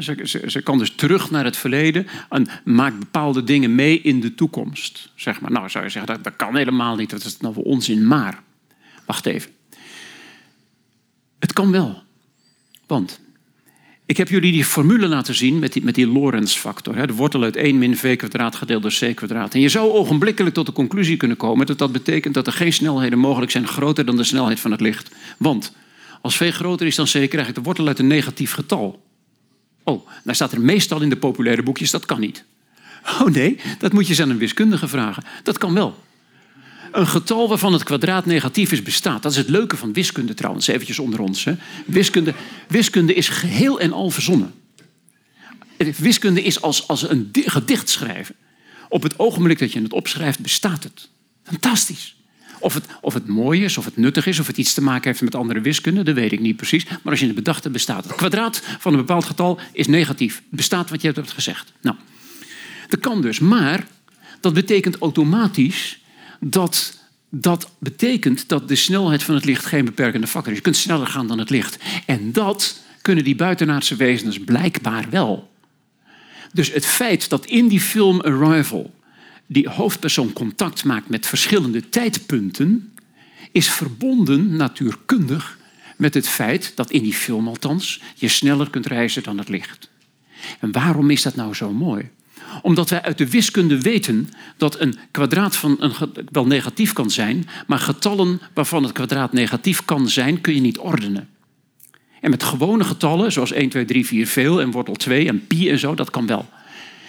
[0.00, 4.20] Ze, ze, ze, kan dus terug naar het verleden en maakt bepaalde dingen mee in
[4.20, 5.12] de toekomst.
[5.14, 5.50] Zeg maar.
[5.50, 8.06] Nou zou je zeggen, dat, dat kan helemaal niet, dat is nou voor onzin.
[8.06, 8.42] Maar,
[9.06, 9.50] wacht even.
[11.38, 12.02] Het kan wel.
[12.86, 13.20] Want
[14.06, 17.06] ik heb jullie die formule laten zien met die, met die Lorentz-factor.
[17.06, 19.54] De wortel uit 1 min v kwadraat gedeeld door c kwadraat.
[19.54, 22.72] En je zou ogenblikkelijk tot de conclusie kunnen komen dat dat betekent dat er geen
[22.72, 25.10] snelheden mogelijk zijn groter dan de snelheid van het licht.
[25.38, 25.72] Want
[26.22, 29.02] als v groter is dan c, krijg ik de wortel uit een negatief getal.
[29.82, 32.44] Oh, daar staat er meestal in de populaire boekjes, dat kan niet.
[33.20, 35.24] Oh nee, dat moet je eens aan een wiskundige vragen.
[35.42, 36.03] Dat kan wel.
[36.94, 39.22] Een getal waarvan het kwadraat negatief is bestaat.
[39.22, 41.44] Dat is het leuke van wiskunde trouwens, eventjes onder ons.
[41.44, 41.54] Hè.
[41.86, 42.34] Wiskunde,
[42.68, 44.54] wiskunde is geheel en al verzonnen.
[45.96, 48.34] Wiskunde is als, als een gedicht schrijven.
[48.88, 51.08] Op het ogenblik dat je het opschrijft, bestaat het.
[51.42, 52.16] Fantastisch.
[52.58, 55.08] Of het, of het mooi is, of het nuttig is, of het iets te maken
[55.08, 56.84] heeft met andere wiskunde, dat weet ik niet precies.
[56.84, 58.06] Maar als je het bedacht hebt, bestaat het.
[58.06, 60.42] Het kwadraat van een bepaald getal is negatief.
[60.48, 61.72] Bestaat wat je hebt gezegd.
[61.80, 61.96] Nou,
[62.88, 63.38] dat kan dus.
[63.38, 63.86] Maar
[64.40, 66.02] dat betekent automatisch
[66.40, 67.02] dat
[67.36, 70.58] dat betekent dat de snelheid van het licht geen beperkende factor is.
[70.58, 71.78] Je kunt sneller gaan dan het licht.
[72.06, 75.50] En dat kunnen die buitenaardse wezens blijkbaar wel.
[76.52, 78.94] Dus het feit dat in die film Arrival
[79.46, 82.92] die hoofdpersoon contact maakt met verschillende tijdpunten,
[83.52, 85.58] is verbonden natuurkundig
[85.96, 89.90] met het feit dat in die film althans je sneller kunt reizen dan het licht.
[90.60, 92.10] En waarom is dat nou zo mooi?
[92.62, 95.92] Omdat wij uit de wiskunde weten dat een kwadraat van een
[96.30, 100.78] wel negatief kan zijn, maar getallen waarvan het kwadraat negatief kan zijn, kun je niet
[100.78, 101.28] ordenen.
[102.20, 105.70] En met gewone getallen, zoals 1, 2, 3, 4 veel en wortel 2 en pi
[105.70, 106.48] en zo, dat kan wel.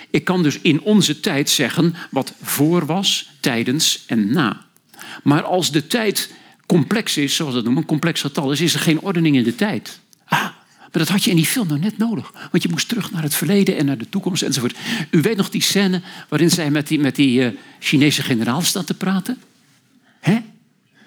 [0.09, 4.65] Ik kan dus in onze tijd zeggen wat voor was, tijdens en na.
[5.23, 6.33] Maar als de tijd
[6.65, 9.43] complex is, zoals we dat noemen, een complex getal is, is er geen ordening in
[9.43, 9.99] de tijd.
[10.25, 10.47] Ah,
[10.95, 12.31] maar dat had je in die film nou net nodig.
[12.51, 14.77] Want je moest terug naar het verleden en naar de toekomst enzovoort.
[15.09, 17.47] U weet nog die scène waarin zij met die, met die uh,
[17.79, 19.37] Chinese generaal staat te praten?
[20.19, 20.37] Hè?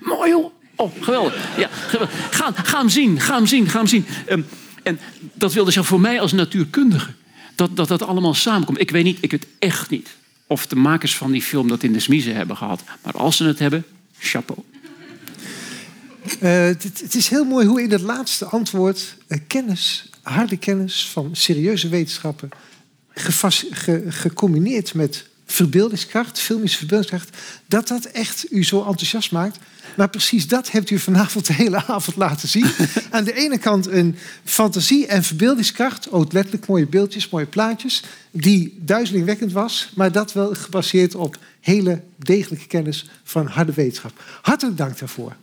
[0.01, 0.52] Mooi hoor.
[0.77, 1.59] Oh, geweldig.
[1.59, 2.15] Ja, geweldig.
[2.31, 4.06] Ga, hem zien, ga zien, ga zien.
[4.31, 4.47] Um,
[4.82, 4.98] en
[5.35, 7.10] dat wilde zeggen voor mij als natuurkundige.
[7.55, 8.81] Dat, dat dat allemaal samenkomt.
[8.81, 10.16] Ik weet niet, ik weet echt niet
[10.47, 12.82] of de makers van die film dat in de smiezen hebben gehad.
[13.02, 13.85] Maar als ze het hebben,
[14.19, 14.65] chapeau.
[16.40, 21.30] Uh, het, is heel mooi hoe in het laatste antwoord uh, kennis, harde kennis van
[21.32, 22.48] serieuze wetenschappen,
[23.14, 27.36] ge, gecombineerd met verbeeldingskracht, filmische verbeeldingskracht,
[27.66, 29.59] dat dat echt u zo enthousiast maakt.
[29.96, 32.70] Maar precies dat hebt u vanavond de hele avond laten zien.
[33.10, 38.78] Aan de ene kant een fantasie en verbeeldingskracht, ook letterlijk mooie beeldjes, mooie plaatjes, die
[38.80, 44.22] duizelingwekkend was, maar dat wel gebaseerd op hele degelijke kennis van harde wetenschap.
[44.42, 45.36] Hartelijk dank daarvoor.